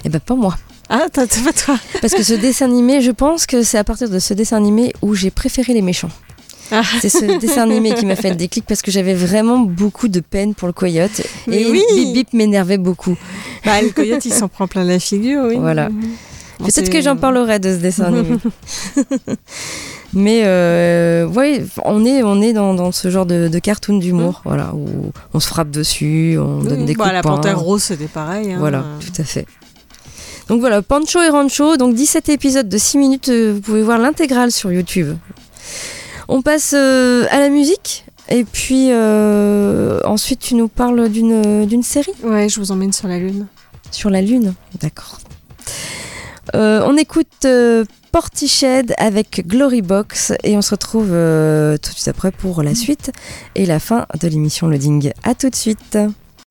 Et 0.05 0.09
ben 0.09 0.19
pas 0.19 0.35
moi. 0.35 0.55
Ah, 0.89 1.07
t'as 1.11 1.27
pas 1.27 1.51
toi 1.53 1.77
Parce 1.99 2.13
que 2.13 2.23
ce 2.23 2.33
dessin 2.33 2.65
animé, 2.67 3.01
je 3.01 3.11
pense 3.11 3.45
que 3.45 3.63
c'est 3.63 3.77
à 3.77 3.83
partir 3.83 4.09
de 4.09 4.19
ce 4.19 4.33
dessin 4.33 4.55
animé 4.57 4.93
où 5.01 5.13
j'ai 5.15 5.31
préféré 5.31 5.73
les 5.73 5.81
méchants. 5.81 6.11
Ah. 6.71 6.81
C'est 7.01 7.09
ce 7.09 7.39
dessin 7.39 7.63
animé 7.63 7.93
qui 7.93 8.05
m'a 8.05 8.15
fait 8.15 8.29
le 8.29 8.35
déclic 8.35 8.65
parce 8.65 8.81
que 8.81 8.91
j'avais 8.91 9.13
vraiment 9.13 9.59
beaucoup 9.59 10.07
de 10.07 10.19
peine 10.19 10.53
pour 10.53 10.67
le 10.67 10.73
coyote. 10.73 11.21
Mais 11.47 11.61
et 11.61 11.69
oui. 11.71 11.81
Bip 11.95 12.13
Bip 12.13 12.33
m'énervait 12.33 12.77
beaucoup. 12.77 13.15
Bah, 13.65 13.81
le 13.81 13.89
coyote, 13.89 14.25
il 14.25 14.33
s'en 14.33 14.47
prend 14.47 14.67
plein 14.67 14.83
la 14.83 14.99
figure, 14.99 15.43
oui. 15.47 15.55
Voilà. 15.57 15.89
Bon, 16.59 16.65
Peut-être 16.65 16.89
que 16.89 17.01
j'en 17.01 17.15
parlerai 17.15 17.59
de 17.59 17.71
ce 17.73 17.77
dessin 17.79 18.05
animé. 18.05 18.37
Mais 20.13 20.41
euh, 20.45 21.27
ouais, 21.27 21.63
on 21.83 22.03
est, 22.05 22.23
on 22.23 22.41
est 22.41 22.53
dans, 22.53 22.73
dans 22.73 22.91
ce 22.91 23.09
genre 23.09 23.25
de, 23.25 23.47
de 23.49 23.59
cartoon 23.59 23.97
d'humour, 23.99 24.41
voilà, 24.45 24.73
où 24.73 25.11
on 25.33 25.39
se 25.39 25.47
frappe 25.47 25.69
dessus, 25.69 26.37
on 26.39 26.61
Oui, 26.61 26.67
donne 26.69 26.85
des 26.85 26.93
bah, 26.95 27.03
coups 27.03 27.09
de 27.09 27.13
La 27.15 27.21
panthère 27.21 27.59
rose, 27.59 27.83
c'était 27.83 28.07
pareil. 28.07 28.53
hein. 28.53 28.57
Voilà, 28.57 28.85
tout 29.01 29.21
à 29.21 29.25
fait. 29.25 29.45
Donc 30.47 30.61
voilà, 30.61 30.81
Pancho 30.81 31.21
et 31.21 31.29
Rancho, 31.29 31.75
donc 31.75 31.93
17 31.93 32.29
épisodes 32.29 32.69
de 32.69 32.77
6 32.77 32.97
minutes, 32.97 33.29
euh, 33.29 33.51
vous 33.53 33.61
pouvez 33.61 33.83
voir 33.83 33.99
l'intégrale 33.99 34.51
sur 34.51 34.71
YouTube. 34.71 35.15
On 36.27 36.41
passe 36.41 36.73
euh, 36.75 37.25
à 37.31 37.39
la 37.39 37.49
musique, 37.49 38.05
et 38.29 38.43
puis 38.43 38.89
euh, 38.91 40.01
ensuite 40.03 40.39
tu 40.39 40.55
nous 40.55 40.67
parles 40.67 41.07
d'une 41.09 41.65
d'une 41.65 41.83
série 41.83 42.11
Ouais, 42.23 42.49
je 42.49 42.59
vous 42.59 42.71
emmène 42.71 42.91
sur 42.93 43.07
la 43.07 43.17
lune. 43.17 43.47
sur 43.91 44.09
la 44.09 44.21
Lune. 44.21 44.53
D'accord. 44.81 45.19
Euh, 46.55 46.81
on 46.85 46.95
écoute 46.97 47.45
euh, 47.45 47.83
Portiched 48.11 48.93
avec 48.97 49.45
Glory 49.47 49.81
Box 49.81 50.33
et 50.43 50.55
on 50.57 50.61
se 50.61 50.71
retrouve 50.71 51.09
euh, 51.11 51.77
tout 51.77 51.91
de 51.91 51.95
suite 51.95 52.07
après 52.07 52.31
pour 52.31 52.63
la 52.63 52.73
suite 52.75 53.11
et 53.55 53.65
la 53.65 53.79
fin 53.79 54.05
de 54.21 54.27
l'émission 54.27 54.67
Loading. 54.67 55.11
A 55.23 55.35
tout 55.35 55.49
de 55.49 55.55
suite. 55.55 55.97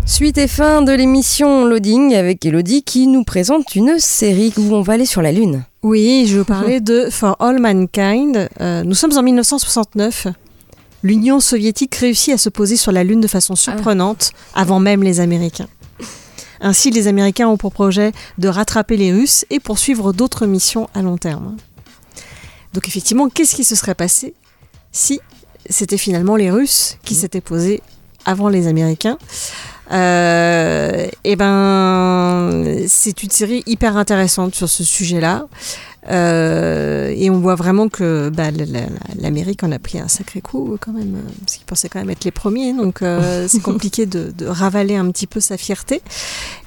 Suite 0.08 0.38
et 0.38 0.46
fin 0.46 0.82
de 0.82 0.92
l'émission 0.92 1.64
Loading 1.64 2.14
avec 2.14 2.46
Elodie 2.46 2.84
qui 2.84 3.08
nous 3.08 3.24
présente 3.24 3.74
une 3.74 3.98
série 3.98 4.52
où 4.56 4.72
on 4.72 4.80
va 4.80 4.92
aller 4.92 5.04
sur 5.04 5.20
la 5.20 5.32
Lune. 5.32 5.64
Oui, 5.82 6.26
je 6.28 6.38
veux 6.38 6.44
parler 6.44 6.80
de 6.80 7.08
For 7.10 7.36
All 7.40 7.58
Mankind. 7.58 8.48
Euh, 8.60 8.84
nous 8.84 8.94
sommes 8.94 9.18
en 9.18 9.22
1969. 9.24 10.28
L'Union 11.02 11.40
soviétique 11.40 11.96
réussit 11.96 12.32
à 12.32 12.38
se 12.38 12.48
poser 12.48 12.76
sur 12.76 12.92
la 12.92 13.02
Lune 13.02 13.20
de 13.20 13.26
façon 13.26 13.56
surprenante 13.56 14.30
avant 14.54 14.78
même 14.78 15.02
les 15.02 15.18
Américains. 15.18 15.68
Ainsi, 16.60 16.92
les 16.92 17.08
Américains 17.08 17.48
ont 17.48 17.56
pour 17.56 17.72
projet 17.72 18.12
de 18.38 18.46
rattraper 18.46 18.96
les 18.96 19.12
Russes 19.12 19.44
et 19.50 19.58
poursuivre 19.58 20.12
d'autres 20.12 20.46
missions 20.46 20.88
à 20.94 21.02
long 21.02 21.18
terme. 21.18 21.56
Donc 22.74 22.86
effectivement, 22.86 23.28
qu'est-ce 23.28 23.56
qui 23.56 23.64
se 23.64 23.74
serait 23.74 23.96
passé 23.96 24.34
si 24.92 25.20
c'était 25.68 25.98
finalement 25.98 26.36
les 26.36 26.50
Russes 26.50 26.96
qui 27.04 27.16
s'étaient 27.16 27.40
posés 27.40 27.82
avant 28.24 28.48
les 28.48 28.68
Américains? 28.68 29.18
Euh, 29.92 31.06
et 31.24 31.36
ben, 31.36 32.84
c'est 32.88 33.22
une 33.22 33.30
série 33.30 33.62
hyper 33.66 33.96
intéressante 33.96 34.54
sur 34.54 34.68
ce 34.68 34.84
sujet-là. 34.84 35.46
Euh, 36.08 37.12
et 37.16 37.30
on 37.30 37.40
voit 37.40 37.56
vraiment 37.56 37.88
que 37.88 38.28
bah, 38.28 38.52
la- 38.52 38.64
la- 38.64 38.86
l'Amérique 39.20 39.64
en 39.64 39.72
a 39.72 39.80
pris 39.80 39.98
un 39.98 40.06
sacré 40.06 40.40
coup 40.40 40.76
quand 40.80 40.92
même, 40.92 41.16
euh, 41.16 41.30
parce 41.40 41.56
qu'ils 41.56 41.66
pensaient 41.66 41.88
quand 41.88 41.98
même 41.98 42.10
être 42.10 42.24
les 42.24 42.30
premiers, 42.30 42.72
donc 42.72 43.02
euh, 43.02 43.46
c'est 43.48 43.60
compliqué 43.60 44.06
de, 44.06 44.30
de 44.30 44.46
ravaler 44.46 44.94
un 44.94 45.10
petit 45.10 45.26
peu 45.26 45.40
sa 45.40 45.56
fierté 45.56 46.02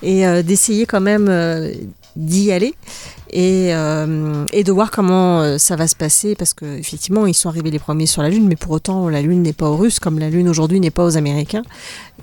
et 0.04 0.28
euh, 0.28 0.42
d'essayer 0.44 0.86
quand 0.86 1.00
même 1.00 1.28
euh, 1.30 1.72
d'y 2.18 2.52
aller 2.52 2.74
et, 3.32 3.74
euh, 3.74 4.46
et 4.52 4.64
de 4.64 4.72
voir 4.72 4.92
comment 4.92 5.42
euh, 5.42 5.58
ça 5.58 5.76
va 5.76 5.88
se 5.88 5.96
passer, 5.96 6.36
parce 6.36 6.54
qu'effectivement 6.54 7.26
ils 7.26 7.34
sont 7.34 7.50
arrivés 7.50 7.72
les 7.72 7.80
premiers 7.80 8.06
sur 8.06 8.22
la 8.22 8.30
Lune, 8.30 8.48
mais 8.48 8.56
pour 8.56 8.72
autant 8.72 9.10
la 9.10 9.22
Lune 9.22 9.42
n'est 9.42 9.54
pas 9.54 9.70
aux 9.70 9.78
Russes, 9.78 10.00
comme 10.00 10.20
la 10.20 10.30
Lune 10.30 10.50
aujourd'hui 10.50 10.80
n'est 10.80 10.92
pas 10.92 11.06
aux 11.06 11.18
Américains, 11.18 11.64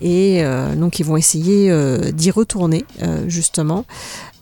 et 0.00 0.44
euh, 0.44 0.74
donc 0.74 0.98
ils 0.98 1.04
vont 1.04 1.16
essayer 1.16 1.72
d'y 2.12 2.30
retourner 2.30 2.84
justement. 3.26 3.84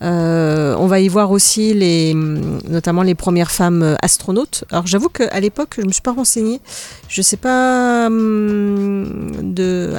On 0.00 0.86
va 0.86 1.00
y 1.00 1.08
voir 1.08 1.30
aussi 1.30 1.72
les, 1.72 2.12
notamment 2.14 3.02
les 3.02 3.14
premières 3.14 3.50
femmes 3.50 3.96
astronautes. 4.02 4.64
Alors 4.70 4.86
j'avoue 4.86 5.08
qu'à 5.08 5.40
l'époque, 5.40 5.76
je 5.78 5.86
me 5.86 5.92
suis 5.92 6.02
pas 6.02 6.12
renseignée. 6.12 6.60
Je 7.08 7.22
sais 7.22 7.38
pas 7.38 8.06
hum, 8.06 9.54
de, 9.54 9.94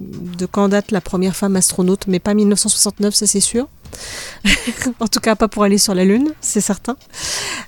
de 0.00 0.46
quand 0.46 0.68
date 0.68 0.90
la 0.90 1.00
première 1.00 1.36
femme 1.36 1.54
astronaute, 1.54 2.06
mais 2.08 2.18
pas 2.18 2.34
1969, 2.34 3.14
ça 3.14 3.26
c'est 3.26 3.40
sûr. 3.40 3.68
en 5.00 5.06
tout 5.06 5.20
cas, 5.20 5.36
pas 5.36 5.48
pour 5.48 5.64
aller 5.64 5.71
sur 5.78 5.94
la 5.94 6.04
Lune, 6.04 6.28
c'est 6.40 6.60
certain. 6.60 6.96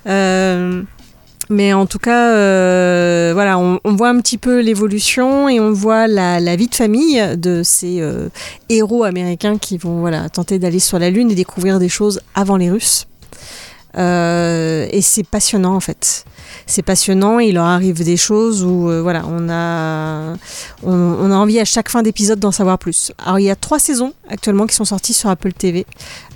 Euh, 0.07 0.83
mais 1.49 1.73
en 1.73 1.85
tout 1.85 1.99
cas, 1.99 2.31
euh, 2.31 3.31
voilà, 3.33 3.59
on, 3.59 3.79
voit 3.85 4.09
un 4.09 4.19
petit 4.19 4.37
peu 4.37 4.61
l'évolution 4.61 5.47
et 5.47 5.59
on 5.59 5.71
voit 5.71 6.07
la, 6.07 6.39
la 6.39 6.55
vie 6.55 6.67
de 6.67 6.75
famille 6.75 7.21
de 7.37 7.61
ces 7.63 8.01
euh, 8.01 8.29
héros 8.69 9.03
américains 9.03 9.57
qui 9.57 9.77
vont 9.77 9.99
voilà, 9.99 10.27
tenter 10.29 10.57
d'aller 10.57 10.79
sur 10.79 10.97
la 10.97 11.09
Lune 11.09 11.29
et 11.31 11.35
découvrir 11.35 11.77
des 11.79 11.89
choses 11.89 12.19
avant 12.33 12.57
les 12.57 12.71
Russes. 12.71 13.05
Euh, 13.97 14.87
et 14.91 15.01
c'est 15.01 15.23
passionnant 15.23 15.75
en 15.75 15.79
fait. 15.79 16.25
C'est 16.67 16.81
passionnant 16.81 17.39
il 17.39 17.55
leur 17.55 17.65
arrive 17.65 18.03
des 18.03 18.17
choses 18.17 18.63
où 18.63 18.89
euh, 18.89 19.01
voilà, 19.01 19.23
on 19.25 19.49
a, 19.49 20.33
on, 20.83 20.93
on 20.93 21.31
a 21.31 21.35
envie 21.35 21.59
à 21.59 21.65
chaque 21.65 21.89
fin 21.89 22.03
d'épisode 22.03 22.39
d'en 22.39 22.51
savoir 22.51 22.77
plus. 22.77 23.13
Alors 23.23 23.39
il 23.39 23.43
y 23.43 23.49
a 23.49 23.55
trois 23.55 23.79
saisons 23.79 24.13
actuellement 24.29 24.67
qui 24.67 24.75
sont 24.75 24.85
sorties 24.85 25.13
sur 25.13 25.29
Apple 25.29 25.53
TV. 25.53 25.85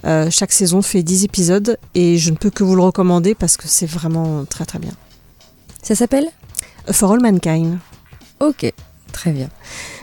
Euh, 0.06 0.30
chaque 0.30 0.52
saison 0.52 0.82
fait 0.82 1.04
10 1.04 1.26
épisodes 1.26 1.78
et 1.96 2.18
je 2.18 2.32
ne 2.32 2.38
peux 2.38 2.50
que 2.50 2.64
vous 2.64 2.76
le 2.76 2.82
recommander 2.82 3.36
parce 3.36 3.58
que 3.58 3.68
c'est 3.68 3.90
vraiment 3.90 4.46
très 4.46 4.66
très 4.66 4.80
bien. 4.80 4.94
Ça 5.84 5.96
s'appelle? 5.96 6.28
For 6.92 7.12
All 7.12 7.22
Mankind. 7.22 7.78
Ok, 8.40 8.72
très 9.12 9.32
bien. 9.32 9.50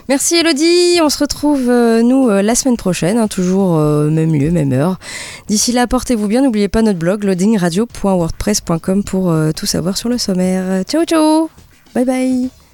Merci 0.09 0.35
Elodie, 0.35 0.99
on 1.01 1.09
se 1.09 1.19
retrouve 1.19 1.69
euh, 1.69 2.01
nous 2.01 2.29
euh, 2.29 2.41
la 2.41 2.55
semaine 2.55 2.77
prochaine, 2.77 3.17
hein, 3.17 3.27
toujours 3.27 3.77
euh, 3.77 4.09
même 4.09 4.33
lieu, 4.33 4.51
même 4.51 4.71
heure. 4.71 4.99
D'ici 5.47 5.73
là, 5.73 5.85
portez-vous 5.85 6.27
bien, 6.27 6.41
n'oubliez 6.41 6.69
pas 6.69 6.81
notre 6.81 6.99
blog 6.99 7.25
loadingradio.wordpress.com 7.25 9.03
pour 9.03 9.35
tout 9.55 9.65
savoir 9.65 9.97
sur 9.97 10.07
le 10.07 10.17
sommaire. 10.17 10.83
Ciao 10.85 11.03
ciao 11.03 11.49
Bye 11.93 12.05
bye 12.05 12.66